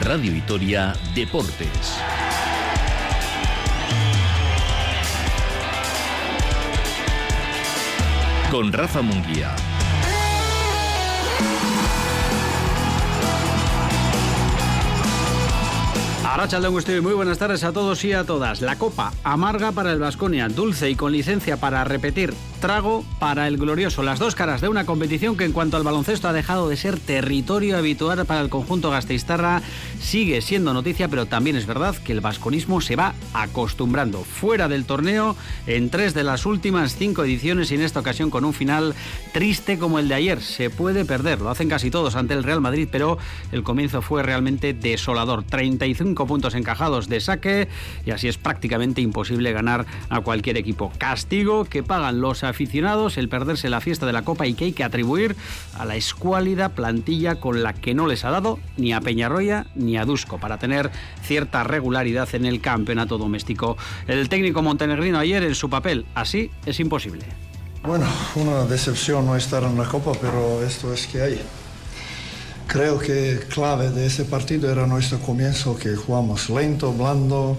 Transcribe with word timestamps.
Radio 0.00 0.32
Vitoria 0.32 0.94
Deportes. 1.14 1.98
Con 8.50 8.72
Rafa 8.72 9.02
Munguía. 9.02 9.54
Arracha 16.24 16.60
muy 16.60 17.14
buenas 17.14 17.38
tardes 17.38 17.64
a 17.64 17.72
todos 17.72 18.04
y 18.04 18.12
a 18.12 18.24
todas. 18.24 18.60
La 18.60 18.76
copa 18.76 19.12
amarga 19.24 19.72
para 19.72 19.92
el 19.92 19.98
Vasconia, 19.98 20.48
dulce 20.48 20.90
y 20.90 20.94
con 20.94 21.12
licencia 21.12 21.56
para 21.56 21.82
repetir 21.84 22.32
trago 22.58 23.04
para 23.18 23.48
el 23.48 23.56
glorioso. 23.56 24.02
Las 24.02 24.18
dos 24.18 24.34
caras 24.34 24.60
de 24.60 24.68
una 24.68 24.84
competición 24.84 25.36
que 25.36 25.44
en 25.44 25.52
cuanto 25.52 25.76
al 25.76 25.82
baloncesto 25.82 26.28
ha 26.28 26.32
dejado 26.32 26.68
de 26.68 26.76
ser 26.76 26.98
territorio 26.98 27.76
habitual 27.76 28.24
para 28.26 28.40
el 28.40 28.48
conjunto 28.48 28.90
gasteiztarra. 28.90 29.62
Sigue 30.00 30.40
siendo 30.40 30.74
noticia, 30.74 31.08
pero 31.08 31.26
también 31.26 31.56
es 31.56 31.66
verdad 31.66 31.96
que 31.96 32.12
el 32.12 32.20
vasconismo 32.20 32.80
se 32.80 32.96
va 32.96 33.14
acostumbrando. 33.32 34.24
Fuera 34.24 34.68
del 34.68 34.84
torneo 34.84 35.36
en 35.66 35.90
tres 35.90 36.14
de 36.14 36.24
las 36.24 36.46
últimas 36.46 36.96
cinco 36.96 37.24
ediciones 37.24 37.70
y 37.70 37.76
en 37.76 37.82
esta 37.82 38.00
ocasión 38.00 38.30
con 38.30 38.44
un 38.44 38.52
final 38.52 38.94
triste 39.32 39.78
como 39.78 39.98
el 39.98 40.08
de 40.08 40.14
ayer. 40.14 40.40
Se 40.40 40.70
puede 40.70 41.04
perder, 41.04 41.40
lo 41.40 41.50
hacen 41.50 41.68
casi 41.68 41.90
todos 41.90 42.16
ante 42.16 42.34
el 42.34 42.44
Real 42.44 42.60
Madrid, 42.60 42.88
pero 42.90 43.18
el 43.52 43.62
comienzo 43.62 44.02
fue 44.02 44.22
realmente 44.22 44.74
desolador. 44.74 45.44
35 45.44 46.26
puntos 46.26 46.54
encajados 46.54 47.08
de 47.08 47.20
saque 47.20 47.68
y 48.04 48.10
así 48.10 48.28
es 48.28 48.38
prácticamente 48.38 49.00
imposible 49.00 49.52
ganar 49.52 49.86
a 50.08 50.20
cualquier 50.20 50.56
equipo. 50.56 50.92
Castigo 50.98 51.64
que 51.64 51.82
pagan 51.82 52.20
los 52.20 52.44
aficionados 52.48 53.18
el 53.18 53.28
perderse 53.28 53.68
la 53.68 53.80
fiesta 53.80 54.06
de 54.06 54.12
la 54.12 54.22
Copa 54.22 54.46
y 54.46 54.54
que 54.54 54.66
hay 54.66 54.72
que 54.72 54.84
atribuir 54.84 55.36
a 55.78 55.84
la 55.84 55.96
escuálida 55.96 56.70
plantilla 56.70 57.36
con 57.36 57.62
la 57.62 57.72
que 57.72 57.94
no 57.94 58.06
les 58.06 58.24
ha 58.24 58.30
dado 58.30 58.58
ni 58.76 58.92
a 58.92 59.00
Peñarroya 59.00 59.66
ni 59.74 59.96
a 59.96 60.04
Dusko 60.04 60.38
para 60.38 60.58
tener 60.58 60.90
cierta 61.22 61.64
regularidad 61.64 62.28
en 62.34 62.44
el 62.44 62.60
campeonato 62.60 63.18
doméstico. 63.18 63.76
El 64.06 64.28
técnico 64.28 64.62
montenegrino 64.62 65.18
ayer 65.18 65.42
en 65.44 65.54
su 65.54 65.70
papel, 65.70 66.06
así 66.14 66.50
es 66.66 66.80
imposible. 66.80 67.24
Bueno, 67.82 68.06
una 68.34 68.64
decepción 68.64 69.26
no 69.26 69.36
estar 69.36 69.62
en 69.62 69.78
la 69.78 69.84
Copa, 69.84 70.12
pero 70.20 70.62
esto 70.62 70.92
es 70.92 71.06
que 71.06 71.22
hay. 71.22 71.40
Creo 72.66 72.98
que 72.98 73.40
clave 73.48 73.90
de 73.90 74.06
ese 74.06 74.24
partido 74.24 74.70
era 74.70 74.86
nuestro 74.86 75.18
comienzo, 75.20 75.76
que 75.78 75.96
jugamos 75.96 76.50
lento, 76.50 76.92
blando, 76.92 77.56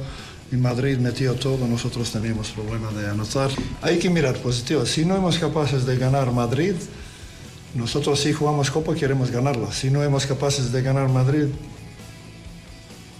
y 0.52 0.55
Madrid 0.55 0.97
metió 0.97 1.36
todo, 1.36 1.67
nosotros 1.67 2.11
teníamos 2.11 2.50
problema 2.52 2.92
de 2.92 3.09
anotar. 3.09 3.52
Hay 3.81 4.00
que 4.00 4.09
mirar 4.09 4.38
positivo. 4.38 4.86
Si 4.86 5.06
no 5.06 5.16
somos 5.16 5.38
capaces 5.38 5.86
de 5.86 5.97
ganar 5.97 6.31
Madrid, 6.31 6.73
nosotros 7.75 8.19
si 8.19 8.33
jugamos 8.33 8.72
Copa 8.72 8.95
queremos 8.95 9.30
ganarla. 9.30 9.72
Si 9.72 9.91
no 9.91 10.03
somos 10.03 10.25
capaces 10.25 10.72
de 10.72 10.81
ganar 10.81 11.09
Madrid, 11.09 11.47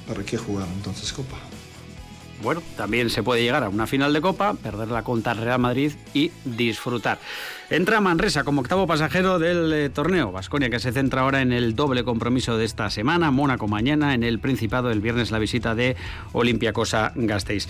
¿para 0.08 0.23
qué 0.23 0.38
jugar 0.38 0.67
entonces 0.75 1.13
Copa? 1.13 1.38
Bueno, 2.41 2.63
también 2.77 3.09
se 3.09 3.21
puede 3.21 3.43
llegar 3.43 3.64
a 3.64 3.69
una 3.69 3.86
final 3.86 4.14
de 4.14 4.21
Copa, 4.21 4.53
perder 4.53 4.88
la 4.89 5.03
contra 5.03 5.33
Real 5.33 5.59
Madrid 5.59 5.91
y 6.14 6.31
disfrutar. 6.45 7.19
Entra 7.71 8.01
Manresa 8.01 8.43
como 8.43 8.61
octavo 8.61 8.87
pasajero 8.87 9.37
del 9.37 9.71
eh, 9.71 9.89
torneo. 9.91 10.31
Vasconia 10.31 10.71
que 10.71 10.79
se 10.79 10.91
centra 10.91 11.21
ahora 11.21 11.43
en 11.43 11.53
el 11.53 11.75
doble 11.75 12.03
compromiso 12.03 12.57
de 12.57 12.65
esta 12.65 12.89
semana. 12.89 13.29
Mónaco 13.29 13.67
mañana, 13.67 14.15
en 14.15 14.23
el 14.23 14.39
Principado 14.39 14.89
el 14.89 15.01
viernes 15.01 15.29
la 15.29 15.37
visita 15.37 15.75
de 15.75 15.95
Cosa 16.73 17.11
Gasteiz. 17.13 17.67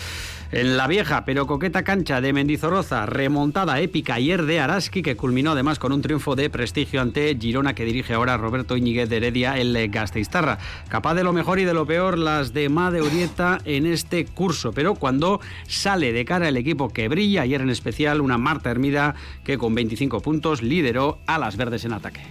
En 0.54 0.78
la 0.78 0.88
vieja 0.88 1.26
pero 1.26 1.48
coqueta 1.48 1.84
cancha 1.84 2.22
de 2.22 2.32
Mendizorroza, 2.32 3.08
remontada 3.08 3.82
épica 3.82 4.14
ayer 4.14 4.46
de 4.46 4.62
Araski 4.62 5.02
que 5.02 5.18
culminó 5.18 5.52
además 5.52 5.80
con 5.80 5.92
un 5.92 6.02
triunfo 6.02 6.38
de 6.38 6.50
prestigio 6.50 7.02
ante 7.02 7.38
Girona 7.38 7.76
que 7.76 7.84
dirige 7.84 8.14
ahora 8.14 8.38
Roberto 8.38 8.78
Íñiguez 8.78 9.10
de 9.10 9.18
Heredia, 9.18 9.58
el 9.58 9.76
eh, 9.76 9.90
Gasteiztarra. 9.90 10.60
Capaz 10.88 11.16
de 11.16 11.26
lo 11.26 11.34
mejor 11.34 11.60
y 11.60 11.66
de 11.66 11.74
lo 11.74 11.86
peor 11.86 12.18
las 12.18 12.54
de 12.54 12.70
Made 12.70 13.02
Urieta 13.02 13.60
en 13.66 13.86
este 13.86 14.26
curso, 14.26 14.72
pero 14.72 14.96
cuando 14.96 15.42
sale 15.68 16.14
de 16.14 16.24
cara 16.24 16.48
el 16.48 16.56
equipo 16.56 16.88
que 16.88 17.10
brilla, 17.10 17.42
ayer 17.42 17.60
en 17.60 17.70
especial 17.70 18.22
una 18.22 18.38
Marta 18.38 18.72
Hermida 18.72 19.14
que 19.44 19.58
con 19.58 19.76
20 19.76 19.89
25 19.90 20.22
puntos, 20.22 20.62
lideró 20.62 21.18
a 21.26 21.40
las 21.40 21.58
verdes 21.58 21.84
en 21.84 21.94
ataque. 21.94 22.22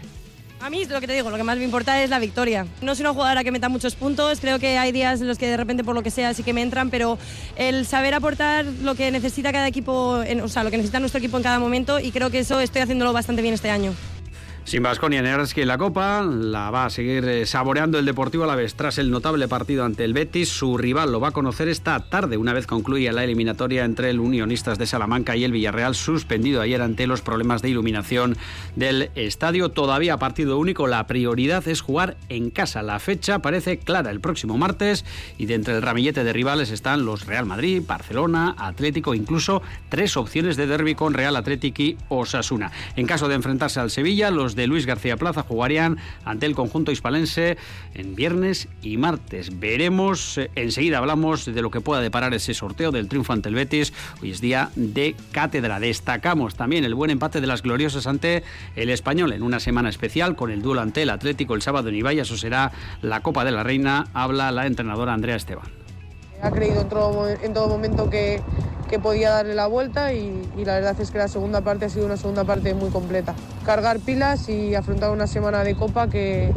A 0.61 0.71
mí, 0.71 0.85
lo 0.85 1.01
que 1.01 1.07
te 1.07 1.13
digo, 1.13 1.31
lo 1.31 1.37
que 1.37 1.43
más 1.43 1.59
me 1.59 1.65
importa 1.65 2.03
es 2.03 2.11
la 2.11 2.19
victoria. 2.19 2.67
No 2.83 2.95
soy 2.95 3.05
una 3.05 3.13
jugadora 3.13 3.45
que 3.45 3.51
meta 3.51 3.69
muchos 3.69 3.95
puntos, 3.95 4.41
creo 4.41 4.59
que 4.59 4.79
hay 4.79 4.93
días 4.93 5.21
en 5.21 5.27
los 5.27 5.39
que 5.39 5.47
de 5.47 5.57
repente 5.57 5.85
por 5.85 5.95
lo 5.95 6.03
que 6.03 6.11
sea 6.11 6.35
sí 6.35 6.43
que 6.43 6.53
me 6.53 6.63
entran, 6.63 6.91
pero 6.91 7.19
el 7.57 7.85
saber 7.87 8.15
aportar 8.15 8.65
lo 8.65 8.95
que 8.95 9.11
necesita 9.11 9.53
cada 9.53 9.67
equipo, 9.67 10.23
o 10.43 10.49
sea, 10.49 10.65
lo 10.65 10.71
que 10.71 10.77
necesita 10.77 11.01
nuestro 11.01 11.19
equipo 11.19 11.37
en 11.37 11.43
cada 11.43 11.59
momento 11.59 11.99
y 12.01 12.13
creo 12.13 12.31
que 12.31 12.41
eso 12.41 12.61
estoy 12.61 12.83
haciéndolo 12.83 13.13
bastante 13.13 13.43
bien 13.43 13.55
este 13.55 13.71
año. 13.71 13.93
Sin 14.69 14.83
Vasconia 14.83 15.21
en 15.21 15.67
la 15.67 15.79
Copa, 15.79 16.23
la 16.23 16.71
va 16.71 16.85
a 16.85 16.91
seguir 16.91 17.25
eh, 17.25 17.47
saboreando 17.47 17.99
el 17.99 18.05
Deportivo 18.05 18.45
a 18.45 18.47
la 18.47 18.55
vez 18.55 18.75
tras 18.75 18.99
el 18.99 19.11
notable 19.11 19.49
partido 19.49 19.83
ante 19.83 20.05
el 20.05 20.13
Betis. 20.13 20.51
Su 20.51 20.77
rival 20.77 21.11
lo 21.11 21.21
va 21.21 21.29
a 21.29 21.33
conocer 21.33 21.69
esta 21.69 21.99
tarde, 22.01 22.37
una 22.37 22.53
vez 22.53 22.67
concluya 22.67 23.11
la 23.15 23.25
eliminatoria 23.25 23.87
entre 23.87 24.11
el 24.11 24.21
Unionistas 24.21 24.77
de 24.77 24.85
Salamanca 24.85 25.37
y 25.37 25.45
el 25.45 25.53
Villarreal, 25.53 25.95
suspendido 25.95 26.61
ayer 26.61 26.83
ante 26.83 27.07
los 27.07 27.23
problemas 27.23 27.63
de 27.63 27.71
iluminación 27.71 28.37
del 28.77 29.11
estadio. 29.15 29.71
Todavía 29.71 30.19
partido 30.19 30.59
único, 30.59 30.87
la 30.87 31.07
prioridad 31.07 31.67
es 31.67 31.81
jugar 31.81 32.19
en 32.29 32.51
casa. 32.51 32.83
La 32.83 32.99
fecha 32.99 33.39
parece 33.39 33.79
clara 33.79 34.11
el 34.11 34.21
próximo 34.21 34.59
martes 34.59 35.07
y 35.39 35.47
de 35.47 35.55
entre 35.55 35.77
el 35.77 35.83
ramillete 35.83 36.25
de 36.25 36.33
rivales 36.35 36.71
están 36.73 37.07
los 37.07 37.25
Real 37.25 37.47
Madrid, 37.47 37.83
Barcelona, 37.87 38.55
Atlético, 38.59 39.15
incluso 39.15 39.63
tres 39.89 40.19
opciones 40.19 40.59
de 40.59 40.67
derby 40.67 40.95
con 40.95 41.15
Real 41.15 41.37
Atlético 41.37 41.83
y 41.83 41.97
Osasuna. 42.11 42.71
En 42.97 43.07
caso 43.07 43.29
de 43.29 43.35
enfrentarse 43.35 43.81
al 43.81 43.91
Sevilla, 43.91 44.31
los 44.31 44.58
de 44.59 44.67
Luis 44.67 44.85
García 44.85 45.17
Plaza 45.17 45.43
jugarían 45.43 45.97
ante 46.27 46.45
el 46.45 46.55
conjunto 46.55 46.93
hispalense 46.93 47.57
en 47.95 48.15
viernes 48.15 48.69
y 48.83 48.99
martes. 48.99 49.59
Veremos, 49.59 50.37
eh, 50.37 50.51
enseguida 50.55 50.99
hablamos 50.99 51.47
de 51.47 51.63
lo 51.63 51.71
que 51.71 51.81
pueda 51.81 52.03
deparar 52.03 52.35
ese 52.35 52.53
sorteo 52.53 52.91
del 52.91 53.09
triunfo 53.09 53.33
ante 53.33 53.49
el 53.49 53.55
Betis. 53.55 53.95
Hoy 54.21 54.33
es 54.33 54.43
día 54.43 54.71
de 54.77 55.15
cátedra. 55.33 55.81
Destacamos 55.81 56.57
también 56.57 56.85
el 56.85 56.95
buen 56.95 57.11
empate 57.11 57.41
de 57.41 57.47
las 57.47 57.63
gloriosas 57.63 58.07
ante 58.07 58.43
el 58.77 58.91
español 58.91 59.33
en 59.33 59.43
una 59.43 59.61
semana 59.61 59.89
especial 59.89 60.37
con 60.37 60.51
el 60.51 60.61
duelo 60.61 60.83
ante 60.83 61.03
el 61.03 61.11
Atlético 61.11 61.55
el 61.55 61.63
sábado 61.63 61.89
en 61.89 61.95
Ibaya. 61.95 62.23
Eso 62.23 62.37
será 62.37 62.73
la 63.01 63.21
Copa 63.21 63.45
de 63.45 63.53
la 63.53 63.63
Reina. 63.63 64.09
Habla 64.13 64.53
la 64.53 64.67
entrenadora 64.67 65.15
Andrea 65.15 65.37
Esteban. 65.37 65.88
Ha 66.43 66.51
creído 66.53 66.81
en 66.83 66.89
todo, 66.89 67.29
en 67.29 67.53
todo 67.53 67.69
momento 67.69 68.09
que, 68.09 68.41
que, 68.89 68.99
podía 68.99 69.31
darle 69.31 69.55
la 69.55 69.67
vuelta 69.67 70.13
y, 70.13 70.49
y, 70.57 70.65
la 70.65 70.75
verdad 70.75 70.97
es 71.01 71.11
que 71.11 71.19
la 71.19 71.29
segunda 71.29 71.61
parte 71.63 71.87
ha 71.87 71.89
sido 71.89 72.07
una 72.07 72.17
segunda 72.17 72.45
parte 72.45 72.75
muy 72.75 72.91
completa. 72.91 73.35
Cargar 73.65 73.99
pilas 74.01 74.49
y 74.49 74.75
afrontar 74.75 75.11
una 75.11 75.27
semana 75.27 75.65
de 75.65 75.75
copa 75.75 76.09
que, 76.09 76.53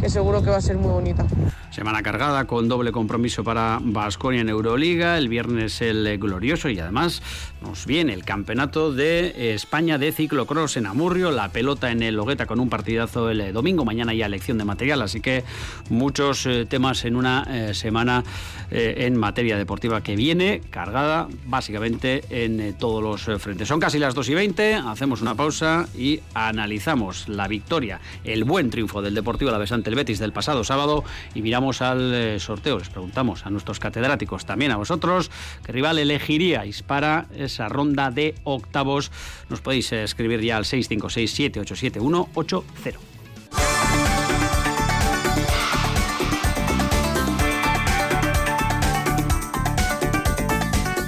que 0.00 0.08
seguro 0.08 0.42
que 0.42 0.50
va 0.50 0.56
a 0.56 0.60
ser 0.60 0.76
muy 0.76 0.90
bonita. 0.90 1.26
Semana 1.70 2.02
cargada 2.02 2.46
con 2.46 2.68
doble 2.68 2.90
compromiso 2.90 3.44
para 3.44 3.78
Vasconia 3.82 4.40
en 4.40 4.48
Euroliga. 4.48 5.18
El 5.18 5.28
viernes 5.28 5.82
el 5.82 6.18
glorioso 6.18 6.70
y 6.70 6.78
además 6.78 7.22
nos 7.60 7.84
viene 7.84 8.14
el 8.14 8.24
campeonato 8.24 8.92
de 8.92 9.52
España 9.54 9.98
de 9.98 10.12
ciclocross 10.12 10.78
en 10.78 10.86
Amurrio. 10.86 11.30
La 11.30 11.50
pelota 11.50 11.90
en 11.90 12.02
el 12.02 12.14
Logueta 12.14 12.46
con 12.46 12.60
un 12.60 12.70
partidazo 12.70 13.28
el 13.30 13.52
domingo. 13.52 13.84
Mañana 13.84 14.14
ya 14.14 14.26
elección 14.26 14.56
de 14.56 14.64
material. 14.64 15.02
Así 15.02 15.20
que 15.20 15.44
muchos 15.90 16.46
eh, 16.46 16.66
temas 16.66 17.04
en 17.04 17.16
una 17.16 17.46
eh, 17.48 17.74
semana 17.74 18.24
eh, 18.70 18.94
en 19.00 19.16
materia 19.16 19.58
deportiva 19.58 20.02
que 20.02 20.16
viene 20.16 20.62
cargada 20.70 21.28
básicamente 21.46 22.24
en 22.30 22.74
todos 22.78 23.02
los 23.02 23.42
frentes. 23.42 23.68
Son 23.68 23.80
casi 23.80 23.98
las 23.98 24.14
2 24.14 24.30
y 24.30 24.34
20. 24.34 24.74
Hacemos 24.76 25.20
una 25.20 25.34
pausa 25.34 25.86
y 25.96 26.20
analizamos 26.32 27.28
la 27.28 27.48
victoria, 27.48 28.00
el 28.24 28.44
buen 28.44 28.70
triunfo 28.70 29.02
del 29.02 29.14
Deportivo 29.14 29.50
La 29.50 29.58
ante 29.86 29.90
el 29.90 29.96
Betis 29.96 30.18
del 30.18 30.32
pasado 30.32 30.64
sábado 30.64 31.04
y 31.32 31.42
miramos 31.42 31.80
al 31.80 32.12
eh, 32.12 32.40
sorteo. 32.40 32.80
Les 32.80 32.88
preguntamos 32.88 33.46
a 33.46 33.50
nuestros 33.50 33.78
catedráticos, 33.78 34.44
también 34.44 34.72
a 34.72 34.76
vosotros, 34.76 35.30
qué 35.64 35.70
rival 35.70 36.00
elegiríais 36.00 36.82
para 36.82 37.26
esa 37.36 37.68
ronda 37.68 38.10
de 38.10 38.34
octavos. 38.42 39.12
Nos 39.48 39.60
podéis 39.60 39.92
eh, 39.92 40.02
escribir 40.02 40.40
ya 40.40 40.56
al 40.56 40.64
656-787180. 40.64 42.96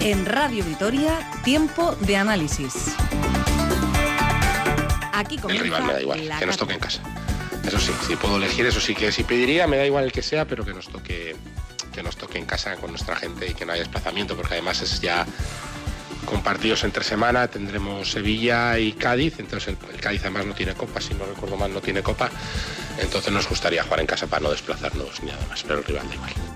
En 0.00 0.24
Radio 0.24 0.64
Vitoria, 0.64 1.18
tiempo 1.42 1.96
de 2.02 2.16
análisis. 2.16 2.94
Aquí 5.12 5.36
comienza 5.36 5.64
El 5.64 5.70
rival 5.72 5.84
me 5.84 5.92
da 5.94 6.00
igual, 6.00 6.20
que 6.38 6.46
nos 6.46 6.56
toque 6.56 6.74
en 6.74 6.80
casa. 6.80 7.17
Eso 7.68 7.78
sí, 7.78 7.92
si 8.06 8.16
puedo 8.16 8.38
elegir, 8.38 8.64
eso 8.64 8.80
sí 8.80 8.94
que 8.94 9.12
si 9.12 9.24
pediría, 9.24 9.66
me 9.66 9.76
da 9.76 9.84
igual 9.84 10.04
el 10.04 10.12
que 10.12 10.22
sea, 10.22 10.46
pero 10.46 10.64
que 10.64 10.72
nos 10.72 10.88
toque, 10.88 11.36
que 11.92 12.02
nos 12.02 12.16
toque 12.16 12.38
en 12.38 12.46
casa 12.46 12.76
con 12.76 12.90
nuestra 12.90 13.14
gente 13.14 13.46
y 13.46 13.52
que 13.52 13.66
no 13.66 13.72
haya 13.72 13.82
desplazamiento, 13.82 14.36
porque 14.36 14.54
además 14.54 14.80
es 14.80 15.02
ya 15.02 15.26
con 16.24 16.42
partidos 16.42 16.84
entre 16.84 17.04
semana, 17.04 17.48
tendremos 17.48 18.10
Sevilla 18.10 18.78
y 18.78 18.92
Cádiz, 18.92 19.38
entonces 19.38 19.76
el, 19.92 20.00
Cádiz 20.00 20.22
además 20.22 20.46
no 20.46 20.54
tiene 20.54 20.74
copa, 20.74 21.00
si 21.00 21.12
no 21.12 21.26
recuerdo 21.26 21.56
mal 21.56 21.72
no 21.72 21.82
tiene 21.82 22.02
copa, 22.02 22.30
entonces 22.98 23.32
nos 23.32 23.46
gustaría 23.46 23.82
jugar 23.82 24.00
en 24.00 24.06
casa 24.06 24.26
para 24.26 24.42
no 24.42 24.50
desplazarnos 24.50 25.22
ni 25.22 25.30
nada 25.30 25.44
más, 25.46 25.62
pero 25.62 25.80
el 25.80 25.84
rival 25.84 26.08
da 26.08 26.14
igual. 26.14 26.47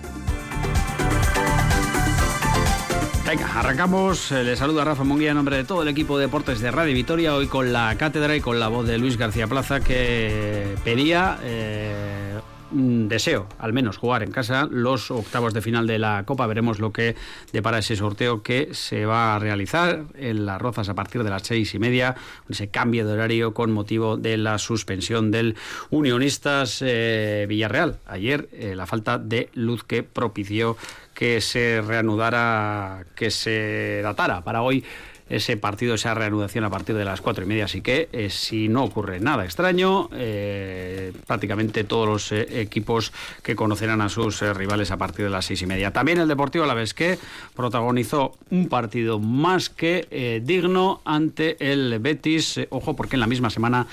Venga, 3.24 3.46
arrancamos. 3.58 4.32
Eh, 4.32 4.42
le 4.42 4.56
saluda 4.56 4.84
Rafa 4.84 5.04
Munguía 5.04 5.30
en 5.30 5.36
nombre 5.36 5.56
de 5.56 5.64
todo 5.64 5.82
el 5.82 5.88
equipo 5.88 6.18
de 6.18 6.26
deportes 6.26 6.60
de 6.60 6.70
Radio 6.72 6.92
Vitoria, 6.92 7.34
hoy 7.34 7.46
con 7.46 7.72
la 7.72 7.96
cátedra 7.96 8.34
y 8.34 8.40
con 8.40 8.58
la 8.58 8.66
voz 8.66 8.86
de 8.86 8.98
Luis 8.98 9.16
García 9.16 9.46
Plaza 9.46 9.80
que 9.80 10.74
pedía 10.84 11.38
eh, 11.42 12.40
deseo, 12.72 13.46
al 13.58 13.72
menos, 13.72 13.96
jugar 13.96 14.22
en 14.22 14.30
casa 14.30 14.66
los 14.70 15.10
octavos 15.10 15.54
de 15.54 15.60
final 15.60 15.86
de 15.86 15.98
la 15.98 16.24
Copa. 16.24 16.46
Veremos 16.46 16.80
lo 16.80 16.92
que 16.92 17.14
depara 17.52 17.78
ese 17.78 17.96
sorteo 17.96 18.42
que 18.42 18.74
se 18.74 19.06
va 19.06 19.36
a 19.36 19.38
realizar 19.38 20.04
en 20.14 20.46
las 20.46 20.60
Rozas 20.60 20.88
a 20.88 20.94
partir 20.94 21.22
de 21.22 21.30
las 21.30 21.42
seis 21.42 21.74
y 21.74 21.78
media, 21.78 22.16
ese 22.48 22.68
cambio 22.68 23.06
de 23.06 23.12
horario 23.12 23.54
con 23.54 23.72
motivo 23.72 24.16
de 24.16 24.36
la 24.36 24.58
suspensión 24.58 25.30
del 25.30 25.56
Unionistas 25.90 26.82
eh, 26.82 27.46
Villarreal. 27.48 27.98
Ayer 28.06 28.48
eh, 28.52 28.74
la 28.74 28.86
falta 28.86 29.18
de 29.18 29.48
luz 29.54 29.84
que 29.84 30.02
propició 30.02 30.76
que 31.14 31.40
se 31.40 31.80
reanudara, 31.80 33.04
que 33.14 33.30
se 33.30 34.00
datara 34.02 34.42
para 34.42 34.62
hoy 34.62 34.84
ese 35.32 35.56
partido, 35.56 35.94
esa 35.94 36.14
reanudación 36.14 36.64
a 36.64 36.70
partir 36.70 36.94
de 36.94 37.04
las 37.04 37.20
cuatro 37.20 37.44
y 37.44 37.46
media. 37.46 37.64
Así 37.64 37.80
que 37.80 38.08
eh, 38.12 38.28
si 38.28 38.68
no 38.68 38.84
ocurre 38.84 39.18
nada 39.18 39.44
extraño, 39.44 40.10
eh, 40.12 41.12
prácticamente 41.26 41.84
todos 41.84 42.06
los 42.06 42.32
eh, 42.32 42.60
equipos 42.60 43.12
que 43.42 43.56
conocerán 43.56 44.02
a 44.02 44.10
sus 44.10 44.42
rivales 44.42 44.90
a 44.90 44.98
partir 44.98 45.24
de 45.24 45.30
las 45.30 45.46
seis 45.46 45.62
y 45.62 45.66
media. 45.66 45.90
También 45.92 46.18
el 46.18 46.28
Deportivo 46.28 46.66
la 46.66 46.74
vez 46.74 46.92
que 46.92 47.18
protagonizó 47.54 48.36
un 48.50 48.68
partido 48.68 49.18
más 49.18 49.70
que 49.70 50.40
digno 50.44 51.00
ante 51.04 51.56
el 51.72 51.98
Betis. 51.98 52.60
ojo, 52.70 52.94
porque 52.94 53.16
en 53.16 53.20
la 53.20 53.26
misma 53.26 53.50
semana 53.50 53.86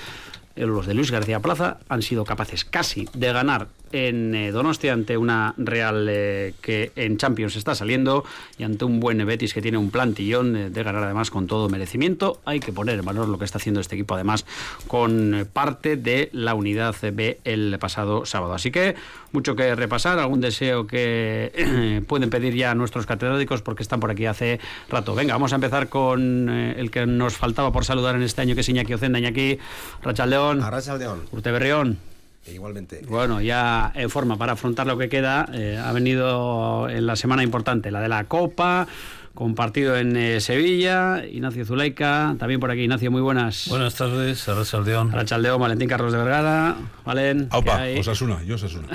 los 0.56 0.86
de 0.86 0.94
Luis 0.94 1.10
García 1.10 1.40
Plaza 1.40 1.78
han 1.88 2.02
sido 2.02 2.24
capaces 2.24 2.64
casi 2.64 3.08
de 3.14 3.32
ganar 3.32 3.68
en 3.92 4.34
eh, 4.34 4.52
Donostia 4.52 4.92
ante 4.92 5.16
una 5.16 5.54
Real 5.56 6.06
eh, 6.08 6.54
que 6.60 6.92
en 6.96 7.16
Champions 7.16 7.56
está 7.56 7.74
saliendo 7.74 8.24
y 8.58 8.64
ante 8.64 8.84
un 8.84 9.00
buen 9.00 9.24
Betis 9.26 9.54
que 9.54 9.62
tiene 9.62 9.78
un 9.78 9.90
plantillón 9.90 10.56
eh, 10.56 10.70
de 10.70 10.82
ganar 10.82 11.04
además 11.04 11.30
con 11.30 11.46
todo 11.46 11.68
merecimiento. 11.68 12.40
Hay 12.44 12.60
que 12.60 12.72
poner 12.72 12.98
en 12.98 13.04
valor 13.04 13.28
lo 13.28 13.38
que 13.38 13.44
está 13.44 13.58
haciendo 13.58 13.80
este 13.80 13.96
equipo 13.96 14.14
además 14.14 14.46
con 14.86 15.48
parte 15.52 15.96
de 15.96 16.30
la 16.32 16.54
unidad 16.54 16.94
B 17.12 17.40
el 17.44 17.76
pasado 17.78 18.26
sábado. 18.26 18.54
Así 18.54 18.70
que 18.70 18.94
mucho 19.32 19.56
que 19.56 19.74
repasar, 19.74 20.18
algún 20.18 20.40
deseo 20.40 20.86
que 20.86 22.02
pueden 22.08 22.30
pedir 22.30 22.54
ya 22.54 22.74
nuestros 22.74 23.06
catedráticos 23.06 23.62
porque 23.62 23.82
están 23.82 24.00
por 24.00 24.10
aquí 24.10 24.26
hace 24.26 24.60
rato. 24.88 25.14
Venga, 25.14 25.34
vamos 25.34 25.52
a 25.52 25.56
empezar 25.56 25.88
con 25.88 26.48
el 26.48 26.90
que 26.90 27.06
nos 27.06 27.36
faltaba 27.36 27.72
por 27.72 27.84
saludar 27.84 28.16
en 28.16 28.22
este 28.22 28.42
año 28.42 28.54
que 28.54 28.62
es 28.62 28.68
Iñaki 28.68 28.94
Ocenda. 28.94 29.18
Iñaki, 29.18 29.58
Rachaldeón. 30.02 30.60
Rachaldeón. 30.60 31.22
Urteberrión. 31.32 32.09
Igualmente. 32.46 33.02
Bueno, 33.06 33.40
ya 33.40 33.92
en 33.94 34.08
forma 34.10 34.36
para 34.36 34.52
afrontar 34.52 34.86
lo 34.86 34.96
que 34.96 35.08
queda, 35.08 35.46
eh, 35.52 35.78
ha 35.82 35.92
venido 35.92 36.88
en 36.88 37.06
la 37.06 37.16
semana 37.16 37.42
importante, 37.42 37.90
la 37.90 38.00
de 38.00 38.08
la 38.08 38.24
Copa, 38.24 38.86
compartido 39.34 39.96
en 39.96 40.16
eh, 40.16 40.40
Sevilla. 40.40 41.24
Ignacio 41.24 41.64
Zuleika, 41.64 42.34
también 42.38 42.60
por 42.60 42.70
aquí. 42.70 42.82
Ignacio, 42.82 43.10
muy 43.10 43.20
buenas. 43.20 43.66
Buenas 43.68 43.94
tardes, 43.94 44.48
Arrachaldeón. 44.48 45.12
Arrachaldeón, 45.12 45.60
Valentín 45.60 45.88
Carlos 45.88 46.12
de 46.12 46.18
Vergara. 46.18 46.76
Valen. 47.04 47.48
Aupa, 47.50 47.80
Osasuna, 47.98 48.42
yo 48.44 48.56
Osasuna. 48.56 48.88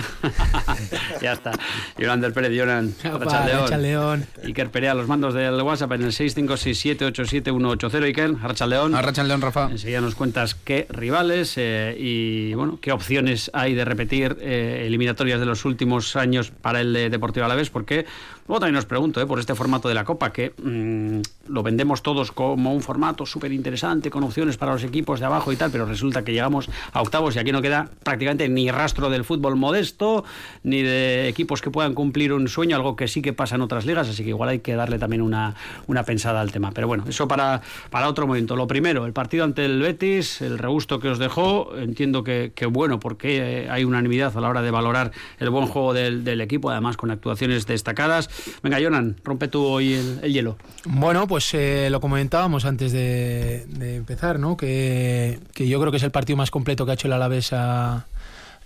ya 1.22 1.34
está. 1.34 1.52
Yolander 1.98 2.34
Pérez, 2.34 2.52
Yonan. 2.52 2.94
Arrachaldeón. 3.04 4.26
Iker 4.44 4.70
Perea, 4.70 4.94
los 4.94 5.08
mandos 5.08 5.34
del 5.34 5.62
WhatsApp 5.62 5.94
en 5.94 6.04
el 6.04 6.12
656787180. 6.12 8.04
Iker, 8.04 8.36
Arrachaldeón. 8.42 8.96
Arrachaldeón, 8.96 9.42
Rafa. 9.42 9.70
Enseguida 9.72 10.02
nos 10.02 10.16
cuentas 10.16 10.56
qué 10.56 10.88
rivales 10.90 11.54
eh, 11.58 11.96
y, 11.98 12.54
bueno, 12.54 12.80
qué 12.82 12.92
opciones 12.92 13.50
hay 13.54 13.74
de 13.74 13.86
repetir 13.86 14.38
eh, 14.42 14.84
eliminatorias 14.86 15.40
de 15.40 15.46
los 15.46 15.66
últimos 15.66 16.16
años 16.16 16.52
para 16.52 16.82
el 16.82 16.94
Deportivo 17.10 17.46
Alavés, 17.46 17.70
porque 17.70 18.06
luego 18.48 18.60
también 18.60 18.76
nos 18.76 18.86
pregunto, 18.86 19.26
por 19.28 19.40
este 19.40 19.56
formato 19.56 19.88
de 19.88 19.96
la 19.96 20.04
Copa, 20.04 20.32
que 20.32 20.54
mm, 20.62 21.52
lo 21.52 21.64
vendemos 21.64 22.02
todos 22.04 22.32
como 22.32 22.74
un 22.74 22.82
formato 22.82 23.26
súper 23.26 23.52
interesante, 23.52 24.10
con 24.10 24.24
opciones 24.24 24.58
para 24.58 24.74
los 24.74 24.84
equipos 24.84 25.20
de 25.20 25.26
abajo 25.26 25.52
y 25.52 25.56
tal, 25.56 25.72
pero 25.72 25.86
resulta 25.86 26.24
que 26.24 26.34
llegamos 26.34 26.70
a 26.92 27.02
octavos 27.02 27.36
y 27.36 27.40
aquí 27.40 27.52
no 27.52 27.62
queda 27.62 27.90
prácticamente 28.04 28.48
ni 28.50 28.70
rastro 28.72 29.10
del 29.10 29.24
fútbol 29.24 29.56
modesto, 29.56 30.24
ni 30.64 30.82
de 30.82 31.28
equipos 31.28 31.62
que 31.62 31.72
puedan 31.72 31.94
cumplir 31.94 32.34
un 32.34 32.48
sueño, 32.48 32.76
algo 32.76 32.96
que 32.96 33.08
sí 33.08 33.22
que 33.22 33.34
pasa 33.34 33.56
en 33.56 33.62
otras 33.62 33.86
ligas, 33.86 34.10
así 34.10 34.24
que 34.24 34.30
igual 34.30 34.50
hay 34.50 34.60
que 34.60 34.76
darle 34.76 35.00
también 35.00 35.22
una, 35.22 35.56
una 35.88 36.04
pensada 36.04 36.42
al 36.42 36.52
tema. 36.52 36.72
Pero 36.72 36.88
bueno, 36.88 37.06
eso 37.08 37.28
para, 37.28 37.62
para 37.90 38.08
otro 38.08 38.28
momento. 38.28 38.56
Lo 38.56 38.68
primero, 38.68 39.06
el 39.06 39.14
partido 39.14 39.44
ante 39.44 39.66
el 39.66 39.82
Betis, 39.82 40.42
el 40.42 40.58
regusto 40.58 41.00
que 41.00 41.10
os 41.10 41.20
dejó, 41.20 41.76
entiendo 41.78 42.24
que, 42.24 42.52
que 42.56 42.66
bueno, 42.66 43.00
porque 43.00 43.68
hay 43.70 43.84
unanimidad 43.84 44.36
a 44.38 44.42
la 44.42 44.50
hora 44.50 44.62
de 44.62 44.72
valorar 44.72 45.12
el 45.40 45.50
buen 45.50 45.68
juego 45.68 45.94
del 45.94 46.42
equipo, 46.42 46.70
además 46.70 46.98
con 46.98 47.12
actuaciones 47.12 47.66
destacadas. 47.66 48.30
Venga, 48.62 48.80
Jonan, 48.82 49.16
rompe 49.24 49.48
tú 49.48 49.64
hoy 49.64 49.94
el, 49.94 50.20
el, 50.24 50.34
hielo? 50.34 50.58
Bueno, 50.86 51.28
pues 51.28 51.54
eh, 51.54 51.90
lo 51.90 52.00
comentábamos 52.00 52.66
antes 52.66 52.92
de, 52.92 53.66
empezar, 53.96 54.40
¿no? 54.40 54.58
Que, 54.58 55.40
yo 55.56 55.80
creo 55.80 55.92
que 55.92 55.98
es 55.98 56.04
el 56.04 56.12
partido 56.12 56.38
más 56.38 56.52
completo 56.52 56.86
que 56.86 56.92
ha 56.92 56.94
hecho 56.96 57.08
el 57.08 57.14
Alavés 57.14 57.52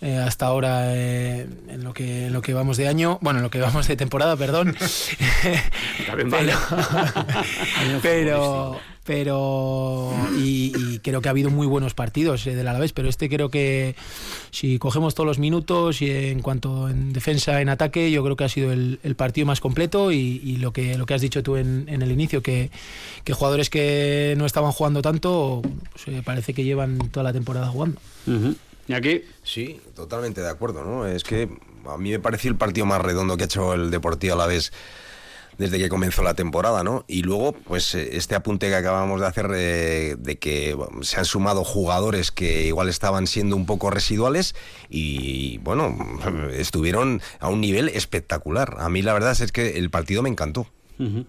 eh, 0.01 0.16
hasta 0.16 0.45
ahora 0.45 0.95
eh, 0.95 1.45
en 1.68 1.83
lo 1.83 1.94
que 1.94 2.27
en 2.27 2.33
lo 2.33 2.42
que 2.42 2.54
vamos 2.54 2.77
de 2.77 2.88
año, 2.88 3.19
bueno, 3.21 3.39
en 3.39 3.44
lo 3.44 3.50
que 3.50 3.60
vamos 3.60 3.86
de 3.88 3.98
temporada, 3.98 4.38
perdón. 4.38 4.75
pero, 6.30 6.57
pero 8.01 8.80
y, 10.38 11.00
creo 11.00 11.21
que 11.21 11.29
ha 11.29 11.31
habido 11.31 11.50
muy 11.50 11.65
buenos 11.65 11.94
partidos 11.94 12.45
eh, 12.45 12.56
del 12.56 12.67
Alavés, 12.67 12.94
pero 12.94 13.09
este 13.09 13.29
creo 13.29 13.50
que 13.50 13.95
si 14.51 14.79
cogemos 14.79 15.15
todos 15.15 15.25
los 15.25 15.39
minutos 15.39 16.01
y 16.01 16.11
en 16.11 16.41
cuanto 16.41 16.89
en 16.89 17.13
defensa, 17.13 17.61
en 17.61 17.69
ataque, 17.69 18.11
yo 18.11 18.23
creo 18.23 18.35
que 18.35 18.44
ha 18.44 18.50
sido 18.50 18.71
el, 18.71 19.00
partido 19.17 19.47
más 19.47 19.59
completo 19.59 20.11
y, 20.11 20.57
lo 20.57 20.71
que 20.71 20.97
lo 20.97 21.06
que 21.06 21.13
has 21.13 21.21
dicho 21.21 21.41
tú 21.44 21.56
en, 21.56 21.88
el 21.88 22.11
inicio, 22.11 22.41
que, 22.41 22.69
jugadores 23.31 23.69
que 23.69 24.35
no 24.38 24.45
estaban 24.45 24.71
jugando 24.71 25.01
tanto, 25.01 25.61
pues, 25.91 26.07
eh, 26.07 26.21
parece 26.23 26.53
que 26.53 26.63
llevan 26.63 26.97
toda 27.09 27.23
la 27.23 27.33
temporada 27.33 27.67
jugando. 27.67 28.00
¿Y 28.88 28.94
aquí? 28.94 29.21
Sí, 29.44 29.79
totalmente 29.95 30.41
de 30.41 30.50
acuerdo, 30.50 30.83
¿no? 30.83 31.06
Es 31.06 31.23
que 31.23 31.50
a 31.88 31.97
mí 31.97 32.11
me 32.11 32.19
pareció 32.19 32.50
el 32.50 32.57
partido 32.57 32.85
más 32.85 33.01
redondo 33.01 33.38
que 33.38 33.44
ha 33.44 33.45
hecho 33.45 33.73
el 33.73 33.91
Deportivo 33.91 34.33
Alavés 34.33 34.71
desde 35.59 35.77
que 35.77 35.89
comenzó 35.89 36.23
la 36.23 36.33
temporada, 36.33 36.83
¿no? 36.85 37.03
Y 37.07 37.21
luego, 37.21 37.51
pues 37.51 37.94
eh, 37.94 38.11
este 38.13 38.33
apunte 38.33 38.69
que 38.69 38.75
acabamos 38.75 39.19
de 39.19 39.27
hacer 39.27 39.50
de, 39.50 40.38
que 40.39 40.75
se 41.01 41.17
han 41.19 41.25
sumado 41.25 41.65
jugadores 41.65 42.31
que 42.31 42.65
igual 42.65 42.88
estaban 42.88 43.27
siendo 43.27 43.57
un 43.57 43.65
poco 43.65 43.91
residuales 43.91 44.56
y, 44.89 45.57
bueno, 45.59 45.97
estuvieron 46.53 47.21
a 47.41 47.50
un 47.50 47.59
nivel 47.59 47.89
espectacular. 47.89 48.77
A 48.79 48.89
mí 48.89 49.01
la 49.01 49.11
verdad 49.13 49.31
es 49.39 49.51
que 49.51 49.77
el 49.77 49.89
partido 49.89 50.23
me 50.23 50.29
encantó. 50.29 50.65
Uh 50.97 51.25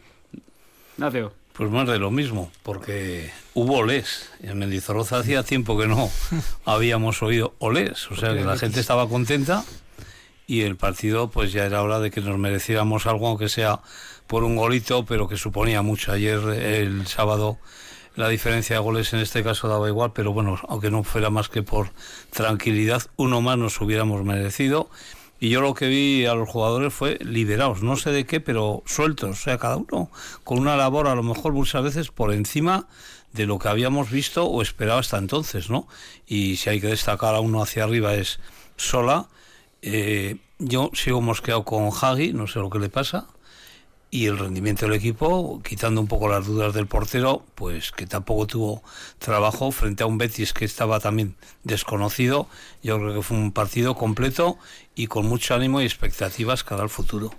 Pues 1.53 1.71
más 1.71 1.89
de 1.89 1.99
lo 1.99 2.11
mismo, 2.13 2.53
porque 2.63 3.31
hubo 3.55 3.79
olés. 3.79 4.31
En 4.43 4.59
Mendizorroza 4.59 5.19
hacía 5.19 5.43
tiempo 5.43 5.77
que 5.77 5.89
no 5.89 6.09
habíamos 6.65 7.21
oído 7.23 7.55
olés, 7.59 8.09
o 8.13 8.17
sea 8.17 8.33
que 8.33 8.45
la 8.45 8.57
gente 8.57 8.79
estaba 8.79 9.09
contenta 9.09 9.65
y 10.51 10.63
el 10.63 10.75
partido 10.75 11.31
pues 11.31 11.53
ya 11.53 11.65
era 11.65 11.81
hora 11.81 12.01
de 12.01 12.11
que 12.11 12.21
nos 12.21 12.37
mereciéramos 12.37 13.07
algo, 13.07 13.29
aunque 13.29 13.49
sea 13.49 13.83
por 14.27 14.43
un 14.43 14.57
golito, 14.57 15.07
pero 15.07 15.29
que 15.29 15.37
suponía 15.37 15.81
mucho. 15.81 16.11
Ayer, 16.11 16.41
el 16.41 17.07
sábado, 17.07 17.59
la 18.17 18.29
diferencia 18.29 18.75
de 18.75 18.83
goles 18.83 19.13
en 19.13 19.21
este 19.21 19.45
caso 19.45 19.69
daba 19.69 19.87
igual, 19.87 20.11
pero 20.13 20.33
bueno, 20.33 20.59
aunque 20.67 20.91
no 20.91 21.05
fuera 21.05 21.31
más 21.31 21.49
que 21.49 21.63
por 21.63 21.93
tranquilidad, 22.31 23.01
uno 23.15 23.41
más 23.41 23.59
nos 23.59 23.81
hubiéramos 23.81 24.25
merecido. 24.25 24.91
Y 25.39 25.51
yo 25.51 25.61
lo 25.61 25.73
que 25.73 25.87
vi 25.87 26.27
a 26.27 26.35
los 26.35 26.49
jugadores 26.49 26.93
fue 26.93 27.17
liberados, 27.21 27.85
no 27.85 27.95
sé 27.95 28.11
de 28.11 28.27
qué, 28.27 28.41
pero 28.41 28.83
sueltos, 28.87 29.31
o 29.31 29.41
sea, 29.41 29.57
cada 29.57 29.77
uno 29.77 30.11
con 30.43 30.59
una 30.59 30.77
labor 30.77 31.07
a 31.07 31.15
lo 31.15 31.23
mejor 31.23 31.53
muchas 31.53 31.85
veces 31.85 32.11
por 32.11 32.35
encima 32.35 32.89
de 33.33 33.47
lo 33.47 33.61
que 33.61 33.69
habíamos 33.69 34.11
visto 34.11 34.47
o 34.47 34.63
esperado 34.63 34.99
hasta 34.99 35.17
entonces, 35.17 35.71
¿no? 35.71 35.87
Y 36.27 36.57
si 36.57 36.71
hay 36.71 36.81
que 36.81 36.89
destacar 36.89 37.37
a 37.37 37.41
uno 37.41 37.63
hacia 37.63 37.85
arriba 37.85 38.15
es 38.15 38.41
Sola. 38.77 39.29
Eh, 39.83 40.37
yo 40.59 40.91
sigo 40.95 41.21
mosqueado 41.21 41.65
con 41.65 41.91
Hagi, 41.91 42.33
no 42.33 42.47
sé 42.47 42.59
lo 42.59 42.71
que 42.71 42.79
le 42.79 42.89
pasa 42.89 43.27
y 44.11 44.27
el 44.27 44.39
rendimiento 44.39 44.87
del 44.87 44.97
equipo, 44.97 45.63
quitando 45.63 46.01
un 46.01 46.09
poco 46.09 46.29
las 46.29 46.45
dudas 46.45 46.75
del 46.75 46.87
portero, 46.87 47.45
pues 47.55 47.93
que 47.93 48.07
tampoco 48.07 48.47
tuvo 48.47 48.83
trabajo 49.19 49.71
frente 49.71 50.03
a 50.03 50.07
un 50.07 50.19
Betis 50.19 50.53
que 50.53 50.65
estaba 50.65 50.99
también 50.99 51.37
desconocido. 51.63 52.49
Yo 52.83 52.99
creo 52.99 53.15
que 53.15 53.23
fue 53.23 53.37
un 53.37 53.53
partido 53.53 53.95
completo 53.95 54.59
y 54.97 55.07
con 55.07 55.27
mucho 55.27 55.55
ánimo 55.55 55.81
y 55.81 55.85
expectativas 55.85 56.65
cara 56.65 56.83
al 56.83 56.91
futuro. 56.91 57.31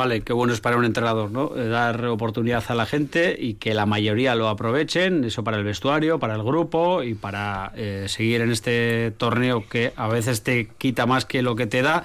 Vale, 0.00 0.22
qué 0.22 0.32
bueno 0.32 0.54
es 0.54 0.62
para 0.62 0.78
un 0.78 0.86
entrenador, 0.86 1.30
¿no? 1.30 1.54
Eh, 1.54 1.68
dar 1.68 2.06
oportunidad 2.06 2.64
a 2.68 2.74
la 2.74 2.86
gente 2.86 3.36
y 3.38 3.56
que 3.56 3.74
la 3.74 3.84
mayoría 3.84 4.34
lo 4.34 4.48
aprovechen, 4.48 5.24
eso 5.24 5.44
para 5.44 5.58
el 5.58 5.64
vestuario, 5.64 6.18
para 6.18 6.36
el 6.36 6.42
grupo 6.42 7.02
y 7.02 7.12
para 7.12 7.70
eh, 7.76 8.06
seguir 8.08 8.40
en 8.40 8.50
este 8.50 9.10
torneo 9.10 9.68
que 9.68 9.92
a 9.96 10.08
veces 10.08 10.42
te 10.42 10.68
quita 10.78 11.04
más 11.04 11.26
que 11.26 11.42
lo 11.42 11.54
que 11.54 11.66
te 11.66 11.82
da. 11.82 12.02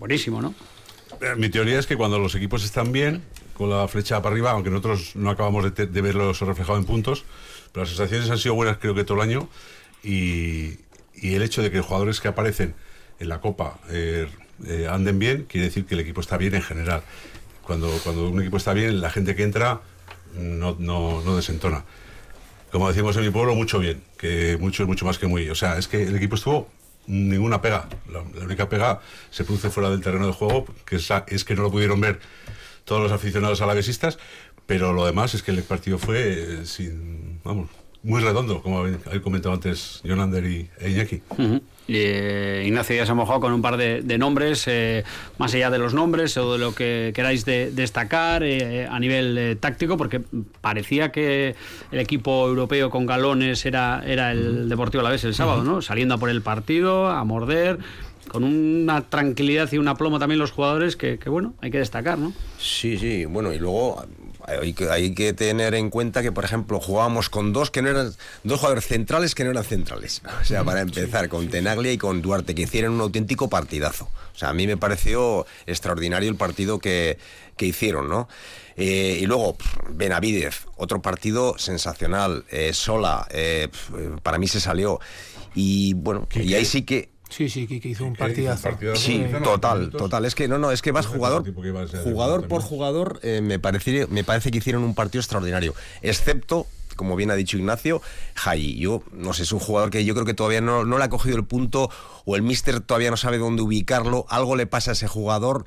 Buenísimo, 0.00 0.42
¿no? 0.42 0.52
Mi 1.36 1.48
teoría 1.48 1.78
es 1.78 1.86
que 1.86 1.96
cuando 1.96 2.18
los 2.18 2.34
equipos 2.34 2.64
están 2.64 2.90
bien, 2.90 3.22
con 3.54 3.70
la 3.70 3.86
flecha 3.86 4.20
para 4.20 4.32
arriba, 4.32 4.50
aunque 4.50 4.70
nosotros 4.70 5.14
no 5.14 5.30
acabamos 5.30 5.72
de, 5.72 5.86
verlo 5.86 6.32
reflejado 6.32 6.76
en 6.76 6.86
puntos, 6.86 7.24
pero 7.70 7.84
las 7.84 7.90
sensaciones 7.90 8.28
han 8.30 8.38
sido 8.38 8.56
buenas 8.56 8.78
creo 8.78 8.96
que 8.96 9.04
todo 9.04 9.22
el 9.22 9.30
año 9.30 9.48
y, 10.02 10.78
el 11.22 11.42
hecho 11.42 11.62
de 11.62 11.70
que 11.70 11.82
jugadores 11.82 12.20
que 12.20 12.26
aparecen 12.26 12.74
en 13.20 13.28
la 13.28 13.40
Copa 13.40 13.78
eh, 13.90 14.26
eh, 14.66 14.86
anden 14.90 15.18
bien, 15.18 15.46
quiere 15.48 15.66
decir 15.66 15.84
que 15.86 15.94
el 15.94 16.00
equipo 16.00 16.20
está 16.20 16.36
bien 16.36 16.54
en 16.54 16.62
general. 16.62 17.02
Cuando, 17.62 17.90
cuando 18.02 18.28
un 18.28 18.40
equipo 18.40 18.56
está 18.56 18.72
bien, 18.72 19.00
la 19.00 19.10
gente 19.10 19.34
que 19.34 19.42
entra 19.42 19.80
no, 20.34 20.76
no, 20.78 21.22
no 21.22 21.36
desentona. 21.36 21.84
Como 22.70 22.88
decimos 22.88 23.16
en 23.16 23.24
mi 23.24 23.30
pueblo, 23.30 23.54
mucho 23.54 23.78
bien, 23.78 24.02
que 24.18 24.56
mucho 24.60 24.82
es 24.82 24.88
mucho 24.88 25.04
más 25.04 25.18
que 25.18 25.26
muy. 25.26 25.48
O 25.48 25.54
sea, 25.54 25.78
es 25.78 25.88
que 25.88 26.02
el 26.02 26.16
equipo 26.16 26.34
estuvo 26.34 26.68
ninguna 27.06 27.60
pega. 27.60 27.88
La, 28.12 28.20
única 28.42 28.68
pega 28.68 29.00
se 29.30 29.44
produce 29.44 29.70
fuera 29.70 29.90
del 29.90 30.00
terreno 30.00 30.26
de 30.26 30.32
juego, 30.32 30.66
que 30.84 30.96
es, 30.96 31.44
que 31.44 31.54
no 31.54 31.62
lo 31.62 31.70
pudieron 31.70 32.00
ver 32.00 32.20
todos 32.84 33.02
los 33.02 33.12
aficionados 33.12 33.60
alavesistas, 33.60 34.18
pero 34.66 34.92
lo 34.92 35.04
demás 35.06 35.34
es 35.34 35.42
que 35.42 35.50
el 35.50 35.62
partido 35.62 35.98
fue 35.98 36.60
eh, 36.60 36.66
sin, 36.66 37.40
vamos, 37.42 37.70
muy 38.02 38.22
redondo, 38.22 38.62
como 38.62 38.80
habéis 38.80 39.22
comentado 39.22 39.54
antes 39.54 40.00
Jonander 40.04 40.44
y 40.44 40.70
Iñaki. 40.86 41.22
Eh, 41.88 42.64
Ignacio 42.66 42.94
ya 42.94 43.06
se 43.06 43.12
ha 43.12 43.14
mojado 43.14 43.40
con 43.40 43.52
un 43.52 43.62
par 43.62 43.76
de, 43.76 44.18
nombres, 44.18 44.64
eh, 44.68 45.04
más 45.38 45.54
allá 45.54 45.70
de 45.70 45.78
los 45.78 45.94
nombres 45.94 46.36
o 46.36 46.52
de 46.52 46.58
lo 46.58 46.74
que 46.74 47.12
queráis 47.14 47.44
destacar 47.44 48.42
a 48.42 49.00
nivel 49.00 49.56
táctico, 49.58 49.96
porque 49.96 50.20
parecía 50.60 51.10
que 51.10 51.54
el 51.90 51.98
equipo 51.98 52.46
europeo 52.46 52.90
con 52.90 53.06
galones 53.06 53.64
era, 53.64 54.02
era 54.06 54.32
el 54.32 54.68
Deportivo 54.68 55.00
Alavés 55.00 55.24
el 55.24 55.34
sábado, 55.34 55.64
¿no? 55.64 55.80
Saliendo 55.80 56.14
a 56.14 56.18
por 56.18 56.30
el 56.30 56.42
partido, 56.42 57.08
a 57.08 57.24
morder 57.24 57.78
con 58.28 58.44
una 58.44 59.08
tranquilidad 59.08 59.72
y 59.72 59.78
un 59.78 59.88
aplomo 59.88 60.18
también 60.18 60.38
los 60.38 60.52
jugadores 60.52 60.96
que, 60.96 61.18
que, 61.18 61.30
bueno, 61.30 61.54
hay 61.60 61.70
que 61.70 61.78
destacar, 61.78 62.18
¿no? 62.18 62.32
Sí, 62.58 62.98
sí, 62.98 63.24
bueno, 63.24 63.52
y 63.52 63.58
luego 63.58 64.04
hay 64.48 64.72
que, 64.72 64.90
hay 64.90 65.14
que 65.14 65.32
tener 65.32 65.74
en 65.74 65.90
cuenta 65.90 66.22
que, 66.22 66.32
por 66.32 66.44
ejemplo, 66.44 66.80
jugábamos 66.80 67.28
con 67.28 67.52
dos 67.52 67.70
que 67.70 67.82
no 67.82 67.90
eran 67.90 68.12
dos 68.44 68.60
jugadores 68.60 68.86
centrales 68.86 69.34
que 69.34 69.44
no 69.44 69.50
eran 69.50 69.64
centrales. 69.64 70.22
O 70.40 70.44
sea, 70.44 70.64
para 70.64 70.80
empezar, 70.80 71.28
con 71.28 71.48
Tenaglia 71.48 71.92
y 71.92 71.98
con 71.98 72.22
Duarte, 72.22 72.54
que 72.54 72.62
hicieron 72.62 72.94
un 72.94 73.00
auténtico 73.02 73.50
partidazo. 73.50 74.08
O 74.34 74.38
sea, 74.38 74.50
a 74.50 74.54
mí 74.54 74.66
me 74.66 74.76
pareció 74.76 75.46
extraordinario 75.66 76.30
el 76.30 76.36
partido 76.36 76.78
que, 76.78 77.18
que 77.56 77.66
hicieron, 77.66 78.08
¿no? 78.08 78.28
Eh, 78.76 79.18
y 79.20 79.26
luego, 79.26 79.56
Benavidez, 79.90 80.66
otro 80.76 81.02
partido 81.02 81.58
sensacional. 81.58 82.44
Eh, 82.50 82.72
Sola, 82.72 83.26
eh, 83.30 83.68
para 84.22 84.38
mí 84.38 84.46
se 84.46 84.60
salió. 84.60 85.00
Y 85.54 85.94
bueno, 85.94 86.28
y 86.34 86.54
ahí 86.54 86.64
sí 86.64 86.82
que 86.82 87.10
Sí, 87.28 87.48
sí, 87.48 87.66
que, 87.66 87.88
hizo 87.88 88.04
un 88.04 88.16
partidazo. 88.16 88.70
Sí, 88.94 89.26
total, 89.44 89.90
total. 89.90 90.24
Es 90.24 90.34
que 90.34 90.48
no, 90.48 90.58
no, 90.58 90.70
es 90.72 90.82
que 90.82 90.92
vas 90.92 91.06
jugador, 91.06 91.44
jugador 92.02 92.48
por 92.48 92.62
jugador. 92.62 93.20
Eh, 93.22 93.40
me, 93.42 93.58
parece, 93.58 94.06
me 94.08 94.24
parece 94.24 94.50
que 94.50 94.58
hicieron 94.58 94.82
un 94.82 94.94
partido 94.94 95.20
extraordinario, 95.20 95.74
excepto 96.02 96.66
como 96.96 97.14
bien 97.14 97.30
ha 97.30 97.34
dicho 97.36 97.56
Ignacio, 97.56 98.02
Jai. 98.34 98.76
Yo 98.76 99.02
no 99.12 99.32
sé, 99.32 99.44
es 99.44 99.52
un 99.52 99.60
jugador 99.60 99.90
que 99.90 100.04
yo 100.04 100.14
creo 100.14 100.26
que 100.26 100.34
todavía 100.34 100.60
no, 100.60 100.84
no 100.84 100.98
le 100.98 101.04
ha 101.04 101.08
cogido 101.08 101.36
el 101.36 101.44
punto 101.44 101.90
o 102.24 102.34
el 102.34 102.42
míster 102.42 102.80
todavía 102.80 103.10
no 103.10 103.16
sabe 103.16 103.38
dónde 103.38 103.62
ubicarlo. 103.62 104.26
Algo 104.28 104.56
le 104.56 104.66
pasa 104.66 104.90
a 104.90 104.92
ese 104.92 105.06
jugador 105.06 105.64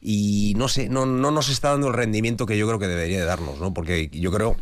y 0.00 0.52
no 0.56 0.68
sé, 0.68 0.90
no, 0.90 1.06
no 1.06 1.30
nos 1.30 1.48
está 1.48 1.70
dando 1.70 1.88
el 1.88 1.94
rendimiento 1.94 2.44
que 2.44 2.58
yo 2.58 2.66
creo 2.66 2.78
que 2.78 2.86
debería 2.86 3.18
de 3.18 3.24
darnos, 3.24 3.58
¿no? 3.58 3.72
Porque 3.72 4.10
yo 4.12 4.30
creo 4.30 4.56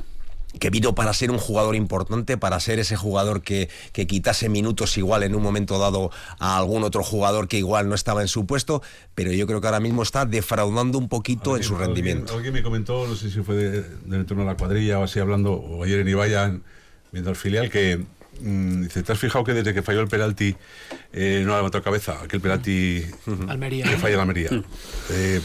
que 0.58 0.70
vino 0.70 0.94
para 0.94 1.12
ser 1.12 1.30
un 1.30 1.38
jugador 1.38 1.74
importante, 1.74 2.36
para 2.36 2.58
ser 2.60 2.78
ese 2.78 2.96
jugador 2.96 3.42
que, 3.42 3.68
que, 3.92 4.06
quitase 4.06 4.48
minutos 4.48 4.96
igual 4.98 5.22
en 5.22 5.34
un 5.34 5.42
momento 5.42 5.78
dado 5.78 6.10
a 6.38 6.56
algún 6.56 6.84
otro 6.84 7.02
jugador 7.02 7.48
que 7.48 7.58
igual 7.58 7.88
no 7.88 7.94
estaba 7.94 8.22
en 8.22 8.28
su 8.28 8.46
puesto, 8.46 8.82
pero 9.14 9.32
yo 9.32 9.46
creo 9.46 9.60
que 9.60 9.66
ahora 9.66 9.80
mismo 9.80 10.02
está 10.02 10.26
defraudando 10.26 10.98
un 10.98 11.08
poquito 11.08 11.56
en 11.56 11.62
su 11.62 11.76
rendimiento. 11.76 12.34
Alguien, 12.34 12.52
me 12.52 12.62
comentó, 12.62 13.06
no 13.06 13.16
sé 13.16 13.30
si 13.30 13.40
fue 13.40 13.54
de, 13.54 13.82
del 13.82 14.20
entorno 14.20 14.44
de 14.44 14.50
la 14.50 14.56
cuadrilla 14.56 14.98
o 14.98 15.04
así 15.04 15.18
hablando, 15.18 15.52
o 15.52 15.84
ayer 15.84 16.00
en 16.00 16.08
Ibaya, 16.08 16.54
viendo 17.12 17.30
al 17.30 17.36
filial, 17.36 17.70
que 17.70 18.04
Mm, 18.40 18.82
dice, 18.82 19.02
¿te 19.02 19.12
has 19.12 19.18
fijado 19.18 19.44
que 19.44 19.52
desde 19.52 19.74
que 19.74 19.82
falló 19.82 20.00
el 20.00 20.08
penalti 20.08 20.56
eh, 21.12 21.42
no 21.44 21.52
ha 21.52 21.56
levantado 21.56 21.84
cabeza? 21.84 22.18
Aquel 22.22 22.40
penalti 22.40 23.04
Almería. 23.48 23.84
que 23.84 23.96
falla 23.96 24.16
la 24.16 24.22
Almería. 24.22 24.50
Eh, 25.10 25.40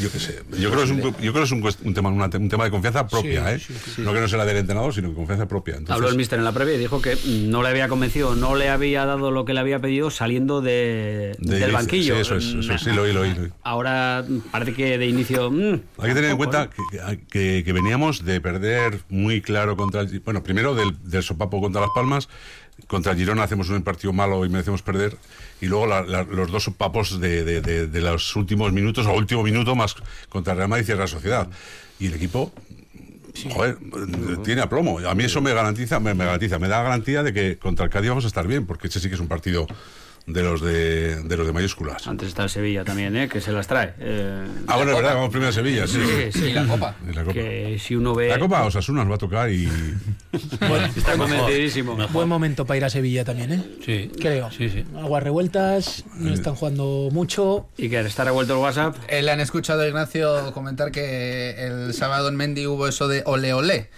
yo 0.00 0.10
qué 0.10 0.18
sé. 0.18 0.42
Yo 0.58 0.70
creo, 0.70 0.78
que 0.78 0.84
es 0.84 0.90
un, 0.90 1.00
yo 1.00 1.32
creo 1.32 1.32
que 1.32 1.42
es 1.42 1.52
un, 1.82 1.94
tema, 1.94 2.08
un 2.10 2.48
tema 2.48 2.64
de 2.64 2.70
confianza 2.70 3.06
propia, 3.06 3.54
¿eh? 3.54 3.60
no 3.98 4.12
que 4.12 4.20
no 4.20 4.28
sea 4.28 4.38
la 4.38 4.44
del 4.44 4.58
entrenador, 4.58 4.94
sino 4.94 5.08
de 5.08 5.14
confianza 5.14 5.46
propia. 5.46 5.78
Habló 5.88 6.08
el 6.08 6.16
mister 6.16 6.38
en 6.38 6.44
la 6.44 6.52
previa 6.52 6.74
y 6.74 6.78
dijo 6.78 7.02
que 7.02 7.16
no 7.26 7.62
le 7.62 7.68
había 7.68 7.88
convencido, 7.88 8.34
no 8.34 8.54
le 8.54 8.68
había 8.68 9.04
dado 9.04 9.30
lo 9.30 9.44
que 9.44 9.54
le 9.54 9.60
había 9.60 9.80
pedido 9.80 10.10
saliendo 10.10 10.60
de, 10.60 11.36
del 11.38 11.72
banquillo. 11.72 12.14
Sí, 12.14 12.20
eso 12.20 12.36
es, 12.36 12.44
eso 12.54 12.78
sí, 12.78 12.90
lo 12.92 13.02
oí, 13.02 13.12
lo 13.12 13.22
oí, 13.22 13.34
Ahora 13.62 14.24
parece 14.50 14.74
que 14.74 14.98
de 14.98 15.06
inicio... 15.06 15.50
Mm, 15.50 15.80
Hay 15.98 16.08
que 16.08 16.14
tener 16.14 16.30
en 16.30 16.36
cuenta 16.36 16.70
que, 17.30 17.62
que, 17.64 17.72
veníamos 17.72 18.24
de 18.24 18.40
perder 18.40 19.00
muy 19.08 19.40
claro 19.40 19.76
contra 19.76 20.02
el... 20.02 20.20
Bueno, 20.20 20.42
primero 20.42 20.74
del, 20.74 20.96
del 21.04 21.22
sopapo 21.22 21.60
contra 21.60 21.80
Las 21.80 21.90
Palmas 21.94 22.28
contra 22.86 23.14
Girona 23.14 23.44
hacemos 23.44 23.68
un 23.70 23.82
partido 23.82 24.12
malo 24.12 24.44
y 24.44 24.48
merecemos 24.48 24.82
perder. 24.82 25.16
Y 25.60 25.66
luego 25.66 25.86
los 25.86 26.50
dos 26.50 26.70
papos 26.76 27.20
de, 27.20 27.90
los 27.94 28.36
últimos 28.36 28.72
minutos, 28.72 29.06
o 29.06 29.12
último 29.14 29.42
minuto, 29.42 29.74
más 29.74 29.94
contra 30.28 30.54
Real 30.54 30.68
Madrid 30.68 30.88
y 30.88 30.92
Real 30.94 31.08
Sociedad. 31.08 31.48
Y 31.98 32.06
el 32.06 32.14
equipo 32.14 32.52
Joder, 33.50 33.78
tiene 34.44 34.60
aplomo. 34.60 34.98
A 34.98 35.14
mí 35.14 35.24
eso 35.24 35.40
me 35.40 35.54
garantiza, 35.54 36.00
me, 36.00 36.14
me, 36.14 36.24
garantiza, 36.24 36.58
me 36.58 36.68
da 36.68 36.82
garantía 36.82 37.22
de 37.22 37.32
que 37.32 37.58
contra 37.58 37.86
el 37.86 37.90
Cádiz 37.90 38.10
vamos 38.10 38.24
a 38.24 38.28
estar 38.28 38.46
bien, 38.46 38.66
porque 38.66 38.88
ese 38.88 39.00
sí 39.00 39.08
que 39.08 39.14
es 39.14 39.20
un 39.20 39.28
partido 39.28 39.66
de 40.26 40.42
los 40.42 40.60
de, 40.60 41.22
de 41.22 41.36
los 41.36 41.46
de 41.46 41.52
mayúsculas. 41.52 42.06
Antes 42.06 42.28
está 42.28 42.44
el 42.44 42.50
Sevilla 42.50 42.84
también, 42.84 43.16
¿eh? 43.16 43.28
que 43.28 43.40
se 43.40 43.52
las 43.52 43.66
trae. 43.66 43.94
Eh, 43.98 44.46
ah, 44.68 44.76
bueno, 44.76 44.92
es 44.92 44.96
verdad, 44.98 45.14
vamos 45.14 45.30
primero 45.30 45.50
a 45.50 45.52
Sevilla, 45.52 45.86
sí. 45.86 45.98
sí, 46.04 46.38
sí. 46.38 46.44
Y 46.46 46.52
la 46.52 46.66
Copa. 46.66 46.96
la 47.06 47.22
Copa. 47.22 47.32
Que 47.32 47.78
si 47.78 47.96
uno 47.96 48.14
ve... 48.14 48.28
La 48.28 48.38
Copa 48.38 48.64
Osasuna 48.64 49.02
nos 49.02 49.10
va 49.10 49.16
a 49.16 49.18
tocar 49.18 49.50
y... 49.50 49.66
bueno, 50.60 50.86
está 50.86 51.16
convencidísimo. 51.16 51.96
Buen 52.08 52.28
momento 52.28 52.64
para 52.64 52.76
ir 52.78 52.84
a 52.84 52.90
Sevilla 52.90 53.24
también, 53.24 53.52
¿eh? 53.52 53.64
Sí. 53.84 54.10
Creo. 54.18 54.50
Sí, 54.50 54.68
sí. 54.68 54.84
Aguas 54.96 55.22
revueltas, 55.22 56.04
no 56.16 56.32
están 56.32 56.54
jugando 56.54 57.08
mucho. 57.12 57.68
¿Y 57.76 57.88
que 57.88 58.00
¿Está 58.00 58.24
revuelto 58.24 58.54
el 58.54 58.60
WhatsApp? 58.60 58.96
Eh, 59.08 59.22
le 59.22 59.30
han 59.30 59.40
escuchado 59.40 59.82
a 59.82 59.88
Ignacio 59.88 60.52
comentar 60.52 60.90
que 60.90 61.66
el 61.66 61.94
sábado 61.94 62.28
en 62.28 62.36
Mendy 62.36 62.66
hubo 62.66 62.86
eso 62.86 63.08
de 63.08 63.22
ole 63.24 63.52
ole 63.54 63.90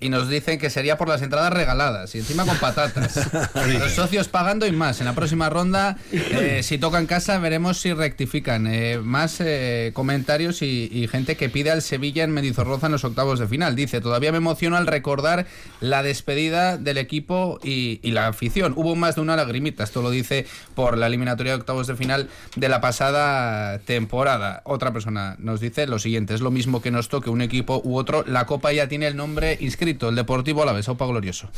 y 0.00 0.08
nos 0.08 0.28
dicen 0.28 0.58
que 0.58 0.70
sería 0.70 0.96
por 0.96 1.08
las 1.08 1.20
entradas 1.20 1.52
regaladas 1.52 2.14
y 2.14 2.18
encima 2.18 2.46
con 2.46 2.56
patatas. 2.56 3.30
Los 3.54 3.92
socios 3.92 4.28
pagando 4.28 4.66
y 4.66 4.72
más. 4.72 5.00
En 5.00 5.06
la 5.06 5.14
próxima 5.14 5.50
ronda, 5.50 5.98
eh, 6.10 6.62
si 6.62 6.78
toca 6.78 6.98
en 6.98 7.06
casa, 7.06 7.38
veremos 7.38 7.78
si 7.78 7.92
rectifican. 7.92 8.66
Eh, 8.66 8.98
más 8.98 9.40
eh, 9.40 9.90
comentarios 9.92 10.62
y, 10.62 11.06
gente 11.10 11.36
que 11.36 11.48
pide 11.48 11.70
al 11.70 11.82
Sevilla 11.82 12.24
en 12.24 12.30
Medizorroza 12.30 12.86
en 12.86 12.92
los 12.92 13.04
octavos 13.04 13.38
de 13.38 13.46
final. 13.46 13.76
Dice, 13.76 14.00
todavía 14.00 14.32
me 14.32 14.38
emociono 14.38 14.76
al 14.76 14.86
recordar 14.86 15.46
la 15.80 16.02
despedida 16.02 16.78
del 16.78 16.96
equipo 16.96 17.58
y, 17.62 18.00
y, 18.02 18.12
la 18.12 18.28
afición. 18.28 18.72
Hubo 18.76 18.96
más 18.96 19.16
de 19.16 19.20
una 19.20 19.36
lagrimita, 19.36 19.84
esto 19.84 20.00
lo 20.00 20.10
dice 20.10 20.46
por 20.74 20.96
la 20.96 21.08
eliminatoria 21.08 21.52
de 21.52 21.58
octavos 21.58 21.86
de 21.86 21.96
final 21.96 22.28
de 22.56 22.68
la 22.68 22.80
pasada 22.80 23.78
temporada. 23.80 24.62
Otra 24.64 24.92
persona 24.92 25.36
nos 25.38 25.60
dice 25.60 25.86
lo 25.86 25.98
siguiente, 25.98 26.34
es 26.34 26.40
lo 26.40 26.50
mismo 26.50 26.80
que 26.80 26.90
nos 26.90 27.08
toque 27.08 27.28
un 27.28 27.42
equipo 27.42 27.82
u 27.84 27.96
otro, 27.96 28.24
la 28.26 28.46
copa 28.46 28.72
ya 28.72 28.88
tiene 28.88 29.06
el 29.06 29.16
nombre 29.16 29.58
inscrito 29.60 29.89
el 30.00 30.14
Deportivo 30.14 30.62
a 30.62 30.66
la 30.66 30.72
vez, 30.72 30.88
Opa 30.88 31.06
Glorioso. 31.06 31.48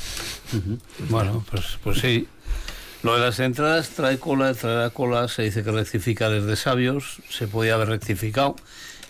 Bueno, 1.09 1.45
pues, 1.51 1.79
pues 1.83 1.99
sí. 1.99 2.29
Lo 3.03 3.15
de 3.15 3.21
las 3.21 3.41
entradas 3.41 3.91
trae 3.91 4.19
cola, 4.19 4.55
trae 4.55 4.91
cola, 4.91 5.27
se 5.27 5.43
dice 5.43 5.65
que 5.65 5.73
rectifica 5.73 6.29
desde 6.29 6.55
sabios, 6.55 7.19
se 7.29 7.49
podía 7.49 7.75
haber 7.75 7.89
rectificado. 7.89 8.55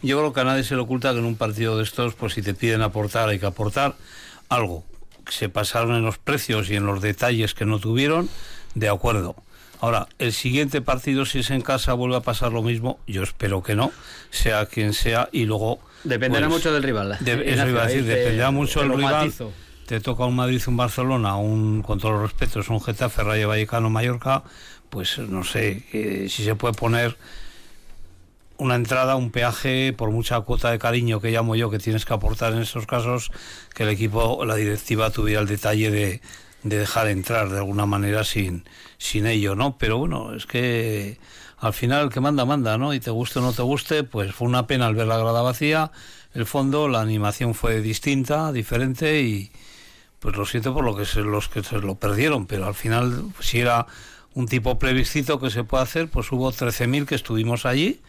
Yo 0.02 0.18
creo 0.18 0.32
que 0.32 0.40
a 0.40 0.44
nadie 0.44 0.64
se 0.64 0.74
le 0.74 0.80
oculta 0.80 1.12
que 1.12 1.18
en 1.18 1.26
un 1.26 1.36
partido 1.36 1.76
de 1.76 1.84
estos, 1.84 2.14
pues 2.14 2.32
si 2.32 2.42
te 2.42 2.54
piden 2.54 2.80
aportar, 2.80 3.28
hay 3.28 3.38
que 3.38 3.46
aportar 3.46 3.94
algo. 4.48 4.84
Se 5.28 5.48
pasaron 5.48 5.94
en 5.94 6.04
los 6.04 6.18
precios 6.18 6.70
y 6.70 6.76
en 6.76 6.86
los 6.86 7.02
detalles 7.02 7.54
que 7.54 7.66
no 7.66 7.78
tuvieron, 7.78 8.28
de 8.74 8.88
acuerdo. 8.88 9.36
Ahora, 9.80 10.08
el 10.18 10.32
siguiente 10.32 10.80
partido, 10.80 11.26
si 11.26 11.40
es 11.40 11.50
en 11.50 11.60
casa, 11.60 11.92
vuelve 11.92 12.16
a 12.16 12.20
pasar 12.20 12.52
lo 12.52 12.62
mismo. 12.62 12.98
Yo 13.06 13.22
espero 13.22 13.62
que 13.62 13.74
no, 13.74 13.92
sea 14.30 14.66
quien 14.66 14.94
sea, 14.94 15.28
y 15.32 15.44
luego 15.44 15.80
Dependerá 16.04 16.48
pues, 16.48 16.58
mucho 16.58 16.72
del 16.72 16.82
rival. 16.82 17.18
eso 17.20 17.68
iba 17.68 17.82
a 17.82 17.86
decir, 17.86 18.04
dependerá 18.04 18.50
mucho 18.50 18.80
del 18.80 18.94
rival. 18.94 19.32
Te 19.86 20.00
toca 20.00 20.24
un 20.24 20.36
Madrid, 20.36 20.62
un 20.66 20.76
Barcelona, 20.76 21.36
un, 21.36 21.82
con 21.82 21.98
todos 21.98 22.14
los 22.14 22.22
respetos, 22.22 22.68
un 22.68 22.80
Getafe, 22.80 23.22
Rayo 23.24 23.48
Vallecano, 23.48 23.90
Mallorca, 23.90 24.44
pues 24.90 25.18
no 25.18 25.44
sé 25.44 26.28
si 26.28 26.44
se 26.44 26.54
puede 26.54 26.74
poner 26.74 27.16
una 28.58 28.76
entrada, 28.76 29.16
un 29.16 29.30
peaje, 29.30 29.92
por 29.92 30.10
mucha 30.10 30.40
cuota 30.40 30.70
de 30.70 30.78
cariño 30.78 31.20
que 31.20 31.30
llamo 31.30 31.56
yo 31.56 31.68
que 31.70 31.78
tienes 31.78 32.04
que 32.04 32.14
aportar 32.14 32.52
en 32.52 32.60
esos 32.60 32.86
casos, 32.86 33.30
que 33.74 33.82
el 33.82 33.88
equipo, 33.88 34.44
la 34.44 34.54
directiva 34.54 35.10
tuviera 35.10 35.40
el 35.40 35.48
detalle 35.48 35.90
de, 35.90 36.20
de 36.62 36.78
dejar 36.78 37.08
entrar 37.08 37.50
de 37.50 37.58
alguna 37.58 37.86
manera 37.86 38.24
sin, 38.24 38.64
sin 38.98 39.26
ello, 39.26 39.54
¿no? 39.56 39.76
Pero 39.78 39.98
bueno, 39.98 40.34
es 40.34 40.46
que 40.46 41.18
al 41.62 41.72
final 41.72 42.06
el 42.06 42.10
que 42.10 42.20
manda, 42.20 42.44
manda, 42.44 42.76
¿no? 42.76 42.92
Y 42.92 42.98
te 42.98 43.12
guste 43.12 43.38
o 43.38 43.42
no 43.42 43.52
te 43.52 43.62
guste, 43.62 44.02
pues 44.02 44.34
fue 44.34 44.48
una 44.48 44.66
pena 44.66 44.88
al 44.88 44.96
ver 44.96 45.06
la 45.06 45.16
grada 45.16 45.42
vacía, 45.42 45.92
el 46.34 46.44
fondo, 46.44 46.88
la 46.88 47.00
animación 47.00 47.54
fue 47.54 47.80
distinta, 47.80 48.50
diferente 48.50 49.22
y 49.22 49.52
pues 50.18 50.36
lo 50.36 50.44
siento 50.44 50.74
por 50.74 50.84
lo 50.84 50.96
que 50.96 51.06
se, 51.06 51.20
los 51.20 51.48
que 51.48 51.62
se 51.62 51.78
lo 51.78 51.94
perdieron, 51.94 52.46
pero 52.46 52.66
al 52.66 52.74
final 52.74 53.26
si 53.38 53.60
era 53.60 53.86
un 54.34 54.48
tipo 54.48 54.76
plebiscito 54.80 55.38
que 55.38 55.50
se 55.50 55.62
puede 55.62 55.84
hacer, 55.84 56.08
pues 56.08 56.32
hubo 56.32 56.50
13.000 56.50 57.06
que 57.06 57.14
estuvimos 57.14 57.64
allí 57.64 58.00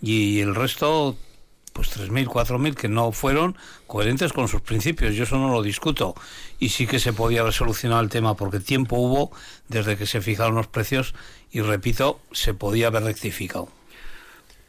y 0.00 0.40
el 0.40 0.54
resto 0.54 1.14
pues 1.74 1.90
3.000, 1.98 2.26
4.000 2.26 2.74
que 2.74 2.88
no 2.88 3.12
fueron 3.12 3.56
coherentes 3.86 4.32
con 4.32 4.46
sus 4.46 4.62
principios. 4.62 5.14
Yo 5.16 5.24
eso 5.24 5.38
no 5.38 5.50
lo 5.50 5.60
discuto. 5.60 6.14
Y 6.60 6.68
sí 6.68 6.86
que 6.86 7.00
se 7.00 7.12
podía 7.12 7.40
haber 7.40 7.52
el 8.00 8.08
tema 8.08 8.36
porque 8.36 8.60
tiempo 8.60 8.96
hubo 8.96 9.32
desde 9.68 9.96
que 9.96 10.06
se 10.06 10.20
fijaron 10.20 10.54
los 10.54 10.68
precios 10.68 11.14
y 11.54 11.62
repito, 11.62 12.20
se 12.32 12.52
podía 12.52 12.88
haber 12.88 13.04
rectificado. 13.04 13.68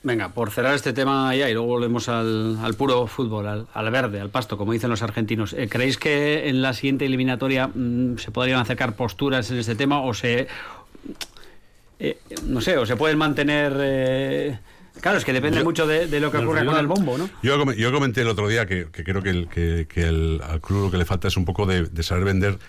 Venga, 0.04 0.30
por 0.30 0.52
cerrar 0.52 0.76
este 0.76 0.94
tema 0.94 1.36
ya 1.36 1.50
y 1.50 1.54
luego 1.54 1.68
volvemos 1.68 2.08
al, 2.08 2.76
puro 2.78 3.08
fútbol, 3.08 3.68
al, 3.74 3.92
verde, 3.92 4.22
al 4.22 4.30
pasto, 4.30 4.56
como 4.56 4.72
dicen 4.72 4.90
los 4.90 5.02
argentinos. 5.02 5.54
Eh, 5.54 5.68
¿Creéis 5.68 5.98
que 5.98 6.48
en 6.48 6.62
la 6.62 6.74
siguiente 6.74 7.06
eliminatoria 7.06 7.68
mm, 7.68 8.20
se 8.20 8.30
podrían 8.30 8.60
acercar 8.60 8.96
posturas 8.96 9.50
en 9.50 9.58
este 9.58 9.76
tema 9.76 10.02
o 10.02 10.14
se 10.14 10.48
eh, 12.00 12.18
no 12.44 12.62
sé, 12.62 12.78
o 12.78 12.86
se 12.86 12.96
pueden 12.96 13.18
mantener... 13.18 13.74
Eh, 13.80 14.60
claro, 15.02 15.18
es 15.18 15.26
que 15.26 15.34
depende 15.34 15.64
mucho 15.64 15.88
de, 15.88 16.08
lo 16.20 16.32
que 16.32 16.38
ocurre 16.38 16.66
con 16.66 16.78
el 16.78 16.88
bombo, 16.88 17.18
¿no? 17.18 17.30
Yo, 17.42 17.72
yo 17.74 17.92
comenté 17.92 18.22
el 18.22 18.28
otro 18.28 18.48
día 18.48 18.66
que, 18.66 18.88
creo 18.92 19.22
que, 19.22 19.30
el, 19.30 19.48
que, 19.48 19.88
el, 19.96 20.42
al 20.44 20.62
club 20.62 20.86
lo 20.86 20.92
que 20.92 20.98
le 20.98 21.06
falta 21.06 21.28
es 21.28 21.38
un 21.38 21.46
poco 21.46 21.66
de, 21.66 22.04
saber 22.04 22.26
vender 22.26 22.60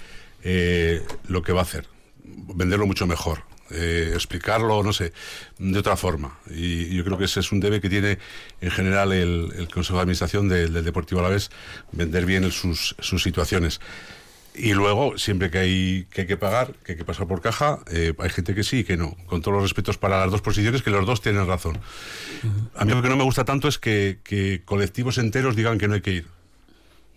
eh, 0.42 1.02
lo 1.28 1.42
que 1.42 1.52
va 1.52 1.60
a 1.60 1.62
hacer, 1.62 1.86
venderlo 2.24 2.86
mucho 2.86 3.06
mejor. 3.06 3.42
Explicarlo, 3.70 4.82
no 4.82 4.92
sé, 4.92 5.12
de 5.58 5.78
otra 5.78 5.96
forma. 5.96 6.38
Y 6.50 6.94
yo 6.94 7.04
creo 7.04 7.18
que 7.18 7.24
ese 7.24 7.40
es 7.40 7.52
un 7.52 7.60
debe 7.60 7.80
que 7.80 7.88
tiene 7.88 8.18
en 8.60 8.70
general 8.70 9.12
el, 9.12 9.68
Consejo 9.72 9.96
de 9.96 10.02
Administración 10.02 10.48
del, 10.48 10.72
del 10.72 10.84
Deportivo 10.84 11.20
Alavés, 11.20 11.50
vender 11.92 12.26
bien 12.26 12.50
sus, 12.50 12.94
sus 12.98 13.22
situaciones. 13.22 13.80
Y 14.58 14.72
luego, 14.72 15.18
siempre 15.18 15.50
que 15.50 15.58
hay 15.58 16.06
que, 16.10 16.22
hay 16.22 16.26
que 16.26 16.36
pagar, 16.36 16.72
que 16.82 16.92
hay 16.92 16.98
que 16.98 17.04
pasar 17.04 17.26
por 17.26 17.42
caja, 17.42 17.80
eh, 17.90 18.14
hay 18.18 18.30
gente 18.30 18.54
que 18.54 18.64
sí 18.64 18.78
y 18.78 18.84
que 18.84 18.96
no. 18.96 19.14
Con 19.26 19.42
todos 19.42 19.54
los 19.54 19.62
respetos 19.62 19.98
para 19.98 20.18
las 20.20 20.30
dos 20.30 20.40
posiciones, 20.40 20.82
que 20.82 20.90
los 20.90 21.04
dos 21.04 21.20
tienen 21.20 21.46
razón. 21.46 21.78
A 22.74 22.84
mí 22.84 22.92
lo 22.92 23.02
que 23.02 23.08
no 23.08 23.16
me 23.16 23.24
gusta 23.24 23.44
tanto 23.44 23.68
es 23.68 23.78
que, 23.78 24.62
colectivos 24.64 25.18
enteros 25.18 25.56
digan 25.56 25.78
que 25.78 25.88
no 25.88 25.94
hay 25.94 26.00
que 26.00 26.12
ir. 26.12 26.26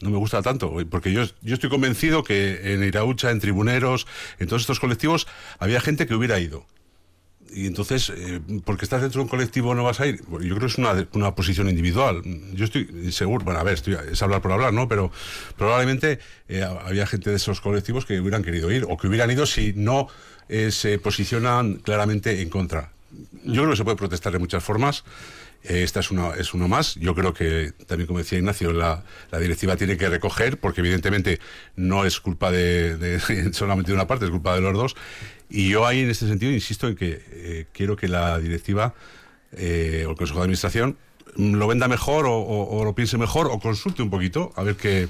No 0.01 0.09
me 0.09 0.17
gusta 0.17 0.41
tanto, 0.41 0.73
porque 0.89 1.11
yo, 1.11 1.23
yo 1.41 1.55
estoy 1.55 1.69
convencido 1.69 2.23
que 2.23 2.73
en 2.73 2.83
Iraucha, 2.83 3.31
en 3.31 3.39
Tribuneros, 3.39 4.07
en 4.39 4.47
todos 4.47 4.61
estos 4.61 4.79
colectivos, 4.79 5.27
había 5.59 5.81
gente 5.81 6.07
que 6.07 6.15
hubiera 6.15 6.39
ido 6.39 6.65
y 7.53 7.67
entonces, 7.67 8.11
eh, 8.15 8.41
porque 8.63 8.85
estás 8.85 9.01
dentro 9.01 9.19
de 9.19 9.23
un 9.23 9.29
colectivo 9.29 9.73
no 9.73 9.83
vas 9.83 9.99
a 9.99 10.07
ir. 10.07 10.21
Yo 10.21 10.37
creo 10.37 10.59
que 10.59 10.65
es 10.67 10.77
una, 10.77 11.07
una 11.13 11.35
posición 11.35 11.69
individual. 11.69 12.21
Yo 12.53 12.65
estoy 12.65 13.11
seguro, 13.11 13.43
bueno, 13.43 13.59
a 13.59 13.63
ver, 13.63 13.75
estoy, 13.75 13.97
es 14.11 14.21
hablar 14.21 14.41
por 14.41 14.51
hablar, 14.51 14.73
¿no? 14.73 14.87
Pero 14.87 15.11
probablemente 15.57 16.19
eh, 16.47 16.63
había 16.63 17.07
gente 17.07 17.29
de 17.29 17.37
esos 17.37 17.61
colectivos 17.61 18.05
que 18.05 18.19
hubieran 18.19 18.43
querido 18.43 18.71
ir 18.71 18.85
o 18.87 18.97
que 18.97 19.07
hubieran 19.07 19.31
ido 19.31 19.45
si 19.45 19.73
no 19.75 20.07
eh, 20.47 20.71
se 20.71 20.99
posicionan 20.99 21.75
claramente 21.75 22.41
en 22.41 22.49
contra. 22.49 22.91
Yo 23.43 23.63
creo 23.63 23.71
que 23.71 23.77
se 23.77 23.83
puede 23.83 23.97
protestar 23.97 24.33
de 24.33 24.39
muchas 24.39 24.63
formas. 24.63 25.03
Esta 25.63 25.99
es 25.99 26.09
una, 26.09 26.29
es 26.35 26.53
uno 26.53 26.67
más. 26.67 26.95
Yo 26.95 27.13
creo 27.13 27.33
que, 27.33 27.73
también 27.85 28.07
como 28.07 28.19
decía 28.19 28.37
Ignacio, 28.37 28.71
la, 28.71 29.03
directiva 29.39 29.75
tiene 29.75 29.97
que 29.97 30.07
recoger, 30.07 30.57
porque 30.59 30.81
evidentemente 30.81 31.39
no 31.75 32.05
es 32.05 32.19
culpa 32.19 32.51
de, 32.51 32.97
de, 32.97 33.19
solamente 33.53 33.91
de 33.91 33.95
una 33.95 34.07
parte, 34.07 34.25
es 34.25 34.31
culpa 34.31 34.55
de 34.55 34.61
los 34.61 34.73
dos. 34.73 34.95
Y 35.49 35.69
yo 35.69 35.85
ahí 35.85 36.01
en 36.01 36.09
este 36.09 36.27
sentido 36.27 36.51
insisto 36.51 36.87
en 36.87 36.95
que 36.95 37.21
eh, 37.31 37.65
quiero 37.73 37.95
que 37.95 38.07
la 38.07 38.39
directiva 38.39 38.93
eh, 39.51 40.03
o 40.07 40.11
el 40.11 40.15
Consejo 40.15 40.39
de 40.39 40.43
Administración 40.43 40.97
lo 41.35 41.67
venda 41.67 41.87
mejor 41.87 42.25
o, 42.27 42.81
lo 42.83 42.95
piense 42.95 43.17
mejor 43.17 43.47
o 43.47 43.59
consulte 43.59 44.01
un 44.01 44.09
poquito 44.09 44.51
a 44.55 44.63
ver 44.63 44.75
qué 44.75 45.07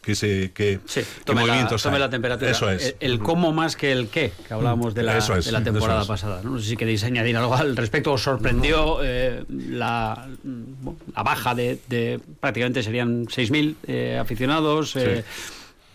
que 0.00 0.14
se 0.14 0.52
que, 0.52 0.80
sí, 0.86 1.02
tome, 1.24 1.46
la, 1.46 1.68
tome 1.68 1.98
la, 1.98 2.08
temperatura. 2.10 2.50
Eso 2.50 2.70
es. 2.70 2.94
El, 3.00 3.18
cómo 3.18 3.52
más 3.52 3.76
que 3.76 3.92
el 3.92 4.08
qué 4.08 4.32
que 4.46 4.54
hablábamos 4.54 4.94
de 4.94 5.02
la, 5.02 5.18
de 5.18 5.52
la 5.52 5.62
temporada 5.62 6.04
pasada 6.06 6.40
¿no? 6.42 6.58
sé 6.58 6.70
si 6.70 6.76
queréis 6.76 7.04
añadir 7.04 7.36
algo 7.36 7.54
al 7.54 7.76
respecto. 7.76 8.12
Os 8.12 8.22
sorprendió 8.22 9.00
eh, 9.02 9.44
la, 9.48 10.28
la, 11.14 11.22
baja 11.22 11.54
de, 11.54 11.78
de 11.88 12.20
prácticamente 12.40 12.82
serían 12.82 13.26
6.000 13.26 14.20
aficionados 14.20 14.96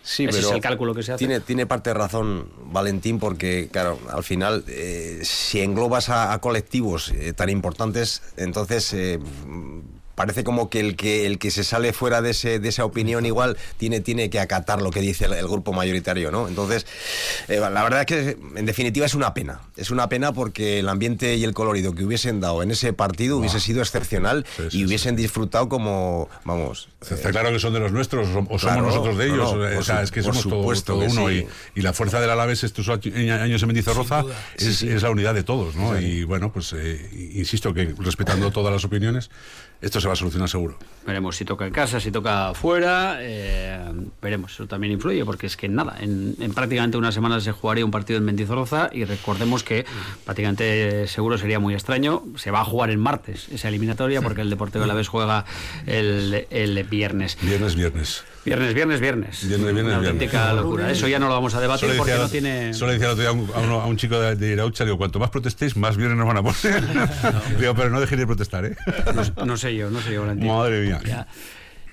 Sí, 0.04 0.24
Ese 0.24 0.36
pero 0.36 0.48
es 0.48 0.54
el 0.54 0.60
cálculo 0.60 0.94
que 0.94 1.02
se 1.02 1.12
hace. 1.12 1.18
Tiene, 1.18 1.40
tiene 1.40 1.64
parte 1.64 1.88
de 1.88 1.94
razón 1.94 2.46
Valentín 2.66 3.18
porque, 3.18 3.70
claro, 3.72 3.98
al 4.12 4.22
final, 4.22 4.62
eh, 4.68 5.20
si 5.22 5.60
englobas 5.60 6.10
a, 6.10 6.38
colectivos 6.40 7.10
eh, 7.10 7.32
tan 7.32 7.48
importantes, 7.48 8.20
entonces 8.36 8.92
eh, 8.92 9.18
parece 10.14 10.44
como 10.44 10.70
que 10.70 10.80
el 10.80 10.96
que 10.96 11.26
el 11.26 11.38
que 11.38 11.50
se 11.50 11.64
sale 11.64 11.92
fuera 11.92 12.22
de, 12.22 12.30
ese, 12.30 12.58
de 12.58 12.68
esa 12.68 12.84
opinión 12.84 13.26
igual 13.26 13.56
tiene, 13.76 14.00
tiene 14.00 14.30
que 14.30 14.40
acatar 14.40 14.82
lo 14.82 14.90
que 14.90 15.00
dice 15.00 15.26
el, 15.26 15.48
grupo 15.48 15.72
mayoritario, 15.72 16.30
¿no? 16.30 16.48
Entonces, 16.48 16.86
eh, 17.48 17.60
la 17.60 17.82
verdad 17.82 18.00
es 18.00 18.06
que 18.06 18.38
en 18.56 18.66
definitiva 18.66 19.06
es 19.06 19.14
una 19.14 19.34
pena. 19.34 19.60
Es 19.76 19.90
una 19.90 20.08
pena 20.08 20.32
porque 20.32 20.78
el 20.78 20.88
ambiente 20.88 21.36
y 21.36 21.44
el 21.44 21.54
colorido 21.54 21.94
que 21.94 22.04
hubiesen 22.04 22.40
dado 22.40 22.62
en 22.62 22.70
ese 22.70 22.92
partido 22.92 23.38
hubiese 23.38 23.60
sido 23.60 23.80
excepcional 23.80 24.46
y 24.70 24.84
hubiesen 24.84 25.16
disfrutado 25.16 25.68
como, 25.68 26.28
vamos... 26.44 26.88
Está 27.00 27.30
claro 27.30 27.50
que 27.50 27.58
son 27.58 27.74
de 27.74 27.80
los 27.80 27.92
nuestros 27.92 28.28
o 28.28 28.58
somos 28.58 28.82
nosotros 28.82 29.18
de 29.18 29.26
ellos. 29.26 29.52
o 29.52 29.82
sea, 29.82 30.02
es 30.02 30.10
que 30.10 30.22
somos 30.22 30.84
todo, 30.84 30.98
uno 30.98 31.30
y, 31.30 31.46
la 31.76 31.92
fuerza 31.92 32.18
del 32.18 32.30
Alaves 32.30 32.64
estos 32.64 32.88
años 32.88 33.62
en 33.62 33.66
Mendizorroza 33.66 34.24
es, 34.56 34.82
es, 34.82 35.02
la 35.02 35.10
unidad 35.10 35.34
de 35.34 35.42
todos, 35.42 35.74
¿no? 35.74 36.00
Y 36.00 36.24
bueno, 36.24 36.52
pues 36.52 36.72
eh, 36.72 37.30
insisto 37.34 37.74
que 37.74 37.94
respetando 37.98 38.50
todas 38.50 38.72
las 38.72 38.84
opiniones 38.84 39.30
esto 39.84 40.00
se 40.00 40.06
va 40.06 40.14
a 40.14 40.16
solucionar 40.16 40.48
seguro. 40.48 40.78
Veremos 41.06 41.36
si 41.36 41.44
toca 41.44 41.66
en 41.66 41.72
casa, 41.72 42.00
si 42.00 42.10
toca 42.10 42.48
afuera, 42.48 43.18
eh, 43.20 43.78
veremos, 44.22 44.52
eso 44.52 44.66
también 44.66 44.92
influye, 44.94 45.24
porque 45.24 45.46
es 45.46 45.56
que 45.56 45.68
nada, 45.68 45.96
en, 46.00 46.36
prácticamente 46.54 46.96
una 46.96 47.12
semana 47.12 47.40
se 47.40 47.52
jugaría 47.52 47.84
un 47.84 47.90
partido 47.90 48.18
en 48.18 48.24
Mendizorroza 48.24 48.88
y 48.92 49.04
recordemos 49.04 49.62
que 49.62 49.84
prácticamente 50.24 51.06
seguro 51.06 51.36
sería 51.36 51.60
muy 51.60 51.74
extraño, 51.74 52.22
se 52.36 52.50
va 52.50 52.60
a 52.60 52.64
jugar 52.64 52.90
en 52.90 53.00
martes 53.00 53.48
esa 53.50 53.68
eliminatoria 53.68 54.22
porque 54.22 54.40
el 54.40 54.50
Deportivo 54.50 54.82
de 54.82 54.88
la 54.88 54.94
Vez 54.94 55.08
juega 55.08 55.44
el, 55.86 56.46
el 56.50 56.84
viernes. 56.84 57.36
Viernes, 57.42 57.76
viernes. 57.76 58.24
Viernes, 58.44 58.74
viernes, 58.74 59.00
viernes. 59.00 59.48
Viernes, 59.48 59.74
viernes, 59.74 59.96
Una 59.96 59.96
auténtica 59.96 60.52
locura. 60.52 60.90
Eso 60.90 61.08
ya 61.08 61.18
no 61.18 61.28
lo 61.28 61.34
vamos 61.34 61.54
a 61.54 61.60
debatir 61.60 61.90
porque 61.96 62.14
no 62.14 62.28
tiene. 62.28 62.74
Solo 62.74 62.92
decía 62.92 63.28
a, 63.28 63.32
un, 63.32 63.48
a, 63.54 63.86
un, 63.86 63.96
chico 63.96 64.20
de, 64.20 64.36
de 64.36 64.52
Iraucha, 64.52 64.84
digo, 64.84 64.98
cuanto 64.98 65.18
más 65.18 65.30
protestéis, 65.30 65.76
más 65.76 65.96
viernes 65.96 66.18
nos 66.18 66.26
van 66.26 66.36
a 66.36 66.42
poner. 66.42 66.84
digo, 67.58 67.74
pero 67.74 67.90
no 67.90 68.00
dejéis 68.00 68.20
de 68.20 68.26
protestar, 68.26 68.66
¿eh? 68.66 68.76
No, 69.44 69.56
sé 69.56 69.74
yo, 69.74 69.90
no 69.90 70.00
sé 70.00 70.12
yo, 70.12 70.22
Valentín. 70.22 70.48
Madre 70.48 70.80
mía. 70.82 71.26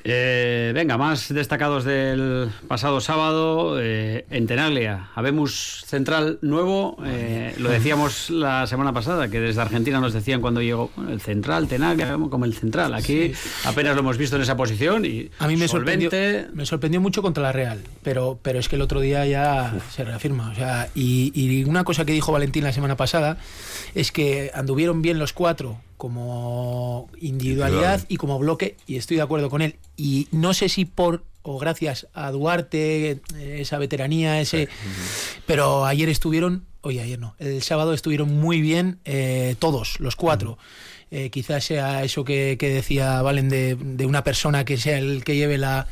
Eh, 0.04 0.72
venga, 0.74 0.98
más 0.98 1.32
destacados 1.34 1.84
del 1.84 2.50
pasado 2.68 3.02
sábado 3.02 3.80
eh, 3.80 4.26
en 4.30 4.48
Tenaglia. 4.48 5.10
Habemos 5.16 5.84
central 5.86 6.40
nuevo. 6.42 6.98
Eh, 7.06 7.54
lo 7.60 7.70
decíamos 7.70 8.30
la 8.30 8.66
semana 8.68 8.94
pasada, 8.94 9.30
que 9.30 9.40
desde 9.40 9.62
Argentina 9.62 10.00
nos 10.00 10.14
decían 10.14 10.42
cuando 10.42 10.62
llegó 10.62 10.92
el 11.10 11.22
central, 11.22 11.68
Tenaglia, 11.68 12.18
como 12.30 12.46
el 12.46 12.54
central. 12.54 12.94
Aquí 12.94 13.34
apenas 13.66 13.94
lo 13.96 14.02
hemos 14.02 14.18
visto 14.18 14.36
en 14.36 14.42
esa 14.42 14.58
posición 14.58 15.06
y 15.06 15.30
a 15.40 15.48
mí 15.48 15.56
me 15.56 15.68
sorprendió, 15.68 16.10
me 16.54 16.66
sorprendió 16.66 17.00
mucho 17.00 17.22
contra 17.22 17.44
la 17.44 17.52
Real, 17.52 17.82
pero, 18.02 18.40
pero 18.42 18.60
es 18.60 18.70
que 18.70 18.78
el 18.78 18.82
otro 18.82 19.02
día 19.02 19.26
ya 19.26 19.74
se 19.92 20.04
reafirma. 20.04 20.50
O 20.50 20.56
sea, 20.56 20.90
y, 20.96 21.32
y 21.36 21.64
una 21.66 21.84
cosa 21.84 22.06
que 22.06 22.14
dijo 22.14 22.32
Valentín 22.32 22.64
la 22.64 22.74
semana 22.74 22.98
pasada 22.98 23.38
es 23.94 24.12
que 24.12 24.52
anduvieron 24.54 25.02
bien 25.02 25.20
los 25.20 25.34
cuatro 25.34 25.80
como 26.02 27.12
individualidad 27.20 28.04
y 28.08 28.18
como 28.18 28.40
bloque, 28.40 28.76
y 28.88 28.96
estoy 28.96 29.18
de 29.18 29.22
acuerdo 29.22 29.52
con 29.52 29.62
él. 29.62 29.76
Y 29.96 30.28
no 30.32 30.56
sé 30.56 30.68
si 30.68 30.86
por 30.86 31.24
o 31.44 31.60
gracias 31.60 32.08
a 32.16 32.32
Duarte, 32.32 33.22
esa 33.40 33.78
veteranía, 33.78 34.42
ese. 34.42 34.68
Pero 35.46 35.86
ayer 35.86 36.10
estuvieron, 36.10 36.66
oye, 36.82 37.02
ayer 37.02 37.20
no, 37.20 37.36
el 37.38 37.62
sábado 37.62 37.94
estuvieron 37.94 38.36
muy 38.40 38.62
bien 38.62 38.98
eh, 39.06 39.56
todos, 39.60 40.00
los 40.00 40.16
cuatro. 40.16 40.58
Eh, 41.12 41.30
quizás 41.30 41.66
sea 41.66 42.04
eso 42.04 42.24
que, 42.24 42.58
decía 42.60 43.22
Valen 43.22 43.50
de, 43.50 43.76
de, 43.76 44.06
una 44.08 44.24
persona 44.24 44.66
que 44.66 44.78
sea 44.78 44.98
el 44.98 45.24
que 45.24 45.36
lleve 45.36 45.60
la. 45.60 45.86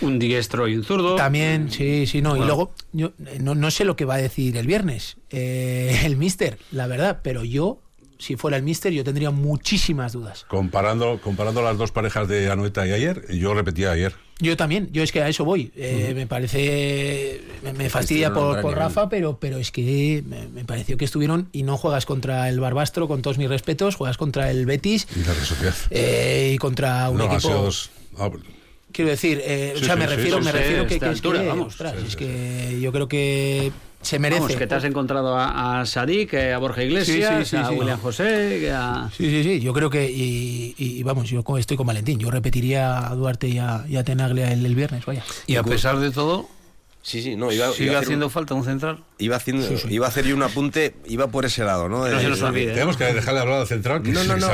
Un 0.00 0.18
diestro 0.18 0.66
y 0.66 0.74
un 0.74 0.82
zurdo. 0.82 1.14
También, 1.14 1.70
sí, 1.70 2.08
sí, 2.08 2.20
no. 2.20 2.36
Y 2.36 2.40
luego, 2.40 2.74
yo 2.92 3.12
no, 3.38 3.54
no, 3.54 3.70
sé 3.70 3.84
lo 3.84 3.94
que 3.94 4.06
va 4.06 4.14
a 4.14 4.18
decir 4.18 4.56
el 4.56 4.66
viernes 4.66 5.18
eh, 5.30 6.00
el 6.04 6.16
mister, 6.16 6.58
la 6.72 6.88
verdad, 6.88 7.20
pero 7.22 7.44
yo 7.44 7.80
si 8.22 8.36
fuera 8.36 8.56
el 8.56 8.62
Mister, 8.62 8.92
yo 8.92 9.02
tendría 9.02 9.30
muchísimas 9.30 10.12
dudas. 10.12 10.46
Comparando, 10.48 11.20
comparando 11.20 11.60
las 11.60 11.76
dos 11.76 11.90
parejas 11.90 12.28
de 12.28 12.50
Anoeta 12.50 12.86
y 12.86 12.92
ayer, 12.92 13.26
yo 13.34 13.52
repetía 13.52 13.90
ayer. 13.90 14.14
Yo 14.38 14.56
también, 14.56 14.88
yo 14.92 15.02
es 15.02 15.12
que 15.12 15.20
a 15.22 15.28
eso 15.28 15.44
voy. 15.44 15.72
Eh, 15.76 16.12
me 16.14 16.26
parece. 16.26 17.42
Me, 17.76 17.90
fastidia 17.90 18.32
por, 18.32 18.60
por 18.60 18.76
Rafa, 18.76 19.08
pero, 19.08 19.38
pero 19.38 19.58
es 19.58 19.70
que 19.70 20.22
me, 20.26 20.64
pareció 20.64 20.96
que 20.96 21.04
estuvieron. 21.04 21.48
Y 21.52 21.64
no 21.64 21.76
juegas 21.76 22.06
contra 22.06 22.48
el 22.48 22.60
Barbastro, 22.60 23.08
con 23.08 23.22
todos 23.22 23.38
mis 23.38 23.48
respetos, 23.48 23.96
juegas 23.96 24.16
contra 24.16 24.50
el 24.50 24.66
Betis. 24.66 25.06
Y 25.14 25.20
la 25.20 25.34
Sociedad. 25.34 25.74
Eh, 25.90 26.52
y 26.54 26.58
contra 26.58 27.10
un 27.10 27.20
equipo. 27.20 27.68
Ah, 28.18 28.30
quiero 28.92 29.10
decir, 29.10 29.40
eh, 29.44 29.74
o 29.76 29.84
sea, 29.84 29.96
me 29.96 30.06
refiero, 30.06 30.40
me 30.40 30.52
refiero 30.52 30.86
que, 30.86 30.94
es 30.96 31.20
que, 31.20 31.28
vamos, 31.46 31.76
es 32.06 32.16
que 32.16 32.78
yo 32.80 32.92
creo 32.92 33.08
que 33.08 33.72
se 34.02 34.18
merece. 34.18 34.56
que 34.56 34.66
te 34.66 34.74
has 34.74 34.84
encontrado 34.84 35.36
a, 35.36 35.80
a 35.80 35.86
Sadik, 35.86 36.34
a 36.34 36.58
Borja 36.58 36.82
Iglesias, 36.82 37.54
a 37.54 37.70
William 37.70 37.98
José. 38.00 38.70
A... 38.70 39.08
Sí, 39.16 39.30
sí, 39.30 39.42
sí. 39.42 39.60
Yo 39.60 39.72
creo 39.72 39.88
que. 39.88 40.10
Y, 40.10 41.02
vamos, 41.02 41.30
yo 41.30 41.42
estoy 41.58 41.76
con 41.76 41.86
Valentín. 41.86 42.18
Yo 42.18 42.30
repetiría 42.30 43.08
a 43.08 43.14
Duarte 43.14 43.48
y 43.48 43.58
a, 43.58 43.84
y 43.88 43.96
a 43.96 44.04
Tenaglia 44.04 44.52
el, 44.52 44.64
el, 44.66 44.74
viernes, 44.74 45.06
vaya. 45.06 45.24
Y 45.46 45.56
a 45.56 45.62
pesar 45.62 45.98
de 45.98 46.10
todo. 46.10 46.48
Sí, 47.02 47.20
sí, 47.20 47.34
no, 47.34 47.50
iba, 47.50 47.72
¿Sigue 47.72 47.96
haciendo 47.96 48.30
falta 48.30 48.54
un 48.54 48.64
central? 48.64 49.02
Iba, 49.22 49.36
haciendo, 49.36 49.68
iba 49.88 50.06
a 50.06 50.08
hacer 50.08 50.24
yo 50.24 50.34
un 50.34 50.42
apunte, 50.42 50.94
iba 51.06 51.28
por 51.28 51.44
ese 51.44 51.62
lado, 51.62 51.88
¿no? 51.88 52.08
no 52.08 52.20
se 52.20 52.28
nos 52.28 52.42
olvide. 52.42 52.72
¿eh? 52.72 52.74
Tenemos 52.74 52.96
que 52.96 53.04
dejarle 53.04 53.40
hablar 53.40 53.60
al 53.60 53.66
central. 53.68 54.02
no, 54.04 54.24
no, 54.24 54.36
no, 54.36 54.48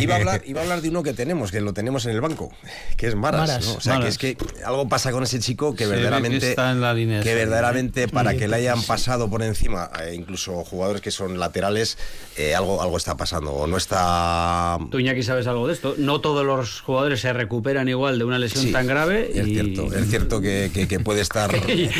iba, 0.00 0.14
a 0.14 0.18
hablar, 0.18 0.42
iba 0.46 0.60
a 0.60 0.62
hablar 0.62 0.82
de 0.82 0.90
uno 0.90 1.02
que 1.02 1.12
tenemos, 1.12 1.50
que 1.50 1.60
lo 1.60 1.72
tenemos 1.72 2.06
en 2.06 2.12
el 2.12 2.20
banco, 2.20 2.52
que 2.96 3.08
es 3.08 3.16
Maras. 3.16 3.66
¿no? 3.66 3.74
O 3.74 3.80
sea, 3.80 3.98
que 3.98 4.06
es 4.06 4.18
que 4.18 4.36
algo 4.64 4.88
pasa 4.88 5.10
con 5.10 5.24
ese 5.24 5.40
chico 5.40 5.74
que 5.74 5.86
verdaderamente. 5.86 6.38
Que, 6.38 6.50
está 6.50 6.70
en 6.70 6.80
la 6.80 6.94
línea 6.94 7.22
que 7.22 7.34
verdaderamente, 7.34 8.06
para 8.06 8.36
que 8.36 8.46
le 8.46 8.54
hayan 8.56 8.82
pasado 8.82 9.28
por 9.28 9.42
encima, 9.42 9.90
eh, 10.00 10.14
incluso 10.14 10.64
jugadores 10.64 11.02
que 11.02 11.10
son 11.10 11.40
laterales, 11.40 11.98
eh, 12.36 12.54
algo, 12.54 12.80
algo 12.82 12.96
está 12.96 13.16
pasando. 13.16 13.52
O 13.52 13.66
no 13.66 13.76
está. 13.76 14.78
Tú, 14.90 15.00
Iñaki, 15.00 15.24
sabes 15.24 15.48
algo 15.48 15.66
de 15.66 15.72
esto. 15.72 15.96
No 15.98 16.20
todos 16.20 16.46
los 16.46 16.80
jugadores 16.82 17.20
se 17.20 17.32
recuperan 17.32 17.88
igual 17.88 18.18
de 18.18 18.24
una 18.24 18.38
lesión 18.38 18.70
tan 18.70 18.86
grave. 18.86 19.32
Es 19.34 19.46
cierto, 19.46 19.92
es 19.92 20.08
cierto 20.08 20.40
que, 20.40 20.70
que, 20.88 21.00
puede 21.00 21.20
estar. 21.20 21.50
y, 21.68 21.90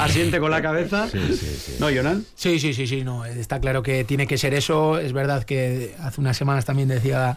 asiente 0.00 0.38
con 0.38 0.50
la 0.50 0.62
cabeza 0.62 0.83
cabeza. 0.88 1.18
¿No, 1.80 1.86
Jonan? 1.94 2.24
Sí, 2.34 2.58
sí, 2.58 2.74
sí, 2.74 2.86
sí, 2.86 3.04
no. 3.04 3.24
Está 3.24 3.60
claro 3.60 3.82
que 3.82 4.04
tiene 4.04 4.26
que 4.26 4.38
ser 4.38 4.54
eso. 4.54 4.98
Es 4.98 5.12
verdad 5.12 5.44
que 5.44 5.94
hace 6.00 6.20
unas 6.20 6.36
semanas 6.36 6.64
también 6.64 6.88
decía 6.88 7.36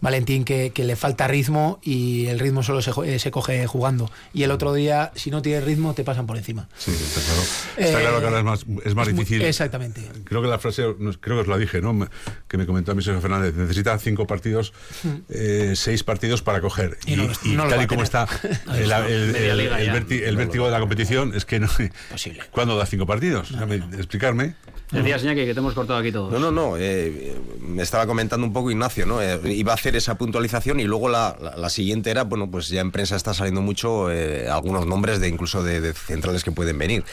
Valentín 0.00 0.44
que, 0.44 0.70
que, 0.70 0.84
le 0.84 0.96
falta 0.96 1.28
ritmo 1.28 1.80
y 1.82 2.26
el 2.26 2.38
ritmo 2.38 2.62
solo 2.62 2.82
se, 2.82 2.92
eh, 3.04 3.18
se, 3.18 3.30
coge 3.30 3.66
jugando. 3.66 4.10
Y 4.32 4.42
el 4.42 4.50
otro 4.50 4.72
día, 4.72 5.12
si 5.14 5.30
no 5.30 5.42
tienes 5.42 5.64
ritmo, 5.64 5.94
te 5.94 6.04
pasan 6.04 6.26
por 6.26 6.36
encima. 6.36 6.68
Sí, 6.76 6.90
está 6.92 7.20
claro. 7.20 7.42
Está 7.76 7.98
eh, 7.98 8.02
claro 8.02 8.20
que 8.20 8.24
ahora 8.26 8.38
es 8.38 8.44
más, 8.44 8.66
es 8.84 8.94
más 8.94 9.08
es 9.08 9.14
difícil. 9.14 9.38
Muy, 9.38 9.48
exactamente. 9.48 10.02
Creo 10.24 10.42
que 10.42 10.48
la 10.48 10.58
frase, 10.58 10.82
creo 11.20 11.36
que 11.36 11.42
os 11.42 11.48
la 11.48 11.58
dije, 11.58 11.80
¿no? 11.80 12.08
Que 12.48 12.58
me 12.58 12.66
comentó 12.66 12.92
a 12.92 12.94
mí 12.94 13.02
Sergio 13.02 13.20
Fernández. 13.20 13.54
Necesita 13.54 13.98
cinco 13.98 14.26
partidos, 14.26 14.72
hmm. 15.02 15.14
eh, 15.30 15.72
seis 15.76 16.04
partidos 16.04 16.42
para 16.42 16.60
coger. 16.60 16.98
Y, 17.06 17.14
y, 17.14 17.16
no, 17.16 17.32
y 17.44 17.48
no 17.50 17.68
tal 17.68 17.82
y 17.82 17.86
como 17.86 18.02
está 18.04 18.26
el, 18.74 18.90
el, 18.92 19.36
el, 19.36 19.60
el 19.60 20.36
vértigo 20.36 20.66
de 20.66 20.72
la 20.72 20.80
competición, 20.80 21.34
es 21.34 21.44
que 21.44 21.60
no. 21.60 21.68
Posible. 22.10 22.42
¿Cuándo 22.50 22.76
da 22.76 22.86
cinco 22.86 23.06
partidos? 23.06 23.52
Explicarme. 23.96 24.54
Decías, 24.90 25.22
Iñaki, 25.22 25.44
que 25.44 25.52
te 25.52 25.58
hemos 25.58 25.74
cortado 25.74 25.98
aquí 25.98 26.12
todos. 26.12 26.32
No, 26.32 26.38
no, 26.38 26.52
no. 26.52 26.76
Eh, 26.78 27.34
me 27.60 27.82
estaba 27.82 28.06
comentando 28.06 28.46
un 28.46 28.52
poco 28.52 28.70
Ignacio, 28.70 29.04
¿no? 29.04 29.20
Eh, 29.20 29.40
iba 29.52 29.72
a 29.72 29.74
hacer 29.74 29.96
esa 29.96 30.16
puntualización 30.16 30.78
y 30.78 30.84
luego 30.84 31.08
la, 31.08 31.36
la, 31.40 31.56
la, 31.56 31.68
siguiente 31.70 32.10
era, 32.10 32.22
bueno, 32.22 32.48
pues 32.48 32.68
ya 32.68 32.82
en 32.82 32.92
prensa 32.92 33.16
está 33.16 33.34
saliendo 33.34 33.62
mucho 33.62 34.12
eh, 34.12 34.48
algunos 34.48 34.86
nombres 34.86 35.18
de 35.18 35.28
incluso 35.28 35.64
de, 35.64 35.80
de, 35.80 35.92
centrales 35.92 36.44
que 36.44 36.52
pueden 36.52 36.78
venir. 36.78 37.04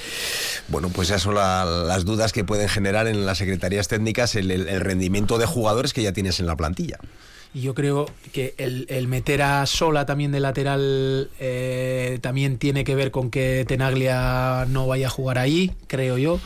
Bueno, 0.68 0.90
pues 0.90 1.08
ya 1.08 1.18
son 1.18 1.36
la, 1.36 1.66
las 1.66 2.06
dudas 2.06 2.32
que 2.32 2.44
pueden 2.44 2.70
generar 2.70 3.08
en 3.08 3.26
las 3.26 3.40
secretarías 3.40 3.88
técnicas 3.88 4.36
el, 4.36 4.52
el, 4.52 4.68
el 4.68 4.80
rendimiento 4.80 5.40
de 5.40 5.48
jugadores 5.48 5.94
que 5.94 6.04
ya 6.04 6.14
tienes 6.14 6.40
en 6.40 6.46
la 6.46 6.56
plantilla. 6.56 7.00
Y 7.56 7.62
yo 7.62 7.76
creo 7.76 8.10
que 8.32 8.56
el, 8.58 8.88
el, 8.90 9.08
meter 9.08 9.44
a 9.44 9.66
Sola 9.68 10.08
también 10.08 10.32
de 10.32 10.40
lateral 10.40 11.30
eh, 11.40 12.18
también 12.22 12.58
tiene 12.58 12.84
que 12.84 12.96
ver 12.96 13.12
con 13.12 13.30
que 13.30 13.64
Tenaglia 13.68 14.66
no 14.70 14.88
vaya 14.88 15.06
a 15.08 15.10
jugar 15.12 15.38
ahí, 15.38 15.72
creo 15.86 16.18
yo. 16.18 16.40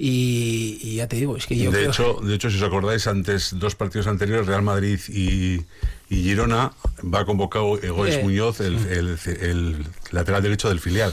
Y, 0.00 0.78
y, 0.80 0.94
ya 0.96 1.08
te 1.08 1.16
digo, 1.16 1.36
es 1.36 1.46
que 1.46 1.56
yo 1.56 1.72
de 1.72 1.78
creo 1.78 1.90
hecho, 1.90 2.20
de 2.22 2.32
hecho, 2.32 2.50
si 2.50 2.56
os 2.56 2.62
acordáis, 2.62 3.08
antes, 3.08 3.58
dos 3.58 3.74
partidos 3.74 4.06
anteriores, 4.06 4.46
Real 4.46 4.62
Madrid 4.62 5.00
y, 5.08 5.64
y 6.08 6.22
Girona, 6.22 6.72
va 7.02 7.24
convocado 7.24 7.82
Egoes 7.82 8.14
eh, 8.14 8.22
Muñoz, 8.22 8.60
el, 8.60 8.76
el, 8.86 9.18
el, 9.40 9.86
lateral 10.12 10.40
derecho 10.40 10.68
del 10.68 10.78
filial. 10.78 11.12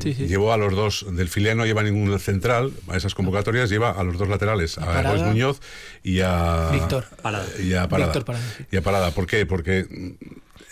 sí, 0.00 0.12
sí. 0.12 0.26
Llevó 0.26 0.52
a 0.52 0.58
los 0.58 0.76
dos, 0.76 1.06
del 1.10 1.28
filial 1.28 1.56
no 1.56 1.64
lleva 1.64 1.82
ningún 1.82 2.18
central, 2.18 2.72
a 2.88 2.96
esas 2.98 3.14
convocatorias 3.14 3.70
lleva 3.70 3.90
a 3.92 4.04
los 4.04 4.18
dos 4.18 4.28
laterales, 4.28 4.76
a 4.76 5.00
Egoes 5.00 5.22
Muñoz 5.22 5.60
y 6.02 6.20
a 6.20 6.68
Víctor 6.72 7.06
Parada. 7.22 7.46
Y 7.58 7.72
a 7.72 7.88
Parada. 7.88 8.08
Víctor 8.08 8.24
Parada. 8.26 8.44
Y 8.70 8.76
a 8.76 8.82
Parada. 8.82 9.10
¿Por 9.12 9.26
qué? 9.26 9.46
Porque 9.46 9.86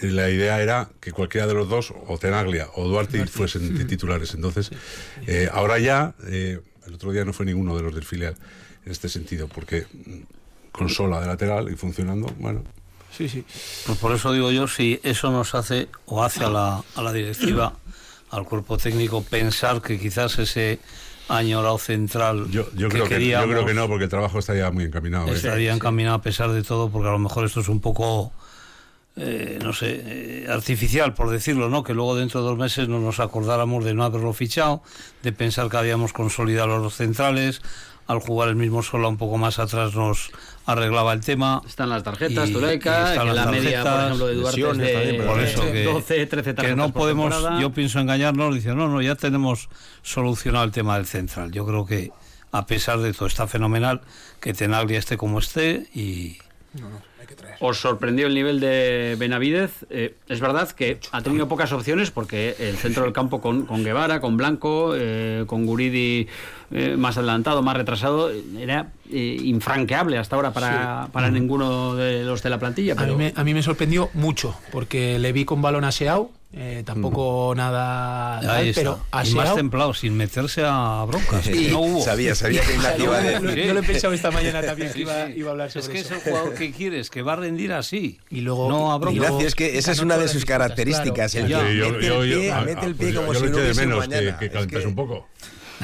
la 0.00 0.28
idea 0.28 0.60
era 0.60 0.90
que 1.00 1.12
cualquiera 1.12 1.46
de 1.46 1.54
los 1.54 1.70
dos, 1.70 1.94
o 2.06 2.18
Tenaglia 2.18 2.68
o 2.74 2.86
Duarte, 2.86 3.16
Duarte. 3.16 3.32
fuesen 3.32 3.86
titulares. 3.86 4.34
Entonces, 4.34 4.70
eh, 5.26 5.48
ahora 5.50 5.78
ya... 5.78 6.14
Eh, 6.26 6.60
el 6.88 6.94
otro 6.94 7.12
día 7.12 7.24
no 7.24 7.32
fue 7.32 7.46
ninguno 7.46 7.76
de 7.76 7.82
los 7.82 7.94
del 7.94 8.04
filial 8.04 8.34
en 8.84 8.92
este 8.92 9.08
sentido, 9.08 9.48
porque 9.48 9.86
con 10.72 10.88
sola 10.88 11.20
de 11.20 11.26
lateral 11.26 11.70
y 11.70 11.76
funcionando, 11.76 12.32
bueno. 12.38 12.62
Sí, 13.16 13.28
sí. 13.28 13.44
Pues 13.86 13.98
por 13.98 14.14
eso 14.14 14.32
digo 14.32 14.50
yo, 14.50 14.68
si 14.68 15.00
eso 15.02 15.30
nos 15.30 15.54
hace 15.54 15.88
o 16.06 16.22
hace 16.22 16.44
a 16.44 16.50
la, 16.50 16.82
a 16.94 17.02
la 17.02 17.12
directiva, 17.12 17.74
al 18.30 18.44
cuerpo 18.44 18.78
técnico, 18.78 19.22
pensar 19.22 19.82
que 19.82 19.98
quizás 19.98 20.38
ese 20.38 20.78
añorado 21.28 21.76
central 21.78 22.50
yo, 22.50 22.70
yo, 22.74 22.88
que 22.88 22.94
creo 22.94 23.08
queríamos, 23.08 23.44
que, 23.44 23.50
yo 23.50 23.56
creo 23.56 23.66
que 23.66 23.74
no, 23.74 23.86
porque 23.86 24.04
el 24.04 24.10
trabajo 24.10 24.38
está 24.38 24.54
ya 24.54 24.70
muy 24.70 24.84
encaminado. 24.84 25.28
Estaría 25.28 25.72
¿eh? 25.72 25.74
encaminado 25.74 26.16
a 26.16 26.22
pesar 26.22 26.50
de 26.52 26.62
todo, 26.62 26.90
porque 26.90 27.08
a 27.08 27.12
lo 27.12 27.18
mejor 27.18 27.44
esto 27.44 27.60
es 27.60 27.68
un 27.68 27.80
poco... 27.80 28.32
Eh, 29.16 29.58
no 29.62 29.72
sé, 29.72 30.00
eh, 30.04 30.46
artificial, 30.48 31.12
por 31.12 31.30
decirlo, 31.30 31.68
¿no? 31.68 31.82
Que 31.82 31.92
luego 31.92 32.14
dentro 32.14 32.40
de 32.40 32.46
dos 32.48 32.58
meses 32.58 32.88
no 32.88 33.00
nos 33.00 33.18
acordáramos 33.18 33.84
de 33.84 33.92
no 33.92 34.04
haberlo 34.04 34.32
fichado, 34.32 34.82
de 35.24 35.32
pensar 35.32 35.68
que 35.68 35.76
habíamos 35.76 36.12
consolidado 36.12 36.78
los 36.78 36.94
centrales, 36.94 37.60
al 38.06 38.20
jugar 38.20 38.48
el 38.48 38.56
mismo 38.56 38.82
solo 38.82 39.08
un 39.08 39.18
poco 39.18 39.36
más 39.36 39.58
atrás 39.58 39.94
nos 39.94 40.30
arreglaba 40.64 41.12
el 41.12 41.20
tema. 41.20 41.62
Están 41.66 41.90
las 41.90 42.02
tarjetas, 42.02 42.50
Tureca, 42.50 43.12
que 43.12 43.32
la 43.32 43.46
media, 43.46 43.82
por 43.82 44.00
ejemplo, 44.00 44.26
de 44.28 44.34
Duarte 44.34 44.60
es 44.60 44.78
de, 44.78 44.92
también, 44.92 45.26
por 45.26 45.40
eso 45.40 45.62
que, 45.62 45.84
12, 45.84 46.26
13 46.26 46.26
tarjetas 46.26 46.66
que 46.66 46.76
no 46.76 46.92
podemos, 46.92 47.34
temporada. 47.34 47.60
yo 47.60 47.70
pienso 47.72 48.00
engañarnos, 48.00 48.54
dice, 48.54 48.74
no, 48.74 48.88
no, 48.88 49.02
ya 49.02 49.14
tenemos 49.14 49.68
solucionado 50.02 50.64
el 50.64 50.70
tema 50.70 50.96
del 50.96 51.06
central. 51.06 51.52
Yo 51.52 51.66
creo 51.66 51.84
que 51.84 52.10
a 52.50 52.66
pesar 52.66 53.00
de 53.00 53.12
todo 53.12 53.26
está 53.26 53.46
fenomenal 53.46 54.00
que 54.40 54.54
Tenaglia 54.54 54.98
esté 54.98 55.18
como 55.18 55.38
esté 55.38 55.88
y... 55.94 56.38
No, 56.74 56.88
no. 56.88 57.07
¿Os 57.60 57.80
sorprendió 57.80 58.26
el 58.26 58.34
nivel 58.34 58.60
de 58.60 59.16
Benavidez? 59.18 59.84
Eh, 59.90 60.14
es 60.28 60.40
verdad 60.40 60.70
que 60.70 61.00
ha 61.12 61.22
tenido 61.22 61.48
pocas 61.48 61.72
opciones 61.72 62.10
porque 62.10 62.54
el 62.58 62.76
centro 62.76 63.04
del 63.04 63.12
campo 63.12 63.40
con, 63.40 63.66
con 63.66 63.82
Guevara, 63.82 64.20
con 64.20 64.36
Blanco, 64.36 64.92
eh, 64.94 65.44
con 65.46 65.66
Guridi 65.66 66.28
eh, 66.70 66.96
más 66.96 67.18
adelantado, 67.18 67.62
más 67.62 67.76
retrasado, 67.76 68.30
era 68.30 68.92
infranqueable 69.10 70.18
hasta 70.18 70.36
ahora 70.36 70.52
para, 70.52 71.04
sí. 71.04 71.10
para 71.12 71.30
ninguno 71.30 71.94
de 71.94 72.24
los 72.24 72.42
de 72.42 72.50
la 72.50 72.58
plantilla. 72.58 72.94
Pero... 72.94 73.14
A, 73.14 73.16
mí 73.16 73.24
me, 73.24 73.32
a, 73.34 73.44
mí 73.44 73.54
me, 73.54 73.62
sorprendió 73.62 74.10
mucho 74.14 74.54
porque 74.70 75.18
le 75.18 75.32
vi 75.32 75.44
con 75.44 75.62
balón 75.62 75.84
aseado. 75.84 76.30
Eh, 76.50 76.82
tampoco 76.82 77.52
mm. 77.52 77.58
nada 77.58 78.40
tal, 78.40 78.72
pero 78.74 79.00
y 79.22 79.34
más 79.34 79.54
templado 79.54 79.92
sin 79.92 80.16
meterse 80.16 80.62
a 80.64 81.04
broncas 81.06 81.44
sí. 81.44 81.68
no 81.70 81.80
hubo 81.80 82.02
sabía 82.02 82.34
sabía 82.34 82.62
que 82.62 82.72
Ignacio 82.72 83.04
iba 83.04 83.18
a 83.18 83.20
decir 83.20 83.50
yo, 83.50 83.66
yo 83.66 83.74
lo 83.74 83.80
he 83.80 83.82
pensado 83.82 84.14
esta 84.14 84.30
mañana 84.30 84.62
también 84.62 84.90
que 84.90 85.00
iba, 85.00 85.28
iba, 85.28 85.50
a 85.50 85.52
hablar 85.52 85.70
sobre 85.70 85.84
es 85.84 85.92
que 85.92 85.98
eso. 85.98 86.14
es 86.14 86.24
el 86.24 86.30
jugador 86.32 86.54
que 86.54 86.72
quieres 86.72 87.10
que 87.10 87.20
va 87.20 87.34
a 87.34 87.36
rendir 87.36 87.74
así 87.74 88.18
y 88.30 88.40
luego 88.40 88.70
no 88.70 88.92
a 88.92 88.98
broncas 88.98 89.16
Ignacio 89.16 89.46
es 89.46 89.54
que 89.54 89.76
esa 89.76 89.92
es 89.92 89.98
una 90.00 90.16
de 90.16 90.26
sus 90.26 90.46
características 90.46 91.32
claro. 91.32 91.68
el 91.68 91.76
yo, 91.76 91.90
mete, 91.90 92.06
yo, 92.06 92.22
el 92.22 92.30
pie, 92.30 92.46
yo, 92.48 92.60
mete 92.64 92.86
el 92.86 92.94
pie 92.94 93.12
pues 93.12 93.16
como 93.18 93.32
yo 93.34 93.40
si 93.40 93.46
no 93.50 93.56
hubiese 93.58 93.86
mañana 93.86 94.38
que, 94.38 94.48
que 94.48 94.58
es 94.58 94.66
que... 94.66 94.78
un 94.86 94.94
poco 94.94 95.28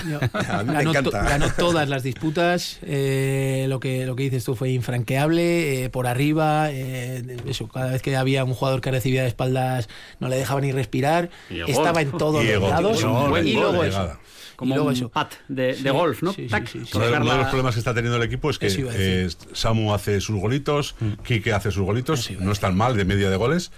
no, 0.06 0.20
ganó, 0.72 1.02
to, 1.02 1.10
ganó, 1.10 1.50
todas 1.50 1.88
las 1.88 2.02
disputas. 2.02 2.78
Eh, 2.82 3.66
lo 3.68 3.80
que 3.80 4.06
lo 4.06 4.16
que 4.16 4.24
dices 4.24 4.44
tú 4.44 4.54
fue 4.54 4.70
infranqueable. 4.70 5.84
Eh, 5.84 5.90
por 5.90 6.06
arriba, 6.06 6.70
eh, 6.70 7.38
eso, 7.46 7.68
cada 7.68 7.92
vez 7.92 8.02
que 8.02 8.16
había 8.16 8.44
un 8.44 8.54
jugador 8.54 8.80
que 8.80 8.90
recibía 8.90 9.22
de 9.22 9.28
espaldas, 9.28 9.88
no 10.20 10.28
le 10.28 10.36
dejaba 10.36 10.60
ni 10.60 10.72
respirar. 10.72 11.30
Estaba 11.66 12.02
en 12.02 12.12
todos 12.12 12.44
los 12.44 12.70
lados. 12.70 13.04
Y, 13.44 13.48
y 13.50 13.54
luego 13.54 13.84
eso 13.84 14.18
como 14.56 14.74
un 14.74 14.92
eso. 14.92 15.08
pat 15.08 15.34
de, 15.48 15.74
sí, 15.74 15.88
golf, 15.88 16.22
¿no? 16.22 16.32
Sí, 16.32 16.46
Tac, 16.46 16.66
sí, 16.68 16.78
uno, 16.94 17.06
de, 17.06 17.16
uno, 17.18 17.32
de 17.32 17.38
los 17.38 17.46
problemas 17.48 17.74
que 17.74 17.80
está 17.80 17.94
teniendo 17.94 18.16
el 18.16 18.22
equipo 18.22 18.50
es 18.50 18.58
que 18.58 18.68
eh, 18.70 19.28
Samu 19.52 19.92
hace 19.94 20.20
sus 20.20 20.40
golitos, 20.40 20.94
mm. 21.00 21.22
Quique 21.24 21.52
hace 21.52 21.70
sus 21.70 21.82
golitos, 21.82 22.30
no 22.38 22.52
están 22.52 22.76
mal 22.76 22.96
de 22.96 23.04
media 23.04 23.30
de 23.30 23.36
goles, 23.36 23.72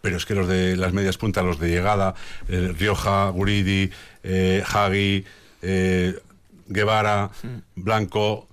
pero 0.00 0.16
es 0.16 0.26
que 0.26 0.34
los 0.34 0.48
de 0.48 0.76
las 0.76 0.92
medias 0.92 1.16
puntas, 1.16 1.44
los 1.44 1.58
de 1.58 1.70
llegada, 1.70 2.14
eh, 2.48 2.72
Rioja, 2.78 3.28
Guridi, 3.30 3.90
eh, 4.22 4.62
Hagi, 4.66 5.24
eh, 5.62 6.20
Guevara, 6.66 7.30
mm. 7.42 7.58
Blanco, 7.74 8.47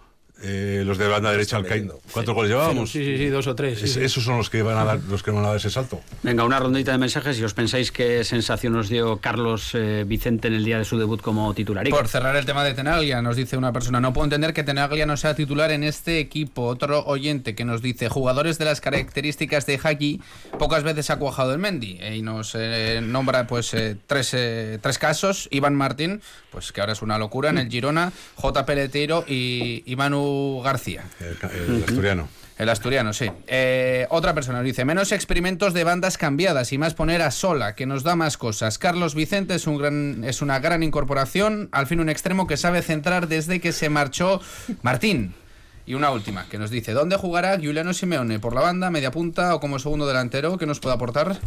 eh, 0.47 0.83
los 0.85 0.97
de 0.97 1.07
banda 1.07 1.31
derecha 1.31 1.57
al 1.57 1.65
Caín. 1.65 1.91
¿Cuántos 2.11 2.33
sí. 2.33 2.35
goles 2.35 2.51
llevábamos? 2.51 2.91
Sí, 2.91 3.03
sí, 3.03 3.17
sí, 3.17 3.27
dos 3.29 3.47
o 3.47 3.55
tres. 3.55 3.81
Es, 3.81 3.93
sí, 3.93 4.03
esos 4.03 4.23
son 4.23 4.37
los 4.37 4.49
que 4.49 4.61
van 4.61 4.77
a 4.77 4.85
dar 4.85 4.99
los 5.09 5.23
que 5.23 5.31
van 5.31 5.43
a 5.43 5.47
dar 5.47 5.57
ese 5.57 5.71
salto. 5.71 6.01
Venga, 6.21 6.43
una 6.43 6.59
rondita 6.59 6.91
de 6.91 6.99
mensajes. 6.99 7.37
Si 7.37 7.43
os 7.43 7.53
pensáis 7.53 7.91
qué 7.91 8.23
sensación 8.23 8.73
nos 8.73 8.89
dio 8.89 9.17
Carlos 9.17 9.71
eh, 9.73 10.03
Vicente 10.05 10.47
en 10.47 10.53
el 10.53 10.63
día 10.63 10.77
de 10.77 10.85
su 10.85 10.99
debut 10.99 11.21
como 11.21 11.53
titular. 11.53 11.87
Por 11.89 12.07
cerrar 12.07 12.35
el 12.35 12.45
tema 12.45 12.63
de 12.63 12.73
Tenaglia, 12.73 13.21
nos 13.21 13.35
dice 13.35 13.57
una 13.57 13.73
persona: 13.73 13.99
No 13.99 14.13
puedo 14.13 14.25
entender 14.25 14.53
que 14.53 14.63
Tenaglia 14.63 15.05
no 15.05 15.17
sea 15.17 15.35
titular 15.35 15.71
en 15.71 15.83
este 15.83 16.19
equipo. 16.19 16.67
Otro 16.67 17.03
oyente 17.05 17.55
que 17.55 17.65
nos 17.65 17.81
dice: 17.81 18.07
Jugadores 18.09 18.59
de 18.59 18.65
las 18.65 18.81
características 18.81 19.65
de 19.65 19.79
Haki, 19.81 20.21
pocas 20.59 20.83
veces 20.83 21.09
ha 21.09 21.17
cuajado 21.17 21.53
el 21.53 21.59
Mendy. 21.59 21.99
y 22.13 22.21
nos 22.21 22.53
eh, 22.55 23.01
nombra 23.03 23.47
pues 23.47 23.73
eh, 23.73 23.97
tres, 24.05 24.35
tres 24.81 24.99
casos: 24.99 25.47
Iván 25.51 25.75
Martín, 25.75 26.21
pues 26.51 26.71
que 26.71 26.81
ahora 26.81 26.93
es 26.93 27.01
una 27.01 27.17
locura 27.17 27.49
en 27.49 27.57
el 27.57 27.69
Girona, 27.69 28.11
J. 28.35 28.65
Peleteiro 28.65 29.25
y, 29.27 29.83
y 29.85 29.95
Manu 29.95 30.34
García. 30.63 31.03
El, 31.19 31.37
el 31.75 31.83
asturiano. 31.83 32.27
El 32.57 32.69
asturiano, 32.69 33.11
sí. 33.11 33.29
Eh, 33.47 34.07
otra 34.09 34.33
persona 34.33 34.59
nos 34.59 34.65
dice, 34.65 34.85
menos 34.85 35.11
experimentos 35.11 35.73
de 35.73 35.83
bandas 35.83 36.17
cambiadas 36.17 36.71
y 36.71 36.77
más 36.77 36.93
poner 36.93 37.21
a 37.21 37.31
sola, 37.31 37.75
que 37.75 37.85
nos 37.85 38.03
da 38.03 38.15
más 38.15 38.37
cosas. 38.37 38.77
Carlos 38.77 39.13
Vicente 39.13 39.55
es, 39.55 39.67
un 39.67 39.77
gran, 39.77 40.23
es 40.23 40.41
una 40.41 40.59
gran 40.59 40.81
incorporación, 40.81 41.67
al 41.73 41.85
fin 41.85 41.99
un 41.99 42.07
extremo 42.07 42.47
que 42.47 42.55
sabe 42.55 42.81
centrar 42.81 43.27
desde 43.27 43.59
que 43.59 43.73
se 43.73 43.89
marchó 43.89 44.39
Martín. 44.83 45.35
Y 45.85 45.95
una 45.95 46.11
última, 46.11 46.47
que 46.49 46.57
nos 46.57 46.71
dice, 46.71 46.93
¿dónde 46.93 47.17
jugará 47.17 47.59
Giuliano 47.59 47.93
Simeone? 47.93 48.39
¿Por 48.39 48.55
la 48.55 48.61
banda, 48.61 48.89
media 48.89 49.11
punta 49.11 49.53
o 49.53 49.59
como 49.59 49.77
segundo 49.77 50.07
delantero? 50.07 50.57
¿Qué 50.57 50.65
nos 50.65 50.79
puede 50.79 50.95
aportar? 50.95 51.37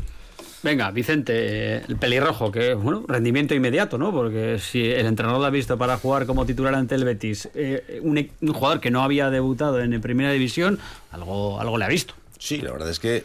Venga, 0.62 0.90
Vicente, 0.90 1.76
el 1.76 1.96
pelirrojo, 1.96 2.50
que 2.50 2.74
bueno, 2.74 3.04
rendimiento 3.06 3.54
inmediato, 3.54 3.96
¿no? 3.96 4.12
Porque 4.12 4.58
si 4.58 4.84
el 4.84 5.06
entrenador 5.06 5.40
lo 5.40 5.46
ha 5.46 5.50
visto 5.50 5.78
para 5.78 5.96
jugar 5.98 6.26
como 6.26 6.46
titular 6.46 6.74
ante 6.74 6.96
el 6.96 7.04
Betis, 7.04 7.48
eh, 7.54 8.00
un, 8.02 8.28
un, 8.40 8.52
jugador 8.52 8.80
que 8.80 8.90
no 8.90 9.02
había 9.02 9.30
debutado 9.30 9.80
en 9.80 10.00
primera 10.00 10.32
división, 10.32 10.80
algo, 11.12 11.60
algo 11.60 11.78
le 11.78 11.84
ha 11.84 11.88
visto. 11.88 12.14
Sí, 12.38 12.58
la 12.58 12.72
verdad 12.72 12.90
es 12.90 12.98
que 12.98 13.22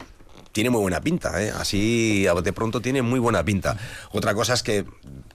tiene 0.53 0.69
muy 0.69 0.81
buena 0.81 1.01
pinta, 1.01 1.43
¿eh? 1.43 1.51
así 1.51 2.25
bote 2.31 2.53
pronto 2.53 2.79
tiene 2.79 3.01
muy 3.01 3.19
buena 3.19 3.43
pinta. 3.43 3.75
Otra 4.11 4.33
cosa 4.33 4.53
es 4.53 4.63
que 4.63 4.85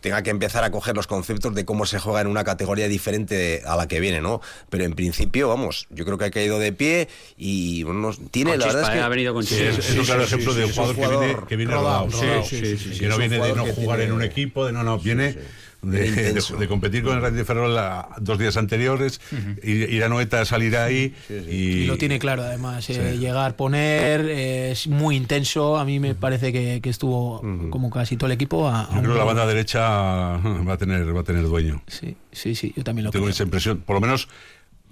tenga 0.01 0.23
que 0.23 0.31
empezar 0.31 0.63
a 0.65 0.71
coger 0.71 0.95
los 0.95 1.09
conceptos 1.09 1.55
de 1.55 1.65
cómo 1.65 1.85
se 1.87 1.99
juega 1.99 2.21
en 2.21 2.29
una 2.29 2.45
categoría 2.45 2.89
diferente 2.89 3.63
a 3.67 3.77
la 3.77 3.89
que 3.89 3.99
viene, 3.99 4.21
¿no? 4.21 4.41
Pero 4.71 4.85
en 4.85 4.95
principio, 4.95 5.49
vamos, 5.49 5.89
yo 5.91 6.05
creo 6.05 6.19
que 6.19 6.27
ha 6.27 6.31
caído 6.31 6.61
de 6.61 6.73
pie 6.73 7.09
y 7.37 7.83
bueno, 7.83 8.13
tiene 8.31 8.53
con 8.53 8.61
la 8.61 8.65
chispa, 8.67 8.79
verdad 8.79 8.95
es 8.95 8.99
que 8.99 9.05
ha 9.05 9.09
venido 9.09 9.35
con 9.35 9.45
sí, 9.45 9.57
es, 9.57 9.79
es, 9.79 9.99
un 9.99 10.05
claro 10.05 10.23
ejemplo 10.23 10.55
de 10.55 10.65
un 10.65 10.73
jugador, 10.73 10.95
que 10.95 11.07
viene, 11.09 11.37
que 11.49 11.57
viene 11.57 11.75
rodado, 11.75 12.07
rodado, 12.07 12.23
rodado 12.23 12.45
sí, 12.45 12.77
sí, 12.79 12.99
que 12.99 13.09
no 13.09 13.19
viene 13.19 13.39
de 13.41 13.53
no 13.55 13.67
jugar 13.67 14.01
en 14.01 14.13
un 14.13 14.23
equipo, 14.23 14.67
de 14.67 14.73
no, 14.73 14.85
no, 14.85 14.99
viene 14.99 15.37
de, 15.83 16.33
de, 16.33 16.69
competir 16.69 17.05
con 17.05 17.17
el 17.17 17.23
Radio 17.23 17.45
Ferrol 17.45 17.79
dos 18.21 18.39
días 18.39 18.57
anteriores, 18.57 19.21
ir, 19.63 19.89
ir, 19.93 20.05
a 20.05 20.09
Noeta, 20.09 20.45
salir 20.45 20.77
ahí. 20.77 21.15
Y... 21.29 21.87
lo 21.87 21.97
tiene 21.97 22.19
claro, 22.19 22.43
además. 22.43 22.89
Eh, 22.91 23.17
llegar, 23.19 23.55
poner, 23.55 24.23
eh, 24.29 24.73
es 24.73 24.89
muy 24.89 25.17
intenso. 25.17 25.77
A 25.77 25.85
mí 25.85 26.01
me 26.01 26.15
parece 26.15 26.53
que, 26.53 26.81
que 26.81 26.91
estuvo, 26.91 27.41
como 27.71 27.91
casi 27.91 28.17
todo 28.17 28.27
el 28.27 28.33
equipo. 28.33 28.69
A, 28.69 28.89
yo 28.93 29.01
creo 29.01 29.13
que 29.13 29.19
la 29.19 29.25
banda 29.25 29.47
derecha 29.47 29.81
va 29.89 30.73
a 30.73 30.79
tener, 30.79 31.17
va 31.17 31.21
a 31.21 31.25
tener 31.25 31.45
dueño. 31.45 31.83
Sí, 31.87 32.17
sí, 32.33 32.55
sí, 32.55 32.73
yo 32.77 32.83
también 32.83 33.05
lo 33.05 33.11
Tengo 33.11 33.27
creo. 33.27 33.33
esa 33.33 33.45
impresión, 33.45 33.79
por 33.79 33.95
lo 33.95 34.01
menos 34.01 34.29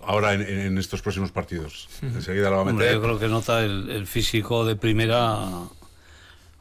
ahora 0.03 0.35
en, 0.35 0.43
en 0.43 0.79
estos 0.79 1.03
próximos 1.03 1.33
partidos. 1.33 1.89
Enseguida 2.01 2.49
lo 2.51 2.57
va 2.57 2.63
a 2.63 2.65
meter. 2.67 2.75
Hombre, 2.75 2.93
yo 2.93 3.03
creo 3.03 3.19
que 3.19 3.29
nota 3.29 3.65
el, 3.65 3.91
el 3.91 4.07
físico 4.07 4.65
de 4.65 4.77
primera 4.77 5.49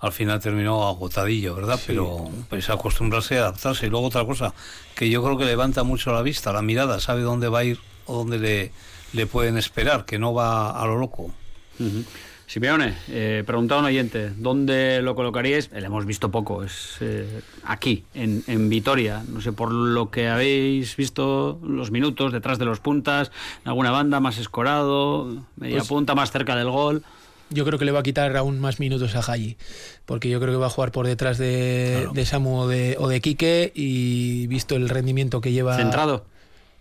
al 0.06 0.12
final 0.12 0.40
terminó 0.40 0.88
agotadillo, 0.88 1.56
¿verdad? 1.56 1.78
Sí. 1.78 1.86
Pero 1.88 2.30
pues 2.50 2.70
acostumbrarse 2.70 3.38
a 3.38 3.42
adaptarse. 3.42 3.88
Y 3.88 3.90
luego 3.90 4.08
otra 4.08 4.26
cosa, 4.26 4.54
que 4.96 5.10
yo 5.10 5.24
creo 5.24 5.38
que 5.38 5.46
levanta 5.46 5.84
mucho 5.84 6.14
la 6.14 6.22
vista, 6.22 6.54
la 6.54 6.62
mirada, 6.62 7.00
sabe 7.00 7.22
dónde 7.22 7.48
va 7.48 7.60
a 7.60 7.64
ir 7.64 7.80
o 8.06 8.18
dónde 8.18 8.38
le, 8.38 8.72
le 9.14 9.26
pueden 9.26 9.58
esperar, 9.58 10.06
que 10.06 10.20
no 10.20 10.34
va 10.34 10.80
a 10.80 10.86
lo 10.86 10.98
loco. 10.98 11.32
Uh 11.80 11.84
-huh. 11.84 12.06
Simeone, 12.48 12.96
eh, 13.10 13.44
preguntaba 13.46 13.82
un 13.82 13.88
oyente, 13.88 14.30
¿dónde 14.38 15.02
lo 15.02 15.16
colocaríais? 15.16 15.72
Le 15.72 15.86
hemos 15.86 16.06
visto 16.06 16.30
poco, 16.30 16.64
es 16.64 16.98
eh, 17.02 17.42
aquí, 17.64 18.04
en, 18.14 18.44
en, 18.46 18.70
Vitoria. 18.70 19.24
No 19.28 19.42
sé, 19.42 19.52
por 19.52 19.72
lo 19.74 20.12
que 20.12 20.28
habéis 20.28 20.96
visto 20.96 21.60
los 21.64 21.90
minutos 21.90 22.32
detrás 22.32 22.60
de 22.60 22.66
los 22.66 22.80
puntas, 22.80 23.32
en 23.64 23.70
alguna 23.70 23.90
banda 23.90 24.20
más 24.20 24.38
escorado, 24.38 25.44
media 25.56 25.78
pues, 25.78 25.88
punta 25.88 26.14
más 26.14 26.32
cerca 26.32 26.56
del 26.56 26.70
gol. 26.70 27.04
Yo 27.50 27.64
creo 27.64 27.78
que 27.78 27.86
le 27.86 27.92
va 27.92 28.00
a 28.00 28.04
quitar 28.04 28.36
aún 28.38 28.60
más 28.60 28.80
minutos 28.80 29.16
a 29.16 29.20
Haji, 29.20 29.58
porque 30.06 30.30
yo 30.30 30.40
creo 30.40 30.54
que 30.54 30.58
va 30.58 30.68
a 30.68 30.70
jugar 30.70 30.92
por 30.92 31.06
detrás 31.06 31.38
de, 31.38 31.98
claro. 32.00 32.14
de 32.14 32.26
Samu 32.26 32.60
o 32.62 32.68
de, 32.68 32.96
o 33.00 33.08
de 33.08 33.22
Quique 33.22 33.72
y 33.76 34.48
visto 34.48 34.76
el 34.76 34.90
rendimiento 34.90 35.42
que 35.42 35.52
lleva. 35.52 35.76
¿Centrado? 35.76 36.26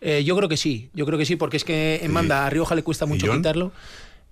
Eh, 0.01 0.25
yo 0.25 0.37
creo 0.37 0.49
que 0.49 0.57
sí, 0.57 0.91
yo 0.95 1.07
creo 1.07 1.19
que 1.19 1.27
sí, 1.27 1.37
porque 1.37 1.57
es 1.57 1.65
que 1.65 2.01
en 2.03 2.13
banda 2.13 2.47
a 2.47 2.51
Rioja 2.51 2.75
le 2.75 2.83
cuesta 2.83 3.07
mucho 3.07 3.31
quitarlo. 3.31 3.73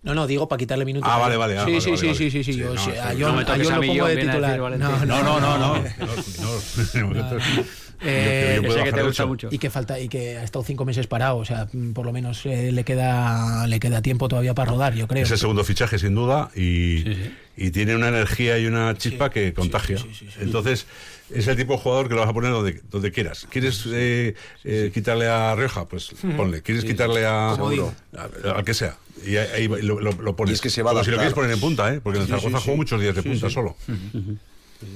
No, 0.03 0.15
no, 0.15 0.27
digo 0.27 0.49
para 0.49 0.59
quitarle 0.59 0.85
minutos. 0.85 1.09
Ah, 1.13 1.19
vale, 1.19 1.37
vale. 1.37 1.59
Ah, 1.59 1.65
sí, 1.65 1.71
vale, 1.71 1.81
sí, 1.81 1.91
vale, 1.91 2.01
sí, 2.01 2.07
vale. 2.07 2.19
sí, 2.19 2.31
sí, 2.31 2.45
sí, 2.45 2.53
sí, 2.53 2.59
yo, 2.59 2.75
no, 2.75 2.81
sí, 2.81 2.91
sí, 2.91 2.99
a 2.99 3.07
John, 3.11 3.21
no 3.21 3.35
me 3.35 3.43
a 3.43 3.47
John 3.47 3.81
lo 3.81 3.87
pongo 3.87 4.07
de 4.07 4.17
titular. 4.17 4.61
Decir, 4.61 4.79
no, 4.79 5.05
no, 5.07 5.23
no, 5.23 5.41
no, 5.41 5.59
no. 5.59 5.77
no. 5.77 7.63
Eh, 8.05 8.61
yo, 8.63 8.69
yo 8.69 8.75
sé 8.75 8.85
que 8.85 8.93
te 8.93 9.03
gusta 9.03 9.27
mucho. 9.27 9.49
Y 9.51 9.59
que 9.59 9.71
falta 9.71 9.99
y 10.01 10.09
que 10.09 10.39
ha 10.39 10.45
estado 10.45 10.65
cinco 10.65 10.85
meses 10.85 11.07
parado, 11.07 11.37
o 11.37 11.45
sea, 11.45 11.69
por 11.95 12.05
lo 12.07 12.13
menos 12.13 12.45
eh, 12.47 12.73
le 12.73 12.85
queda 12.85 13.67
le 13.67 13.81
queda 13.81 14.03
tiempo 14.03 14.29
todavía 14.29 14.55
para 14.55 14.71
rodar, 14.71 14.95
yo 14.95 15.07
creo. 15.07 15.25
Es 15.25 15.31
el 15.31 15.39
segundo 15.39 15.65
fichaje 15.65 15.99
sin 15.99 16.15
duda 16.15 16.51
y, 16.55 17.03
sí, 17.05 17.15
sí. 17.15 17.35
y 17.57 17.71
tiene 17.71 17.95
una 17.95 18.09
energía 18.09 18.59
y 18.59 18.67
una 18.67 18.97
chispa 18.97 19.27
sí, 19.27 19.35
que 19.35 19.55
contagia. 19.55 19.99
Entonces 20.41 20.87
es 21.35 21.47
el 21.49 21.57
tipo 21.57 21.75
de 21.75 21.79
jugador 21.79 22.09
que 22.09 22.15
lo 22.15 22.21
vas 22.21 22.31
a 22.31 22.33
poner 22.33 22.51
donde, 22.51 22.81
donde 22.91 23.11
quieras. 23.11 23.47
¿Quieres 23.51 23.85
eh, 23.87 24.35
eh, 24.65 24.91
quitarle 24.93 25.29
a 25.29 25.55
Rioja? 25.55 25.87
Pues 25.87 26.11
ponle. 26.37 26.63
¿Quieres 26.63 26.85
quitarle 26.85 27.25
a, 27.25 27.53
al 27.53 28.65
que 28.65 28.75
sea? 28.75 28.97
Y 29.27 29.37
ahí 29.37 29.69
lo, 29.69 30.01
lo, 30.01 30.13
lo 30.13 30.37
pones. 30.37 30.53
Y 30.53 30.55
es 30.55 30.61
que 30.61 30.71
se 30.71 30.83
va 30.83 30.91
a 30.91 30.95
Como 30.95 31.05
si 31.05 31.11
lo 31.11 31.17
quieres 31.17 31.35
poner 31.35 31.51
en 31.51 31.61
punta, 31.61 31.93
¿eh? 31.95 32.01
porque 32.03 32.19
en 32.19 32.27
Zaragoza 32.27 32.61
jugó 32.61 32.77
muchos 32.77 33.01
días 33.01 33.15
de 33.15 33.23
punta 33.23 33.49
solo. 33.51 33.77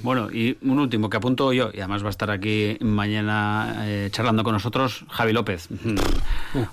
Bueno, 0.03 0.31
y 0.31 0.57
un 0.63 0.79
último 0.79 1.11
que 1.11 1.17
apunto 1.17 1.53
yo, 1.53 1.71
y 1.73 1.79
además 1.79 2.03
va 2.03 2.09
a 2.09 2.11
estar 2.11 2.31
aquí 2.31 2.77
mañana 2.81 3.83
eh, 3.87 4.09
charlando 4.13 4.45
con 4.45 4.53
nosotros, 4.53 5.05
Javi 5.11 5.33
López. 5.33 5.69
Uh, 5.71 6.65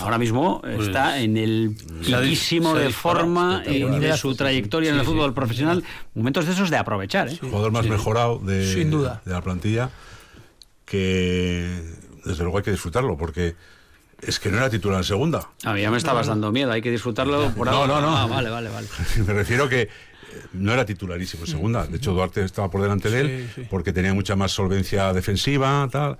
Ahora 0.00 0.18
mismo 0.18 0.60
pues, 0.60 0.86
está 0.88 1.20
en 1.20 1.36
el 1.36 1.76
piquísimo 2.04 2.74
de 2.74 2.90
forma 2.90 3.62
eh, 3.66 3.84
de 3.84 4.16
su 4.16 4.34
trayectoria 4.34 4.90
sí, 4.90 4.94
en 4.94 5.00
el 5.00 5.06
fútbol 5.06 5.30
sí, 5.30 5.34
profesional. 5.34 5.84
Momentos 6.14 6.46
de 6.46 6.52
esos 6.52 6.70
de 6.70 6.76
aprovechar. 6.76 7.28
¿eh? 7.28 7.38
Jugador 7.40 7.72
más 7.72 7.86
mejorado 7.86 8.38
de, 8.38 8.72
Sin 8.72 8.90
duda. 8.90 9.22
de 9.24 9.32
la 9.32 9.42
plantilla, 9.42 9.90
que 10.84 11.82
desde 12.24 12.42
luego 12.42 12.58
hay 12.58 12.64
que 12.64 12.70
disfrutarlo, 12.70 13.16
porque 13.16 13.56
es 14.20 14.40
que 14.40 14.50
no 14.50 14.58
era 14.58 14.68
titular 14.68 14.98
en 14.98 15.04
segunda. 15.04 15.48
A 15.64 15.72
mí 15.72 15.82
ya 15.82 15.90
me 15.90 15.96
estabas 15.96 16.26
dando 16.26 16.50
miedo, 16.50 16.72
hay 16.72 16.82
que 16.82 16.90
disfrutarlo 16.90 17.50
por 17.54 17.66
no, 17.66 17.72
ahora. 17.72 17.94
No, 17.94 18.00
no, 18.00 18.16
ah, 18.16 18.26
vale, 18.26 18.50
vale, 18.50 18.68
vale. 18.70 18.88
me 19.26 19.32
refiero 19.32 19.68
que 19.68 19.88
no 20.52 20.72
era 20.72 20.84
titularísimo 20.84 21.44
en 21.44 21.50
segunda. 21.50 21.86
De 21.86 21.96
hecho, 21.96 22.12
Duarte 22.12 22.44
estaba 22.44 22.70
por 22.70 22.82
delante 22.82 23.10
de 23.10 23.20
él 23.20 23.50
sí, 23.54 23.62
sí. 23.62 23.68
porque 23.70 23.92
tenía 23.92 24.14
mucha 24.14 24.36
más 24.36 24.52
solvencia 24.52 25.12
defensiva, 25.12 25.88
tal. 25.90 26.18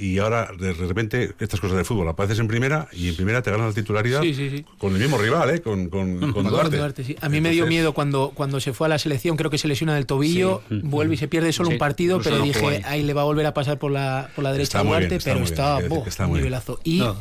Y 0.00 0.18
ahora, 0.18 0.50
de 0.56 0.74
repente, 0.74 1.34
estas 1.40 1.58
cosas 1.58 1.76
de 1.76 1.84
fútbol, 1.84 2.08
apareces 2.08 2.38
en 2.38 2.46
primera 2.46 2.86
y 2.92 3.08
en 3.08 3.16
primera 3.16 3.42
te 3.42 3.50
ganas 3.50 3.66
la 3.68 3.72
titularidad 3.74 4.22
sí, 4.22 4.64
con 4.78 4.94
el 4.94 5.00
mismo 5.00 5.18
rival, 5.18 5.50
¿eh? 5.50 5.60
con, 5.60 5.88
con, 5.88 6.20
con, 6.20 6.32
con 6.32 6.48
Duarte. 6.48 6.76
Duarte 6.76 7.02
a 7.02 7.04
mí 7.04 7.14
Entonces, 7.14 7.42
me 7.42 7.50
dio 7.50 7.66
miedo 7.66 7.92
cuando, 7.94 8.30
cuando 8.32 8.60
se 8.60 8.72
fue 8.72 8.86
a 8.86 8.90
la 8.90 8.98
selección, 9.00 9.36
creo 9.36 9.50
que 9.50 9.58
se 9.58 9.66
lesiona 9.66 9.96
del 9.96 10.06
tobillo, 10.06 10.62
vuelve 10.70 11.14
y 11.14 11.16
se 11.16 11.26
pierde 11.26 11.52
solo 11.52 11.70
un 11.70 11.78
partido, 11.78 12.20
pero 12.22 12.40
dije, 12.40 12.82
ahí 12.84 13.02
le 13.02 13.12
va 13.12 13.22
a 13.22 13.24
volver 13.24 13.46
a 13.46 13.54
pasar 13.54 13.80
por 13.80 13.90
la, 13.90 14.30
por 14.36 14.44
la 14.44 14.52
derecha 14.52 14.78
está 14.78 14.88
Duarte, 14.88 15.08
bien, 15.08 15.20
pero 15.24 15.40
está, 15.40 15.78
bien, 15.78 15.88
boh, 15.88 16.04
está 16.06 16.28
un 16.28 16.36
nivelazo. 16.36 16.78
Y 16.84 16.98
no. 16.98 17.16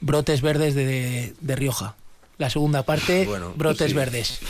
brotes 0.00 0.42
verdes 0.42 0.74
de, 0.74 0.84
de, 0.84 1.34
de 1.40 1.56
Rioja 1.56 1.94
la 2.38 2.50
segunda 2.50 2.82
parte, 2.82 3.24
bueno, 3.24 3.54
brotes 3.56 3.88
sí. 3.88 3.94
verdes. 3.94 4.40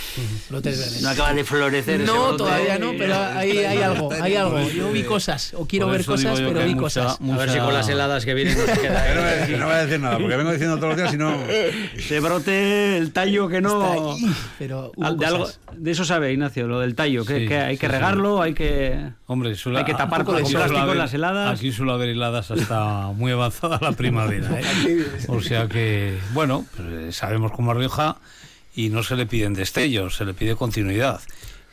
brotes 0.50 0.78
verdes. 0.78 1.02
No 1.02 1.10
acaba 1.10 1.32
de 1.32 1.44
florecer. 1.44 2.00
No, 2.00 2.36
todavía 2.36 2.78
no, 2.78 2.92
pero 2.98 3.14
ahí 3.16 3.58
hay 3.58 3.78
algo, 3.78 4.10
hay 4.12 4.34
algo. 4.34 4.68
Yo 4.70 4.90
vi 4.90 5.04
cosas, 5.04 5.54
o 5.54 5.66
quiero 5.66 5.88
ver 5.88 6.04
cosas, 6.04 6.40
pero 6.40 6.64
vi 6.64 6.74
cosas. 6.74 7.20
Mucha... 7.20 7.36
A 7.36 7.46
ver 7.46 7.50
si 7.50 7.58
con 7.58 7.72
las 7.72 7.88
heladas 7.88 8.24
que 8.24 8.34
vienen 8.34 8.58
no 8.58 8.66
se 8.66 8.80
queda. 8.80 9.14
no, 9.14 9.20
voy 9.20 9.30
a 9.30 9.36
decir, 9.36 9.58
no 9.58 9.66
voy 9.66 9.74
a 9.74 9.86
decir 9.86 10.00
nada, 10.00 10.18
porque 10.18 10.36
vengo 10.36 10.50
diciendo 10.52 10.76
todos 10.78 10.88
los 10.88 10.96
días 10.96 11.14
y 11.14 11.16
no. 11.16 11.38
Se 12.08 12.18
brote 12.20 12.96
el 12.96 13.12
tallo 13.12 13.48
que 13.48 13.60
no. 13.60 14.14
Ahí, 14.14 14.34
pero 14.58 14.90
de, 14.96 15.06
algo, 15.06 15.48
de, 15.76 15.90
eso 15.90 16.04
sabe 16.04 16.32
Ignacio, 16.32 16.66
lo 16.66 16.80
del 16.80 16.94
tallo, 16.94 17.24
que, 17.24 17.40
sí, 17.40 17.48
que 17.48 17.58
hay 17.58 17.78
que 17.78 17.88
regarlo, 17.88 18.42
hay 18.42 18.54
que. 18.54 19.12
Hombre, 19.26 19.54
suele, 19.54 19.78
hay 19.78 19.84
que 19.84 19.94
tapar 19.94 20.24
con 20.24 20.36
plástico 20.36 20.60
haber, 20.60 20.96
las 20.96 21.14
heladas. 21.14 21.58
Aquí 21.58 21.72
suele 21.72 21.92
haber 21.92 22.10
heladas 22.10 22.50
hasta 22.50 23.08
muy 23.16 23.32
avanzada 23.32 23.78
la 23.80 23.92
primavera. 23.92 24.60
¿eh? 24.60 25.06
o 25.28 25.40
sea 25.40 25.68
que, 25.68 26.18
bueno, 26.32 26.64
pues 26.76 27.16
sabemos 27.16 27.52
cómo 27.52 27.74
Rioja 27.74 28.16
y 28.74 28.88
no 28.88 29.02
se 29.02 29.16
le 29.16 29.26
piden 29.26 29.54
destellos, 29.54 30.16
se 30.16 30.24
le 30.24 30.34
pide 30.34 30.56
continuidad. 30.56 31.20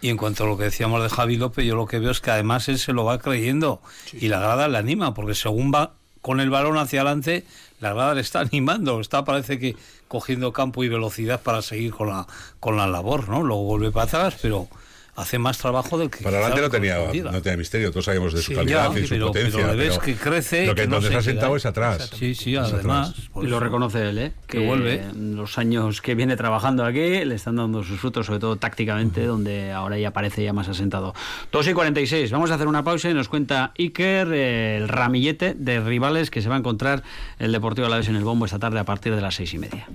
Y 0.02 0.10
en 0.10 0.18
cuanto 0.18 0.44
a 0.44 0.48
lo 0.48 0.58
que 0.58 0.66
decíamos 0.66 1.02
de 1.02 1.10
Javi 1.10 1.38
López, 1.38 1.66
yo 1.66 1.76
lo 1.76 1.86
que 1.86 2.00
veo 2.00 2.12
es 2.12 2.20
que 2.20 2.32
además 2.32 2.68
él 2.68 2.78
se 2.78 2.92
lo 2.92 3.06
va 3.06 3.20
creyendo 3.20 3.82
sí. 4.06 4.18
y 4.22 4.28
la 4.28 4.40
grada 4.40 4.68
le 4.68 4.78
anima, 4.78 5.14
porque 5.14 5.34
según 5.34 5.72
va 5.74 5.94
con 6.24 6.40
el 6.40 6.50
balón 6.50 6.78
hacia 6.78 7.02
adelante, 7.02 7.46
la 7.80 7.94
grada 7.94 8.16
le 8.16 8.22
está 8.22 8.40
animando, 8.52 9.00
está 9.00 9.24
parece 9.24 9.60
que 9.60 9.76
cogiendo 10.08 10.54
campo 10.54 10.84
y 10.84 10.90
velocidad 10.90 11.42
para 11.42 11.62
seguir 11.62 11.92
con 11.92 12.10
la 12.10 12.28
con 12.60 12.78
la 12.78 12.88
labor, 12.88 13.30
¿no? 13.30 13.44
Luego 13.44 13.64
vuelve 13.64 13.92
para 13.92 14.06
atrás, 14.06 14.36
pero 14.42 14.68
hace 15.16 15.38
más 15.38 15.58
trabajo 15.58 15.98
del 15.98 16.10
que 16.10 16.24
para 16.24 16.38
adelante 16.38 16.62
no 16.62 16.70
tenía 16.70 16.98
no 17.32 17.42
tenía 17.42 17.58
misterio 17.58 17.92
todos 17.92 18.06
sabemos 18.06 18.34
de 18.34 18.42
su 18.42 18.52
sí, 18.52 18.56
calidad 18.56 18.92
ya, 18.92 19.00
y 19.00 19.04
su 19.04 19.10
pero, 19.10 19.28
potencia 19.28 19.66
pero, 19.66 19.78
ves 19.78 20.00
que 20.00 20.16
crece 20.16 20.66
lo 20.66 20.76
que, 20.76 20.84
que 20.84 20.88
no 20.88 21.02
se 21.02 21.16
ha 21.16 21.22
sentado 21.22 21.56
es 21.56 21.66
atrás. 21.66 22.10
Sí 22.18 22.34
sí 22.34 22.56
además 22.56 23.14
y 23.36 23.46
lo 23.48 23.60
reconoce 23.60 24.10
él 24.10 24.18
¿eh? 24.18 24.32
que, 24.48 24.60
que 24.60 24.66
vuelve 24.66 25.04
los 25.16 25.58
años 25.58 26.02
que 26.02 26.16
viene 26.16 26.36
trabajando 26.36 26.84
aquí 26.84 27.26
le 27.26 27.36
están 27.36 27.58
dando 27.58 27.84
sus 27.84 28.00
frutos 28.00 28.26
sobre 28.26 28.40
todo 28.40 28.56
tácticamente 28.56 29.22
uh 29.22 29.24
-huh. 29.24 29.28
donde 29.28 29.72
ahora 29.72 29.98
ya 29.98 30.12
parece 30.12 30.44
ya 30.44 30.54
más 30.54 30.68
asentado. 30.68 31.14
2 31.52 31.68
y 31.68 31.74
46 31.74 32.32
vamos 32.32 32.52
a 32.52 32.56
hacer 32.56 32.68
una 32.68 32.84
pausa 32.84 33.10
y 33.10 33.14
nos 33.14 33.30
cuenta 33.30 33.72
Iker 33.78 34.30
eh, 34.34 34.78
el 34.78 34.90
ramillete 34.90 35.54
de 35.54 35.80
rivales 35.80 36.32
que 36.32 36.42
se 36.42 36.50
va 36.50 36.56
a 36.56 36.60
encontrar 36.60 37.04
el 37.40 37.52
Deportivo 37.52 37.88
Alavés 37.88 38.08
en 38.08 38.16
el 38.16 38.24
bombo 38.24 38.46
esta 38.46 38.60
tarde 38.60 38.80
a 38.80 38.84
partir 38.84 39.16
de 39.16 39.22
las 39.22 39.36
seis 39.36 39.54
y 39.54 39.60
media 39.60 39.88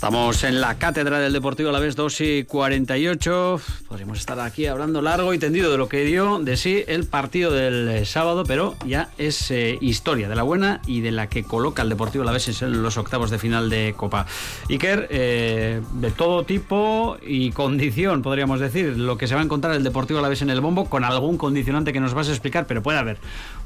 Estamos 0.00 0.44
en 0.44 0.62
la 0.62 0.78
cátedra 0.78 1.18
del 1.18 1.34
Deportivo 1.34 1.68
a 1.68 1.72
la 1.72 1.78
vez 1.78 1.94
2 1.94 2.20
y 2.22 2.44
48. 2.44 3.60
Podríamos 3.86 4.18
estar 4.18 4.40
aquí 4.40 4.64
hablando 4.64 5.02
largo 5.02 5.34
y 5.34 5.38
tendido 5.38 5.70
de 5.70 5.76
lo 5.76 5.90
que 5.90 6.06
dio 6.06 6.38
de 6.38 6.56
sí 6.56 6.82
el 6.86 7.04
partido 7.04 7.50
del 7.50 7.86
eh, 7.86 8.06
sábado, 8.06 8.44
pero 8.44 8.76
ya 8.86 9.10
es 9.18 9.50
eh, 9.50 9.76
historia 9.82 10.30
de 10.30 10.34
la 10.34 10.42
buena 10.42 10.80
y 10.86 11.02
de 11.02 11.10
la 11.10 11.26
que 11.26 11.44
coloca 11.44 11.82
el 11.82 11.90
Deportivo 11.90 12.22
a 12.22 12.24
la 12.24 12.32
vez 12.32 12.62
en 12.62 12.82
los 12.82 12.96
octavos 12.96 13.30
de 13.30 13.38
final 13.38 13.68
de 13.68 13.92
Copa. 13.94 14.24
Iker, 14.70 15.06
eh, 15.10 15.82
de 15.92 16.10
todo 16.12 16.44
tipo 16.44 17.18
y 17.20 17.50
condición, 17.50 18.22
podríamos 18.22 18.58
decir, 18.58 18.96
lo 18.96 19.18
que 19.18 19.28
se 19.28 19.34
va 19.34 19.42
a 19.42 19.44
encontrar 19.44 19.74
el 19.74 19.84
Deportivo 19.84 20.20
a 20.20 20.22
la 20.22 20.30
vez 20.30 20.40
en 20.40 20.48
el 20.48 20.62
bombo, 20.62 20.88
con 20.88 21.04
algún 21.04 21.36
condicionante 21.36 21.92
que 21.92 22.00
nos 22.00 22.14
vas 22.14 22.28
a 22.28 22.30
explicar, 22.30 22.66
pero 22.66 22.82
puede 22.82 22.98
haber 22.98 23.18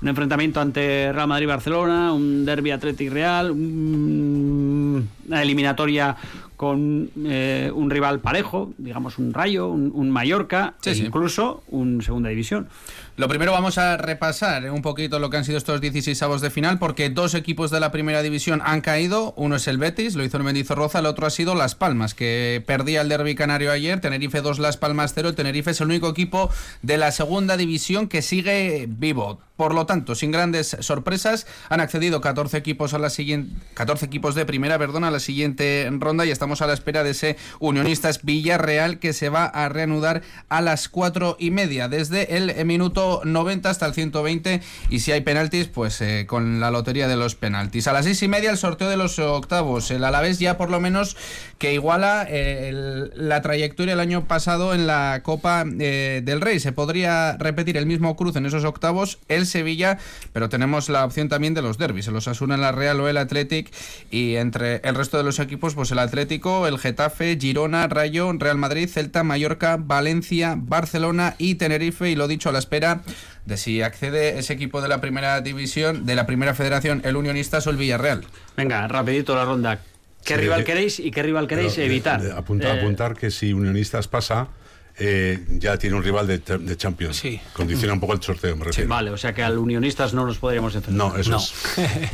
un 0.03 0.09
enfrentamiento 0.09 0.61
ante 0.61 1.13
Real 1.13 1.29
Madrid-Barcelona, 1.29 2.13
un 2.13 2.45
derby 2.45 2.73
Atlético 2.73 3.15
Real, 3.15 3.53
un, 3.53 5.09
una 5.27 5.43
eliminatoria 5.43 6.17
con 6.57 7.11
eh, 7.25 7.71
un 7.75 7.91
rival 7.91 8.21
parejo, 8.21 8.73
digamos 8.79 9.19
un 9.19 9.33
Rayo, 9.35 9.69
un, 9.69 9.91
un 9.95 10.11
Mallorca, 10.11 10.75
sí, 10.81 10.91
e 10.91 10.97
incluso 10.97 11.63
sí. 11.67 11.77
un 11.77 12.03
Segunda 12.03 12.31
División. 12.31 12.69
Lo 13.17 13.29
primero 13.29 13.53
vamos 13.53 13.79
a 13.79 13.97
repasar 13.97 14.69
un 14.73 14.83
poquito 14.83 15.21
lo 15.21 15.31
que 15.31 15.37
han 15.37 15.45
sido 15.45 15.57
estos 15.57 15.81
16 15.81 16.21
avos 16.23 16.41
de 16.41 16.51
final, 16.51 16.81
porque 16.81 17.11
dos 17.11 17.35
equipos 17.35 17.71
de 17.71 17.79
la 17.79 17.93
primera 17.93 18.23
división 18.23 18.61
han 18.65 18.81
caído. 18.81 19.35
Uno 19.37 19.55
es 19.55 19.69
el 19.69 19.79
Betis, 19.79 20.17
lo 20.17 20.25
hizo 20.25 20.37
el 20.37 20.43
Mendizorroza, 20.43 20.99
el 20.99 21.07
otro 21.07 21.27
ha 21.27 21.31
sido 21.31 21.55
Las 21.55 21.77
Palmas, 21.77 22.15
que 22.15 22.61
perdía 22.67 23.03
el 23.03 23.09
derby 23.09 23.37
canario 23.37 23.71
ayer. 23.71 24.01
Tenerife 24.01 24.41
2, 24.41 24.59
Las 24.59 24.79
Palmas 24.79 25.13
0. 25.15 25.29
El 25.29 25.35
Tenerife 25.37 25.71
es 25.71 25.81
el 25.81 25.87
único 25.87 26.09
equipo 26.09 26.51
de 26.83 26.99
la 26.99 27.13
segunda 27.13 27.57
división 27.57 28.09
que 28.09 28.21
sigue 28.21 28.87
vivo. 28.89 29.39
Por 29.57 29.73
lo 29.73 29.87
tanto, 29.87 30.17
sin 30.17 30.33
grandes 30.33 30.77
sorpresas, 30.81 31.47
han 31.69 31.81
accedido 31.81 32.21
14 32.21 32.57
equipos 32.57 32.95
a 32.95 32.99
la 32.99 33.11
siguiente 33.11 33.55
14 33.75 34.07
equipos 34.07 34.35
de 34.35 34.45
primera, 34.45 34.77
perdón, 34.79 35.05
a 35.05 35.13
la 35.13 35.21
siguiente 35.21 35.89
ronda 36.01 36.27
y 36.27 36.33
estamos 36.45 36.61
a 36.61 36.67
la 36.67 36.75
espera 36.75 37.03
de 37.03 37.13
ese 37.13 37.39
Unionistas 37.59 38.23
Villarreal 38.23 38.99
que 38.99 39.15
se 39.15 39.31
va 39.31 39.47
a 39.47 39.71
reanudar 39.71 40.21
a 40.51 40.61
las 40.61 40.91
4 40.91 41.39
y 41.41 41.51
media 41.51 41.89
desde 41.89 42.37
el 42.37 42.67
minuto 42.67 43.23
90 43.25 43.71
hasta 43.71 43.87
el 43.87 43.95
120 43.95 44.61
y 44.91 45.01
si 45.01 45.13
hay 45.13 45.23
penaltis, 45.23 45.69
pues 45.69 46.03
eh, 46.03 46.27
con 46.29 46.61
la 46.61 46.71
lotería 46.71 47.09
de 47.09 47.17
los 47.17 47.35
penaltis. 47.35 47.89
A 47.89 47.95
las 47.95 48.05
6 48.05 48.25
y 48.25 48.29
media 48.29 48.51
el 48.51 48.59
sorteo 48.59 48.91
de 48.91 48.99
los 48.99 49.19
octavos. 49.19 49.91
El 49.91 50.05
Alavés 50.05 50.39
ya 50.39 50.59
por 50.59 50.69
lo 50.69 50.81
menos 50.81 51.17
que 51.57 51.73
iguala 51.73 52.27
eh, 52.29 53.09
la 53.15 53.41
trayectoria 53.41 53.95
el 53.95 54.01
año 54.01 54.29
pasado 54.29 54.75
en 54.75 54.87
la 54.87 55.23
Copa 55.23 55.65
eh, 55.81 56.21
del 56.23 56.43
Rey. 56.43 56.61
Se 56.61 56.73
podría 56.73 57.39
repetir 57.39 57.79
el 57.79 57.87
mismo 57.87 58.17
cruz 58.17 58.37
en 58.37 58.45
esos 58.45 58.65
octavos. 58.65 59.19
El 59.29 59.47
Sevilla, 59.47 59.97
pero 60.35 60.51
tenemos 60.51 60.91
la 60.91 61.07
opción 61.07 61.31
también 61.31 61.55
de 61.55 61.63
los 61.63 61.79
derbis, 61.79 62.09
el 62.09 62.17
Osasuna, 62.17 62.59
la 62.59 62.71
Real 62.71 63.01
o 63.01 63.09
el 63.09 63.17
Athletic 63.17 63.73
y 64.11 64.35
entre 64.37 64.83
el 64.85 64.95
resto 64.95 65.17
de 65.17 65.25
los 65.25 65.39
equipos, 65.39 65.75
pues 65.75 65.91
el 65.91 66.01
Atlético, 66.35 66.67
el 66.67 66.79
Getafe, 66.81 67.39
Girona, 67.41 67.87
Rayo, 67.87 68.33
Real 68.33 68.59
Madrid, 68.59 68.89
Celta, 68.89 69.23
Mallorca, 69.23 69.77
Valencia, 69.79 70.57
Barcelona 70.59 71.37
y 71.39 71.55
Tenerife 71.55 72.11
y 72.11 72.17
lo 72.17 72.27
dicho 72.27 72.49
a 72.49 72.53
la 72.53 72.59
espera 72.59 73.03
de 73.45 73.57
si 73.57 73.83
accede 73.83 74.37
ese 74.37 74.53
equipo 74.53 74.83
de 74.83 74.89
la 74.89 75.01
primera 75.01 75.41
división, 75.43 76.07
de 76.07 76.17
la 76.17 76.27
primera 76.27 76.53
federación, 76.55 77.03
el 77.05 77.15
Unionistas 77.15 77.69
o 77.69 77.71
el 77.71 77.77
Villarreal. 77.77 78.25
Venga, 78.57 78.89
rapidito 78.89 79.37
la 79.37 79.45
ronda. 79.45 79.79
¿Qué 80.25 80.37
rival 80.37 80.65
queréis 80.65 80.99
y 80.99 81.13
qué 81.13 81.23
rival 81.23 81.47
queréis 81.47 81.79
evitar? 81.79 82.21
Eh, 82.25 82.33
apuntar 82.33 83.15
que 83.15 83.31
si 83.31 83.53
Unionistas 83.53 84.09
pasa, 84.09 84.49
eh, 84.97 85.45
ya 85.59 85.77
tiene 85.77 85.97
un 85.97 86.05
rival 86.05 86.27
de, 86.27 86.39
de 86.39 86.77
Champions. 86.77 87.17
Sí. 87.17 87.41
Condiciona 87.53 87.95
un 87.95 88.01
poco 88.01 88.13
el 88.13 88.23
sorteo, 88.23 88.57
me 88.57 88.65
refiero. 88.65 88.89
Vale, 88.89 89.11
o 89.11 89.17
sea 89.17 89.35
que 89.35 89.43
al 89.43 89.59
Unionistas 89.59 90.15
no 90.15 90.25
nos 90.25 90.39
podríamos 90.39 90.75
enfrentar. 90.75 91.09
No, 91.09 91.17
eso 91.17 91.37
es. 91.37 91.53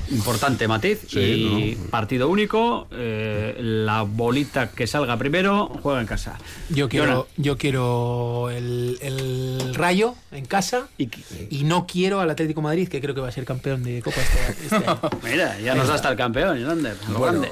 Importante 0.10 0.66
matiz. 0.66 1.00
y 1.12 1.76
partido 1.90 2.28
único. 2.28 2.88
Eh, 2.92 3.56
la 3.60 4.02
bolita 4.02 4.70
que 4.70 4.86
salga 4.86 5.18
primero 5.18 5.68
juega 5.82 6.00
en 6.00 6.06
casa. 6.06 6.38
Yo 6.70 6.88
quiero, 6.88 7.28
yo 7.36 7.58
quiero 7.58 8.48
el, 8.50 8.98
el, 9.02 9.74
Rayo 9.74 10.14
en 10.32 10.46
casa 10.46 10.88
y, 10.98 11.10
y, 11.50 11.64
no 11.64 11.86
quiero 11.86 12.20
al 12.20 12.30
Atlético 12.30 12.62
Madrid, 12.62 12.88
que 12.88 13.00
creo 13.00 13.14
que 13.14 13.20
va 13.20 13.28
a 13.28 13.32
ser 13.32 13.44
campeón 13.44 13.82
de 13.82 14.02
Copa 14.02 14.20
este, 14.20 14.64
este 14.64 14.76
año. 14.88 15.00
Mira, 15.22 15.60
ya 15.60 15.74
nos 15.74 15.88
da 15.88 15.94
hasta 15.94 16.10
el 16.10 16.16
campeón, 16.16 16.58
Yolander. 16.58 16.96
Bueno, 17.16 17.42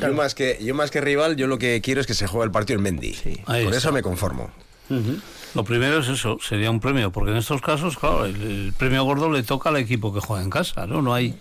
yo 0.00 0.12
más, 0.14 0.34
que, 0.34 0.58
yo 0.62 0.74
más 0.74 0.90
que 0.90 1.00
rival, 1.00 1.36
yo 1.36 1.46
lo 1.46 1.58
que 1.58 1.80
quiero 1.80 2.00
es 2.00 2.06
que 2.06 2.14
se 2.14 2.26
juegue 2.26 2.46
el 2.46 2.50
partido 2.50 2.78
en 2.78 2.82
Mendy. 2.82 3.16
Por 3.44 3.74
eso 3.74 3.92
me 3.92 4.02
conformo. 4.02 4.50
Lo 5.54 5.64
primero 5.64 6.00
es 6.00 6.08
eso, 6.08 6.38
sería 6.40 6.70
un 6.70 6.80
premio, 6.80 7.10
porque 7.10 7.30
en 7.30 7.38
estos 7.38 7.62
casos, 7.62 7.96
claro, 7.96 8.26
el, 8.26 8.74
premio 8.76 9.04
gordo 9.04 9.30
le 9.30 9.42
toca 9.42 9.70
al 9.70 9.78
equipo 9.78 10.12
que 10.12 10.20
juega 10.20 10.42
en 10.42 10.50
casa, 10.50 10.86
¿no? 10.86 11.00
No 11.00 11.14
hay, 11.14 11.34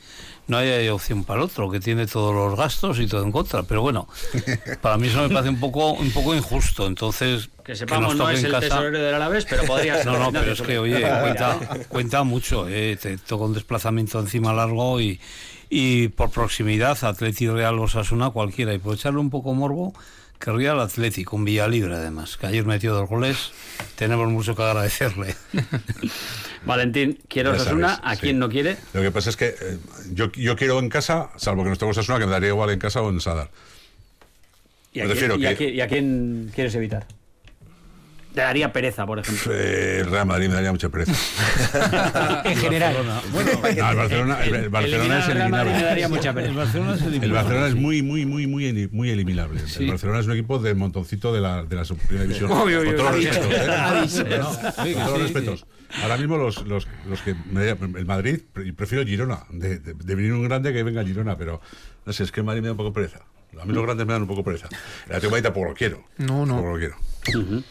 no 0.48 0.58
hay 0.58 0.88
opción 0.88 1.24
para 1.24 1.39
el 1.39 1.45
otro, 1.45 1.69
que 1.69 1.80
tiene 1.80 2.08
todos 2.08 2.34
los 2.34 2.58
gastos 2.58 3.00
y 3.00 3.08
todo 3.08 3.24
en 3.24 3.32
contra. 3.32 3.63
Pero 3.63 3.82
bueno, 3.82 4.08
para 4.82 4.98
mí 4.98 5.08
eso 5.08 5.21
me 5.21 5.30
parece 5.30 5.50
un 5.50 5.60
poco, 5.60 5.91
un 5.91 6.12
poco 6.12 6.34
injusto. 6.34 6.88
Entonces, 6.88 7.50
que 7.63 7.76
sepamos, 7.76 8.15
no 8.15 8.30
es 8.30 8.43
el 8.43 8.52
casa... 8.52 8.67
tesorero 8.67 9.00
del 9.00 9.15
Alavés, 9.15 9.45
pero 9.50 9.63
podría 9.63 9.98
ser. 10.04 10.06
No, 10.06 10.19
no, 10.19 10.32
pero 10.32 10.52
es 10.54 10.62
que, 10.62 10.78
oye, 10.78 11.02
cuenta, 11.02 11.60
cuenta 11.89 12.24
mucho, 12.24 12.69
¿eh? 12.69 12.98
Te 13.02 13.17
toca 13.17 13.45
un 13.45 13.54
desplazamiento 13.54 14.19
encima 14.19 14.54
largo 14.54 15.02
y, 15.02 15.19
y 15.69 16.10
por 16.10 16.32
proximidad, 16.32 16.97
Atlético 17.04 17.54
Real 17.54 17.80
Osasuna, 17.80 18.30
cualquiera. 18.30 18.73
Y 18.73 18.80
por 18.80 18.95
echarle 18.95 19.19
un 19.19 19.30
poco 19.30 19.54
morbo, 19.54 19.93
querría 20.39 20.73
el 20.73 20.80
Atlético, 20.80 21.36
un 21.36 21.45
Villa 21.45 21.67
Libre 21.67 21.95
además, 21.95 22.38
que 22.38 22.47
ayer 22.47 22.65
metió 22.65 22.93
dos 22.93 23.10
goles. 23.10 23.51
Tenemos 23.95 24.30
mucho 24.30 24.56
que 24.56 24.63
agradecerle. 24.63 25.36
Valentín, 26.65 27.19
quiero 27.28 27.51
Osasuna, 27.51 27.99
¿a 28.04 28.15
quién 28.15 28.39
no 28.39 28.49
quiere? 28.49 28.78
Lo 28.93 29.01
que 29.01 29.12
pasa 29.12 29.30
es 29.30 29.38
que 29.38 29.47
eh, 29.47 29.78
yo, 30.13 30.32
yo 30.32 30.56
quiero 30.56 30.80
en 30.80 30.89
casa, 30.89 31.30
salvo 31.38 31.63
que 31.63 31.69
no 31.69 31.73
esté 31.73 31.86
Osasuna, 31.86 32.19
que 32.19 32.25
me 32.25 32.32
daría 32.32 32.49
igual 32.49 32.71
en 32.71 32.80
casa 32.80 33.01
o 33.01 33.10
en 33.10 33.21
Sadar. 33.21 33.49
¿Y 34.91 35.01
a, 35.01 35.08
quién, 35.56 35.75
¿y 35.75 35.82
a 35.82 35.88
quién 35.88 36.51
quieres 36.56 36.73
evitar? 36.75 37.06
Te 38.36 38.41
daría 38.41 38.74
pereza, 38.74 39.06
por 39.06 39.19
ejemplo. 39.19 39.54
el 39.54 40.12
Real 40.12 40.26
Madrid 40.26 40.50
me 40.50 40.56
daría 40.56 40.71
mucha 40.74 40.89
pereza. 40.89 41.13
en 42.43 42.58
general. 42.58 43.21
Bueno, 43.32 43.52
el 43.65 43.95
Barcelona, 43.95 44.43
el, 44.43 44.69
Barcelona 44.69 45.19
es 45.19 45.30
eliminable. 45.30 45.71
Me 45.71 45.84
daría 45.84 46.10
mucha 46.10 46.34
pereza. 46.34 46.52
El 46.52 46.58
Barcelona 46.58 46.95
es, 46.95 47.02
eliminable, 47.02 47.28
el 47.28 47.32
Barcelona 47.32 47.67
es 47.67 47.76
muy, 47.76 48.02
muy, 48.02 48.26
muy, 48.26 48.45
muy, 48.45 48.89
muy 48.91 49.10
eliminable. 49.10 49.62
El 49.80 49.88
Barcelona 49.88 50.19
es 50.19 50.26
un 50.26 50.34
equipo 50.34 50.60
de 50.60 50.76
montoncito 50.76 51.34
de 51.34 51.39
la, 51.39 51.63
de 51.63 51.76
la 51.78 51.84
primera 51.84 52.24
división. 52.24 52.52
Obvio, 52.52 52.84
con 52.84 52.95
todos 52.98 53.15
los 53.15 53.24
respetos. 53.24 54.58
¿eh? 54.58 54.71
sí, 54.84 54.93
con 54.93 55.04
todos 55.06 55.19
los 55.19 55.21
respetos. 55.21 55.65
Ahora 56.04 56.17
mismo 56.17 56.36
los, 56.36 56.65
los, 56.67 56.89
los 57.08 57.21
que 57.21 57.30
el 57.32 58.06
Madrid 58.06 58.41
prefiero 58.76 59.06
Girona, 59.06 59.45
de, 59.50 59.80
de, 59.80 59.93
de, 59.93 60.15
venir 60.15 60.34
un 60.34 60.43
grande 60.43 60.74
que 60.74 60.84
venga 60.84 61.06
Girona, 61.06 61.38
pero 61.38 61.62
no 62.06 62.12
sé, 62.12 62.24
es 62.24 62.34
que 62.34 62.41
el 62.41 62.45
Madrid 62.45 62.62
me 62.62 62.67
da 62.67 62.74
un 62.74 62.78
poco 62.78 62.91
pereza. 62.91 63.21
A 63.62 63.65
mí 63.65 63.74
los 63.74 63.84
grandes 63.84 64.06
me 64.06 64.12
dan 64.12 64.24
un 64.24 64.28
poco 64.28 64.43
pereza. 64.43 64.67
El 65.08 65.15
Atlético 65.15 65.41
tampoco 65.41 65.67
lo 65.67 65.74
quiero. 65.74 66.04
No, 66.17 66.45
no. 66.45 66.56
Tampoco 66.56 66.74
lo 66.74 66.78
quiero. 66.78 66.95
Uh 67.28 67.32
-huh. 67.32 67.63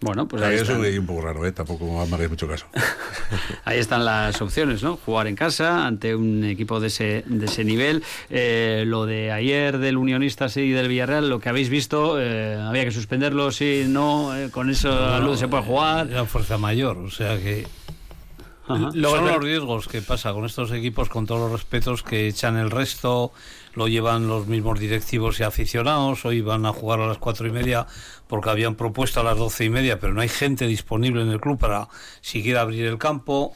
Bueno, 0.00 0.28
pues 0.28 0.42
ahí 0.42 0.54
eso 0.54 0.72
están. 0.72 0.84
es 0.84 0.98
un 0.98 1.06
poco 1.06 1.22
raro, 1.22 1.44
¿eh? 1.44 1.50
tampoco 1.50 2.06
me 2.06 2.14
hagáis 2.14 2.30
mucho 2.30 2.46
caso. 2.46 2.66
ahí 3.64 3.78
están 3.78 4.04
las 4.04 4.40
opciones, 4.40 4.82
¿no? 4.82 4.96
Jugar 4.96 5.26
en 5.26 5.34
casa 5.34 5.86
ante 5.86 6.14
un 6.14 6.44
equipo 6.44 6.78
de 6.78 6.86
ese, 6.86 7.24
de 7.26 7.46
ese 7.46 7.64
nivel. 7.64 8.04
Eh, 8.30 8.84
lo 8.86 9.06
de 9.06 9.32
ayer 9.32 9.78
del 9.78 9.96
Unionistas 9.96 10.56
y 10.56 10.70
del 10.70 10.86
Villarreal, 10.86 11.28
lo 11.28 11.40
que 11.40 11.48
habéis 11.48 11.68
visto, 11.68 12.20
eh, 12.20 12.56
había 12.60 12.84
que 12.84 12.92
suspenderlo, 12.92 13.50
sí, 13.50 13.86
no, 13.88 14.36
eh, 14.36 14.50
con 14.50 14.70
eso 14.70 14.88
no, 14.88 15.20
no, 15.20 15.36
se 15.36 15.48
puede 15.48 15.64
jugar. 15.64 16.06
La 16.06 16.24
fuerza 16.26 16.58
mayor, 16.58 16.98
o 16.98 17.10
sea 17.10 17.36
que. 17.36 17.66
Ajá. 18.68 18.90
Son 18.92 19.26
los 19.26 19.42
riesgos 19.42 19.88
que 19.88 20.02
pasa 20.02 20.32
con 20.32 20.44
estos 20.44 20.70
equipos, 20.72 21.08
con 21.08 21.26
todos 21.26 21.40
los 21.40 21.52
respetos 21.52 22.02
que 22.02 22.28
echan 22.28 22.56
el 22.56 22.70
resto, 22.70 23.32
lo 23.74 23.88
llevan 23.88 24.28
los 24.28 24.46
mismos 24.46 24.78
directivos 24.78 25.40
y 25.40 25.44
aficionados. 25.44 26.24
Hoy 26.24 26.40
van 26.42 26.66
a 26.66 26.72
jugar 26.72 27.00
a 27.00 27.06
las 27.06 27.18
cuatro 27.18 27.46
y 27.46 27.50
media 27.50 27.86
porque 28.26 28.50
habían 28.50 28.74
propuesto 28.74 29.20
a 29.20 29.24
las 29.24 29.38
doce 29.38 29.64
y 29.64 29.70
media, 29.70 29.98
pero 29.98 30.12
no 30.12 30.20
hay 30.20 30.28
gente 30.28 30.66
disponible 30.66 31.22
en 31.22 31.30
el 31.30 31.40
club 31.40 31.58
para 31.58 31.88
siquiera 32.20 32.60
abrir 32.60 32.86
el 32.86 32.98
campo. 32.98 33.54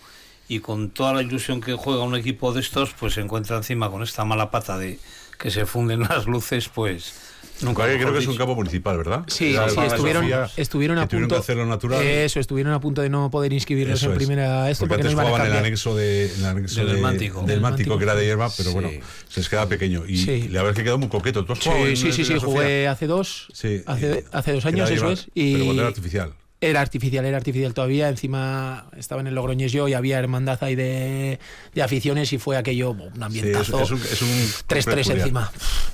Y 0.48 0.60
con 0.60 0.90
toda 0.90 1.14
la 1.14 1.22
ilusión 1.22 1.60
que 1.60 1.74
juega 1.74 2.02
un 2.02 2.14
equipo 2.14 2.52
de 2.52 2.60
estos, 2.60 2.92
pues 2.94 3.14
se 3.14 3.20
encuentra 3.20 3.56
encima 3.56 3.90
con 3.90 4.02
esta 4.02 4.24
mala 4.24 4.50
pata 4.50 4.78
de 4.78 4.98
que 5.38 5.50
se 5.50 5.66
funden 5.66 6.00
las 6.08 6.26
luces, 6.26 6.68
pues 6.68 7.31
Nunca 7.60 7.84
creo 7.84 7.98
que 7.98 8.04
dicho. 8.04 8.18
es 8.18 8.26
un 8.28 8.36
campo 8.36 8.54
municipal, 8.54 8.96
¿verdad? 8.96 9.24
Sí, 9.28 9.54
sí, 9.68 9.80
estuvieron, 9.86 10.28
estuvieron 10.56 10.98
a 10.98 11.06
punto. 11.06 11.34
Que 11.34 11.40
hacerlo 11.40 11.66
natural. 11.66 12.02
Eso, 12.02 12.40
estuvieron 12.40 12.72
a 12.72 12.80
punto 12.80 13.02
de 13.02 13.08
no 13.08 13.30
poder 13.30 13.52
inscribirlos 13.52 14.00
Eso 14.00 14.10
en 14.10 14.16
primera 14.16 14.70
esto 14.70 14.86
porque, 14.86 15.02
porque 15.02 15.14
no 15.14 15.22
jugaban 15.22 15.46
en 15.46 15.52
el 15.52 15.58
anexo, 15.58 15.94
de, 15.94 16.32
el 16.32 16.44
anexo 16.44 16.84
del, 16.84 16.96
de, 16.96 17.00
Mántico. 17.02 17.42
del 17.42 17.60
Mántico, 17.60 17.98
que 17.98 18.04
era 18.04 18.14
de 18.14 18.24
hierba, 18.24 18.50
pero 18.56 18.70
sí. 18.70 18.74
bueno, 18.74 18.90
se 19.28 19.40
les 19.40 19.48
queda 19.48 19.68
pequeño. 19.68 20.04
Y 20.06 20.18
sí. 20.18 20.48
la 20.48 20.62
verdad 20.62 20.70
es 20.70 20.76
que 20.78 20.84
quedó 20.84 20.98
muy 20.98 21.08
coqueto. 21.08 21.44
¿Tú 21.44 21.52
has 21.52 21.60
sí, 21.60 21.96
sí, 21.96 22.12
sí, 22.12 22.24
sí, 22.24 22.34
jugué 22.40 22.88
hace 22.88 23.06
dos, 23.06 23.48
sí, 23.52 23.82
hace, 23.86 24.24
hace 24.32 24.52
dos 24.52 24.66
años, 24.66 24.90
eso 24.90 25.10
es. 25.10 25.28
Y... 25.34 25.52
Pero 25.52 25.64
cuando 25.66 25.82
era 25.82 25.88
artificial. 25.88 26.34
Era 26.62 26.80
artificial, 26.80 27.24
era 27.24 27.36
artificial 27.36 27.74
todavía. 27.74 28.08
Encima 28.08 28.86
estaba 28.96 29.20
en 29.20 29.26
el 29.26 29.34
Logroñés 29.34 29.72
yo 29.72 29.88
y 29.88 29.94
había 29.94 30.20
hermandad 30.20 30.62
ahí 30.62 30.76
de, 30.76 31.40
de 31.74 31.82
aficiones 31.82 32.32
y 32.32 32.38
fue 32.38 32.56
aquello 32.56 32.92
un 32.92 33.20
ambientazo. 33.20 33.84
Sí, 33.84 33.94
es, 33.94 34.12
es 34.12 34.22
un 34.22 34.28
3-3 34.68 35.10
encima. 35.18 35.50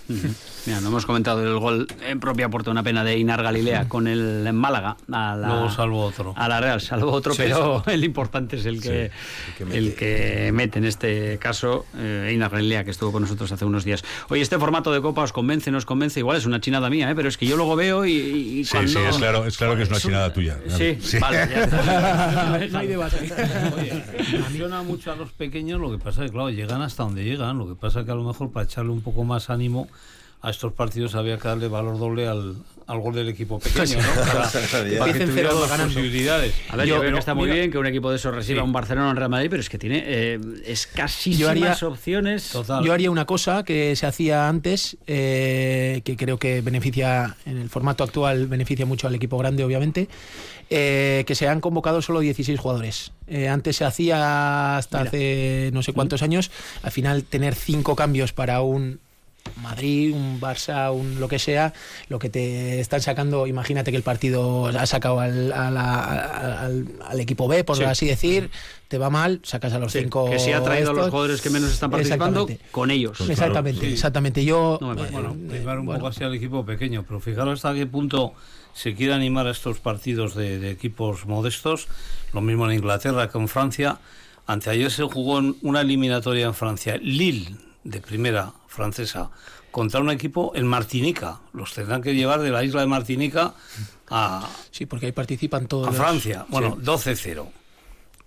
Uh 0.08 0.12
-huh. 0.12 0.34
Mira, 0.66 0.80
no 0.82 0.88
hemos 0.88 1.06
comentado 1.06 1.42
el 1.42 1.58
gol 1.58 1.86
en 2.06 2.20
propia 2.20 2.50
puerta, 2.50 2.70
una 2.70 2.82
pena 2.82 3.02
de 3.02 3.16
Inar 3.16 3.42
Galilea 3.42 3.80
uh 3.80 3.84
-huh. 3.84 3.88
con 3.88 4.08
el 4.08 4.46
en 4.46 4.56
Málaga. 4.56 4.98
A 5.10 5.34
la, 5.34 5.48
Luego 5.48 5.70
salvo 5.70 6.04
otro. 6.04 6.34
A 6.36 6.48
la 6.48 6.60
Real, 6.60 6.82
salvo 6.82 7.12
otro, 7.12 7.32
sí, 7.32 7.42
pero 7.42 7.82
sí. 7.86 7.92
el 7.92 8.04
importante 8.04 8.56
es 8.56 8.66
el 8.66 8.82
que, 8.82 9.10
sí, 9.56 9.62
el, 9.62 9.68
que 9.68 9.78
el, 9.78 9.94
que 9.94 10.50
mete 10.52 10.78
en 10.78 10.84
este 10.84 11.38
caso 11.38 11.86
eh, 11.96 12.32
Inar 12.34 12.50
Galilea, 12.50 12.84
que 12.84 12.90
estuvo 12.90 13.10
con 13.10 13.22
nosotros 13.22 13.50
hace 13.52 13.64
unos 13.64 13.84
días. 13.84 14.04
Oye, 14.28 14.42
este 14.42 14.58
formato 14.58 14.92
de 14.92 15.00
Copa 15.00 15.22
os 15.22 15.32
convence, 15.32 15.70
nos 15.70 15.86
convence, 15.86 16.20
igual 16.20 16.36
es 16.36 16.44
una 16.44 16.60
chinada 16.60 16.90
mía, 16.90 17.10
¿eh? 17.10 17.14
pero 17.14 17.30
es 17.30 17.38
que 17.38 17.46
yo 17.46 17.56
luego 17.56 17.74
veo 17.74 18.04
y. 18.04 18.12
y 18.12 18.64
sí, 18.66 18.72
cuando... 18.72 18.92
sí, 18.92 18.98
es 18.98 19.16
claro, 19.16 19.46
es 19.46 19.56
claro 19.56 19.74
que 19.74 19.84
es 19.84 19.88
una 19.88 20.00
chinada 20.00 20.32
tuya. 20.34 20.57
Sí, 20.66 20.98
sí, 21.00 21.18
vale, 21.18 21.36
ya 21.36 21.64
está. 21.64 22.68
no 22.70 22.78
hay 22.78 22.86
debate. 22.86 23.16
Oye, 23.76 24.02
funciona 24.42 24.82
mucho 24.82 25.12
a 25.12 25.16
los 25.16 25.32
pequeños, 25.32 25.80
lo 25.80 25.90
que 25.90 25.98
pasa 25.98 26.24
es 26.24 26.30
que, 26.30 26.34
claro, 26.34 26.50
llegan 26.50 26.82
hasta 26.82 27.04
donde 27.04 27.24
llegan. 27.24 27.58
Lo 27.58 27.68
que 27.68 27.74
pasa 27.74 28.00
es 28.00 28.06
que 28.06 28.12
a 28.12 28.14
lo 28.14 28.24
mejor 28.24 28.50
para 28.50 28.64
echarle 28.64 28.90
un 28.90 29.00
poco 29.00 29.24
más 29.24 29.50
ánimo 29.50 29.88
a 30.40 30.50
estos 30.50 30.72
partidos 30.72 31.14
había 31.14 31.36
que 31.38 31.48
darle 31.48 31.68
valor 31.68 31.98
doble 31.98 32.28
al, 32.28 32.56
al 32.86 33.00
gol 33.00 33.14
del 33.14 33.28
equipo 33.28 33.58
pequeño, 33.58 33.98
¿no? 33.98 34.08
Para, 34.32 34.50
para 34.98 35.12
que 35.12 35.26
tuviera 35.26 35.52
más 35.52 35.80
posibilidades. 35.80 36.54
A 36.70 36.76
ver, 36.76 36.86
yo, 36.86 37.00
creo 37.00 37.12
que 37.12 37.18
está 37.18 37.34
muy 37.34 37.50
bien 37.50 37.70
que 37.70 37.78
un 37.78 37.86
equipo 37.86 38.10
de 38.10 38.16
esos 38.16 38.34
reciba 38.34 38.62
un 38.62 38.72
Barcelona 38.72 39.08
o 39.08 39.10
un 39.10 39.16
Real 39.16 39.30
Madrid, 39.30 39.48
pero 39.50 39.60
es 39.60 39.68
que 39.68 39.78
tiene 39.78 40.02
eh, 40.06 40.40
escasísimas 40.64 41.82
opciones. 41.82 42.52
Yo 42.84 42.92
haría 42.92 43.10
una 43.10 43.26
cosa 43.26 43.64
que 43.64 43.96
se 43.96 44.06
hacía 44.06 44.48
antes, 44.48 44.96
eh, 45.06 46.02
que 46.04 46.16
creo 46.16 46.38
que 46.38 46.60
beneficia, 46.60 47.36
en 47.44 47.58
el 47.58 47.68
formato 47.68 48.04
actual, 48.04 48.46
beneficia 48.46 48.86
mucho 48.86 49.06
al 49.06 49.14
equipo 49.14 49.38
grande, 49.38 49.64
obviamente, 49.64 50.08
eh, 50.70 51.24
que 51.26 51.34
se 51.34 51.48
han 51.48 51.60
convocado 51.60 52.02
solo 52.02 52.20
16 52.20 52.60
jugadores. 52.60 53.12
Eh, 53.26 53.48
antes 53.48 53.76
se 53.76 53.84
hacía 53.84 54.76
hasta 54.76 55.00
hace 55.00 55.70
no 55.72 55.82
sé 55.82 55.92
cuántos 55.92 56.22
años, 56.22 56.50
al 56.82 56.90
final 56.90 57.24
tener 57.24 57.54
cinco 57.54 57.96
cambios 57.96 58.32
para 58.32 58.60
un 58.60 59.00
Madrid, 59.62 60.14
un 60.14 60.40
Barça, 60.40 60.92
un 60.92 61.20
lo 61.20 61.28
que 61.28 61.38
sea, 61.38 61.72
lo 62.08 62.18
que 62.18 62.30
te 62.30 62.80
están 62.80 63.00
sacando, 63.00 63.46
imagínate 63.46 63.90
que 63.90 63.96
el 63.96 64.02
partido 64.02 64.66
ha 64.66 64.86
sacado 64.86 65.20
al, 65.20 65.52
al, 65.52 67.20
equipo 67.20 67.48
B, 67.48 67.64
por 67.64 67.82
así 67.84 68.06
decir, 68.06 68.50
te 68.88 68.98
va 68.98 69.10
mal, 69.10 69.40
sacas 69.42 69.72
a 69.72 69.78
los 69.78 69.92
cinco. 69.92 70.30
Que 70.30 70.38
si 70.38 70.52
ha 70.52 70.62
traído 70.62 70.90
a 70.90 70.94
los 70.94 71.10
jugadores 71.10 71.40
que 71.40 71.50
menos 71.50 71.70
están 71.70 71.90
participando 71.90 72.48
con 72.70 72.90
ellos. 72.90 73.20
exactamente, 73.28 73.92
exactamente. 73.92 74.44
Yo. 74.44 74.78
No 74.80 74.94
bueno, 74.94 75.80
un 75.80 75.86
poco 75.86 76.06
así 76.06 76.24
al 76.24 76.34
equipo 76.34 76.64
pequeño, 76.64 77.04
pero 77.06 77.20
fijaros 77.20 77.64
hasta 77.64 77.74
qué 77.74 77.86
punto 77.86 78.34
se 78.72 78.94
quiere 78.94 79.12
animar 79.12 79.46
a 79.46 79.50
estos 79.50 79.80
partidos 79.80 80.34
de, 80.34 80.70
equipos 80.70 81.26
modestos. 81.26 81.88
Lo 82.32 82.40
mismo 82.40 82.70
en 82.70 82.76
Inglaterra 82.76 83.28
que 83.28 83.38
en 83.38 83.48
Francia. 83.48 83.98
Anteayer 84.46 84.90
se 84.90 85.02
jugó 85.02 85.40
en 85.40 85.56
una 85.62 85.82
eliminatoria 85.82 86.46
en 86.46 86.54
Francia. 86.54 86.96
Lille, 86.96 87.54
de 87.84 88.00
primera 88.00 88.52
francesa, 88.68 89.30
contra 89.70 90.00
un 90.00 90.10
equipo 90.10 90.52
en 90.54 90.66
Martinica. 90.66 91.40
Los 91.52 91.74
tendrán 91.74 92.02
que 92.02 92.14
llevar 92.14 92.40
de 92.40 92.50
la 92.50 92.62
isla 92.62 92.80
de 92.82 92.86
Martinica 92.86 93.54
a. 94.08 94.48
Sí, 94.70 94.86
porque 94.86 95.06
ahí 95.06 95.12
participan 95.12 95.66
todos. 95.66 95.88
A 95.88 95.92
Francia. 95.92 96.46
Bueno, 96.48 96.76
12-0 96.76 97.57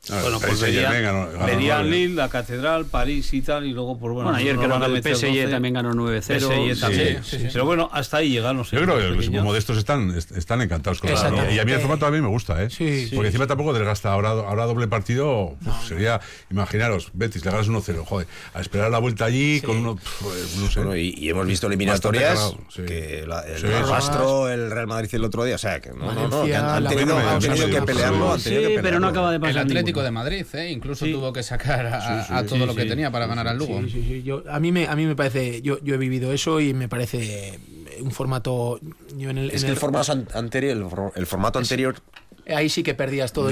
bueno, 0.09 0.39
pues 0.39 0.59
vería 0.59 1.83
Lille, 1.83 2.15
la 2.15 2.27
Catedral, 2.27 2.85
París 2.85 3.31
y 3.33 3.41
tal, 3.43 3.67
y 3.67 3.71
luego, 3.71 3.99
pues 3.99 4.11
bueno. 4.11 4.31
bueno 4.31 4.37
ayer 4.39 4.57
que 4.57 4.65
era 4.65 4.83
el 4.83 5.03
PSG 5.03 5.51
también 5.51 5.75
ganó 5.75 5.93
9-0. 5.93 6.21
PSG 6.21 6.79
también. 6.79 7.23
Sí, 7.23 7.37
sí, 7.37 7.47
Pero 7.53 7.65
bueno, 7.65 7.87
hasta 7.93 8.17
ahí 8.17 8.31
llegan 8.31 8.57
los 8.57 8.71
Yo 8.71 8.81
creo 8.81 8.97
que 8.97 9.27
los 9.27 9.43
modestos 9.43 9.77
están, 9.77 10.11
están 10.17 10.61
encantados 10.61 11.01
con 11.01 11.11
la 11.11 11.53
Y 11.53 11.59
a 11.59 11.65
mí 11.65 11.71
el 11.71 11.79
formato 11.79 12.07
a 12.07 12.11
mí 12.11 12.19
me 12.19 12.27
gusta, 12.27 12.63
¿eh? 12.63 12.69
Porque 13.13 13.27
encima 13.27 13.45
tampoco 13.45 13.73
desgasta. 13.73 14.11
Ahora, 14.11 14.29
ahora 14.29 14.65
doble 14.65 14.87
partido, 14.87 15.55
sería, 15.87 16.19
imaginaros, 16.49 17.11
Betis, 17.13 17.45
le 17.45 17.51
ganas 17.51 17.69
1-0, 17.69 18.03
joder, 18.03 18.27
a 18.53 18.61
esperar 18.61 18.89
la 18.89 18.97
vuelta 18.97 19.25
allí 19.25 19.61
con 19.61 19.77
uno. 19.77 19.99
Pues, 20.21 20.55
no 20.57 20.69
sé. 20.69 20.79
Bueno, 20.79 20.95
y, 20.95 21.29
hemos 21.29 21.45
visto 21.45 21.67
eliminatorias 21.67 22.55
que 22.75 23.23
la, 23.27 23.41
el 23.41 23.87
Rastro, 23.87 24.49
el 24.49 24.71
Real 24.71 24.87
Madrid 24.87 25.09
el 25.13 25.25
otro 25.25 25.43
día, 25.43 25.55
o 25.55 25.59
sea, 25.59 25.79
que 25.79 25.91
no, 25.91 26.11
no, 26.11 26.27
no, 26.27 26.41
han, 26.41 26.87
tenido, 26.87 27.69
que 27.69 27.81
pelearlo. 27.83 28.39
Sí, 28.39 28.77
pero 28.81 28.99
no 28.99 29.07
acaba 29.07 29.31
de 29.31 29.39
pasar. 29.39 29.67
De 29.99 30.11
Madrid, 30.11 30.45
¿eh? 30.53 30.71
incluso 30.71 31.05
tuvo 31.05 31.33
que 31.33 31.43
sacar 31.43 31.87
a, 31.87 32.45
todo 32.45 32.65
lo 32.65 32.73
que 32.73 32.85
tenía 32.85 33.11
para 33.11 33.27
ganar 33.27 33.47
al 33.47 33.57
Lugo. 33.57 33.81
Yo, 33.81 34.43
a, 34.49 34.59
mí 34.59 34.71
me, 34.71 34.87
a 34.87 34.95
mí 34.95 35.05
me 35.05 35.15
parece, 35.15 35.61
yo, 35.61 35.79
yo 35.83 35.95
he 35.95 35.97
vivido 35.97 36.31
eso 36.31 36.61
y 36.61 36.73
me 36.73 36.87
parece 36.87 37.59
un 37.99 38.11
formato... 38.11 38.79
en 39.17 39.37
el, 39.37 39.51
es 39.51 39.63
que 39.63 39.71
el, 39.71 39.77
formato 39.77 40.11
anterior, 40.33 41.11
el, 41.15 41.25
formato 41.25 41.59
anterior 41.59 41.95
ahí 42.47 42.69
sí 42.69 42.83
que 42.83 42.93
perdías 42.93 43.33
todo. 43.33 43.51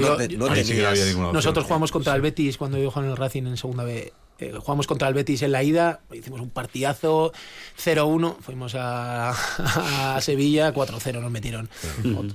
nosotros 1.32 1.66
jugamos 1.66 1.92
contra 1.92 2.14
el 2.14 2.22
Betis 2.22 2.56
cuando 2.56 2.78
yo 2.78 2.90
jugaba 2.90 3.06
en 3.06 3.10
el 3.12 3.16
Racing 3.16 3.46
en 3.46 3.56
segunda 3.56 3.84
B 3.84 4.12
eh, 4.40 4.52
jugamos 4.58 4.86
contra 4.86 5.08
el 5.08 5.14
Betis 5.14 5.42
en 5.42 5.52
la 5.52 5.62
ida, 5.62 6.00
hicimos 6.12 6.40
un 6.40 6.50
partidazo 6.50 7.32
0-1, 7.78 8.36
fuimos 8.40 8.74
a, 8.78 9.34
Sevilla, 10.20 10.72
4-0 10.72 11.20
nos 11.20 11.30
metieron. 11.30 11.68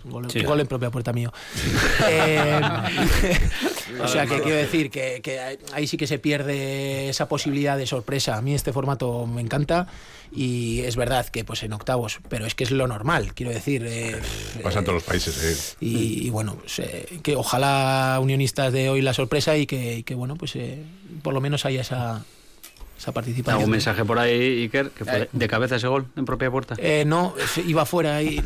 Gol, 0.05 0.59
en 0.59 0.67
propia 0.67 0.91
puerta 0.91 1.13
mío. 1.13 1.33
Eh, 2.07 2.61
o 4.03 4.07
sea 4.07 4.25
que 4.25 4.41
quiero 4.41 4.57
decir 4.57 4.89
que, 4.91 5.57
ahí 5.73 5.87
sí 5.87 5.97
que 5.97 6.07
se 6.07 6.19
pierde 6.19 7.09
esa 7.09 7.27
posibilidad 7.27 7.77
de 7.77 7.87
sorpresa. 7.87 8.37
A 8.37 8.41
mí 8.41 8.53
este 8.53 8.71
formato 8.71 9.25
me 9.25 9.41
encanta 9.41 9.87
y 10.31 10.81
es 10.81 10.95
verdad 10.95 11.27
que 11.27 11.43
pues 11.43 11.63
en 11.63 11.73
octavos, 11.73 12.19
pero 12.29 12.45
es 12.45 12.55
que 12.55 12.63
es 12.63 12.71
lo 12.71 12.87
normal, 12.87 13.33
quiero 13.33 13.51
decir. 13.51 13.85
Eh, 13.87 14.15
Pasa 14.63 14.79
en 14.79 14.85
todos 14.85 14.95
los 14.95 15.03
países. 15.03 15.77
Y, 15.79 16.29
bueno, 16.29 16.55
pues, 16.55 16.81
que 17.21 17.35
ojalá 17.35 18.19
unionistas 18.21 18.73
de 18.73 18.89
hoy 18.89 19.01
la 19.01 19.13
sorpresa 19.13 19.57
y 19.57 19.65
que, 19.65 20.03
que 20.03 20.15
bueno, 20.15 20.35
pues 20.35 20.57
por 21.21 21.33
lo 21.33 21.41
menos 21.41 21.65
haya 21.65 21.81
esa, 21.81 22.23
esa 22.97 23.11
participación. 23.11 23.57
¿Algún 23.57 23.71
mensaje 23.71 24.05
por 24.05 24.19
ahí, 24.19 24.63
Iker? 24.63 24.89
¿Que 24.91 25.05
fue 25.05 25.23
eh. 25.23 25.29
de 25.31 25.47
cabeza 25.47 25.75
ese 25.75 25.87
gol 25.87 26.07
en 26.15 26.25
propia 26.25 26.49
puerta? 26.49 26.75
Eh, 26.77 27.03
no, 27.05 27.33
iba 27.65 27.85
fuera 27.85 28.15
ahí. 28.15 28.41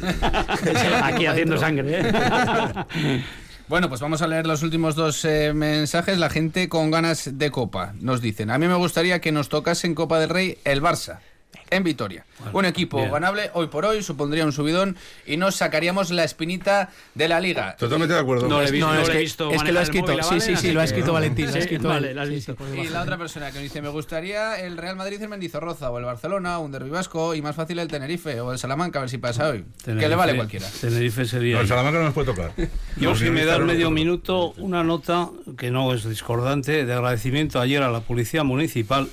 Aquí 1.03 1.25
haciendo 1.25 1.57
sangre. 1.57 2.01
¿eh? 2.01 3.23
Bueno, 3.69 3.87
pues 3.87 4.01
vamos 4.01 4.23
a 4.23 4.27
leer 4.27 4.47
los 4.47 4.63
últimos 4.63 4.95
dos 4.95 5.23
mensajes. 5.53 6.17
La 6.17 6.31
gente 6.31 6.67
con 6.69 6.89
ganas 6.89 7.37
de 7.37 7.51
copa 7.51 7.93
nos 8.01 8.19
dicen, 8.19 8.49
a 8.49 8.57
mí 8.57 8.67
me 8.67 8.73
gustaría 8.73 9.21
que 9.21 9.31
nos 9.31 9.47
tocase 9.47 9.85
en 9.85 9.93
Copa 9.93 10.19
del 10.19 10.29
Rey 10.29 10.57
el 10.63 10.81
Barça 10.81 11.19
en 11.69 11.83
Vitoria. 11.83 12.25
un 12.53 12.65
equipo 12.65 13.09
ganable 13.09 13.51
hoy 13.53 13.67
por 13.67 13.85
hoy 13.85 14.03
supondría 14.03 14.45
un 14.45 14.51
subidón 14.51 14.97
y 15.25 15.37
nos 15.37 15.55
sacaríamos 15.55 16.11
la 16.11 16.23
espinita 16.23 16.89
de 17.15 17.27
la 17.27 17.39
liga. 17.39 17.75
Totalmente 17.77 18.13
de 18.13 18.19
acuerdo. 18.19 18.47
No, 18.47 18.61
he 18.61 18.71
visto, 18.71 18.93
es, 18.93 19.09
que, 19.09 19.17
visto 19.17 19.51
es 19.51 19.63
que 19.63 19.71
lo 19.71 19.79
ha 19.79 19.83
escrito. 19.83 20.23
sí, 20.23 20.39
sí, 20.39 20.55
sí, 20.55 20.71
lo 20.71 20.81
ha 20.81 20.83
escrito 20.83 21.13
Valentín. 21.13 21.49
y 21.49 22.87
la 22.87 23.01
otra 23.01 23.17
persona 23.17 23.51
que 23.51 23.57
me 23.57 23.63
dice, 23.63 23.81
me 23.81 23.89
gustaría 23.89 24.59
el 24.59 24.77
Real 24.77 24.95
Madrid 24.95 25.21
en 25.21 25.29
Mendizorroza 25.29 25.89
o 25.91 25.97
el 25.97 26.05
Barcelona, 26.05 26.59
un 26.59 26.71
derbi 26.71 26.89
vasco 26.89 27.35
y 27.35 27.41
más 27.41 27.55
fácil 27.55 27.79
el 27.79 27.87
Tenerife 27.87 28.39
o 28.41 28.51
el 28.51 28.59
Salamanca, 28.59 28.99
a 28.99 29.01
ver 29.03 29.09
si 29.09 29.17
pasa 29.17 29.49
hoy. 29.49 29.65
que 29.83 29.93
le 29.93 30.15
vale 30.15 30.35
cualquiera. 30.35 30.67
Tenerife 30.81 31.25
sería... 31.25 31.59
el 31.59 31.67
Salamanca 31.67 31.99
no 31.99 32.05
nos 32.05 32.13
puede 32.13 32.27
tocar. 32.27 32.51
Yo 32.97 33.15
si 33.15 33.29
me 33.29 33.45
das 33.45 33.59
medio 33.59 33.91
minuto, 33.91 34.53
una 34.57 34.83
nota 34.83 35.29
que 35.57 35.71
no 35.71 35.93
es 35.93 36.07
discordante 36.07 36.85
de 36.85 36.93
agradecimiento 36.93 37.59
ayer 37.59 37.83
a 37.83 37.89
la 37.89 38.01
Policía 38.01 38.43
Municipal 38.43 39.09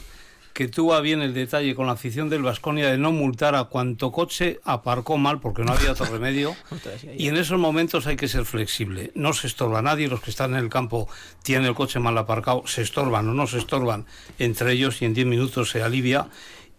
que 0.57 0.69
tuvo 0.69 0.99
bien 1.03 1.21
el 1.21 1.35
detalle 1.35 1.75
con 1.75 1.85
la 1.85 1.93
afición 1.93 2.31
del 2.31 2.41
Vasconia 2.41 2.91
de 2.91 2.97
no 2.97 3.13
multar 3.13 3.55
a 3.55 3.65
cuanto 3.65 4.11
coche 4.11 4.59
aparcó 4.65 5.19
mal 5.19 5.39
porque 5.39 5.63
no 5.63 5.75
había 5.75 5.93
otro 5.93 6.07
remedio. 6.07 6.57
y 7.19 7.29
en 7.29 7.37
esos 7.37 7.59
momentos 7.59 8.07
hay 8.07 8.17
que 8.17 8.27
ser 8.27 8.47
flexible. 8.47 9.13
No 9.15 9.35
se 9.35 9.49
estorba 9.49 9.83
nadie, 9.83 10.09
los 10.09 10.23
que 10.23 10.31
están 10.31 10.53
en 10.53 10.61
el 10.61 10.71
campo 10.71 11.11
tienen 11.43 11.67
el 11.67 11.75
coche 11.75 11.99
mal 11.99 12.17
aparcado, 12.17 12.67
se 12.67 12.81
estorban 12.81 13.29
o 13.29 13.35
no 13.35 13.47
se 13.47 13.59
estorban 13.59 14.07
entre 14.39 14.73
ellos 14.73 15.03
y 15.03 15.05
en 15.05 15.13
10 15.13 15.27
minutos 15.27 15.69
se 15.69 15.83
alivia. 15.83 16.29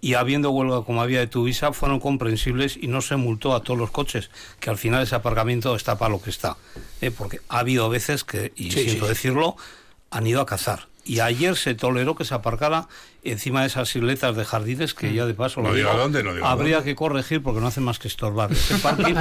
Y 0.01 0.15
habiendo 0.15 0.49
huelga 0.49 0.82
como 0.84 1.03
había 1.03 1.19
de 1.19 1.28
Tuvisa, 1.28 1.71
fueron 1.71 1.99
comprensibles 1.99 2.78
y 2.82 2.88
no 2.88 3.01
se 3.01 3.15
multó 3.15 3.53
a 3.53 3.61
todos 3.61 3.80
los 3.80 3.91
coches, 3.91 4.32
que 4.59 4.71
al 4.71 4.80
final 4.80 5.03
ese 5.03 5.13
aparcamiento 5.13 5.75
está 5.75 5.99
para 5.99 6.09
lo 6.09 6.19
que 6.19 6.32
está. 6.32 6.57
¿eh? 7.01 7.11
Porque 7.11 7.41
ha 7.47 7.59
habido 7.59 7.89
veces 7.89 8.23
que, 8.23 8.53
y 8.55 8.71
siento 8.71 9.07
decirlo, 9.07 9.55
han 10.09 10.25
ido 10.25 10.41
a 10.41 10.47
cazar 10.47 10.88
y 11.07 11.21
ayer 11.21 11.55
se 11.55 11.73
toleró 11.73 12.15
que 12.15 12.25
se 12.25 12.35
aparcara 12.35 12.87
encima 13.23 13.61
de 13.61 13.67
esas 13.67 13.95
isletas 13.95 14.35
de 14.35 14.45
jardines 14.45 14.93
que 14.93 15.13
ya 15.13 15.25
de 15.25 15.33
paso 15.33 15.61
no 15.61 15.73
digo 15.73 15.91
dónde, 15.93 16.23
no 16.23 16.33
digo 16.33 16.45
habría 16.45 16.83
que 16.83 16.95
corregir 16.95 17.41
porque 17.41 17.61
no 17.61 17.67
hace 17.67 17.81
más 17.81 17.99
que 17.99 18.07
estorbar. 18.07 18.51
Ese 18.51 18.75
parking, 18.83 19.15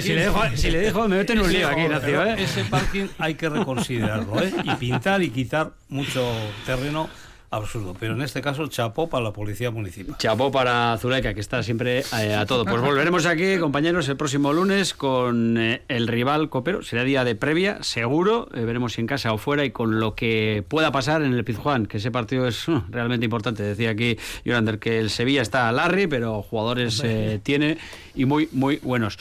si, 0.00 0.12
le 0.14 0.22
dejo, 0.22 0.40
si 0.54 0.70
le 0.70 0.78
dejo 0.80 1.08
me 1.08 1.16
meten 1.16 1.40
un 1.40 1.52
lío 1.52 1.68
aquí, 1.68 1.82
Ignacio. 1.82 2.24
¿eh? 2.24 2.36
Ese 2.38 2.64
parking 2.64 3.06
hay 3.18 3.34
que 3.34 3.48
reconsiderarlo 3.48 4.42
¿eh? 4.42 4.52
y 4.64 4.74
pintar 4.76 5.22
y 5.22 5.30
quitar 5.30 5.72
mucho 5.88 6.32
terreno 6.66 7.08
absurdo. 7.52 7.94
Pero 7.98 8.14
en 8.14 8.22
este 8.22 8.40
caso, 8.40 8.66
chapó 8.66 9.08
para 9.08 9.24
la 9.24 9.32
Policía 9.32 9.70
Municipal. 9.70 10.16
Chapó 10.18 10.50
para 10.50 10.96
Zuleika, 10.98 11.34
que 11.34 11.40
está 11.40 11.62
siempre 11.62 12.02
eh, 12.18 12.34
a 12.34 12.46
todo. 12.46 12.64
Pues 12.64 12.80
volveremos 12.82 13.26
aquí, 13.26 13.58
compañeros, 13.58 14.08
el 14.08 14.16
próximo 14.16 14.52
lunes 14.52 14.94
con 14.94 15.58
eh, 15.58 15.82
el 15.88 16.08
rival 16.08 16.48
copero. 16.48 16.82
Será 16.82 17.04
día 17.04 17.24
de 17.24 17.34
previa, 17.34 17.82
seguro. 17.82 18.48
Eh, 18.54 18.64
veremos 18.64 18.94
si 18.94 19.00
en 19.00 19.06
casa 19.06 19.32
o 19.32 19.38
fuera 19.38 19.64
y 19.64 19.70
con 19.70 20.00
lo 20.00 20.14
que 20.14 20.64
pueda 20.66 20.90
pasar 20.90 21.22
en 21.22 21.34
el 21.34 21.44
Pizjuán, 21.44 21.86
que 21.86 21.98
ese 21.98 22.10
partido 22.10 22.48
es 22.48 22.66
uh, 22.68 22.82
realmente 22.88 23.24
importante. 23.24 23.62
Decía 23.62 23.90
aquí 23.90 24.16
Yorander 24.44 24.78
que 24.78 24.98
el 24.98 25.10
Sevilla 25.10 25.42
está 25.42 25.68
a 25.68 25.72
Larry, 25.72 26.06
pero 26.06 26.42
jugadores 26.42 27.02
tiene 27.42 27.78
y 28.14 28.24
muy, 28.24 28.48
muy 28.52 28.78
buenos. 28.82 29.18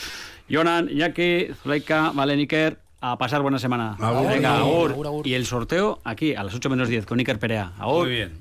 Jonan, 0.49 0.89
Jackie, 0.89 1.53
Zuleika, 1.61 2.11
Valeniker, 2.11 2.77
a 3.01 3.17
pasar 3.17 3.41
buena 3.41 3.59
semana. 3.59 3.97
Venga, 4.29 4.61
Y 5.23 5.33
el 5.33 5.45
sorteo 5.45 5.99
aquí 6.03 6.35
a 6.35 6.43
las 6.43 6.53
8 6.53 6.69
menos 6.69 6.87
10 6.87 7.05
con 7.05 7.19
Iker 7.19 7.39
Perea. 7.39 7.73
Muy 7.79 8.09
bien. 8.09 8.40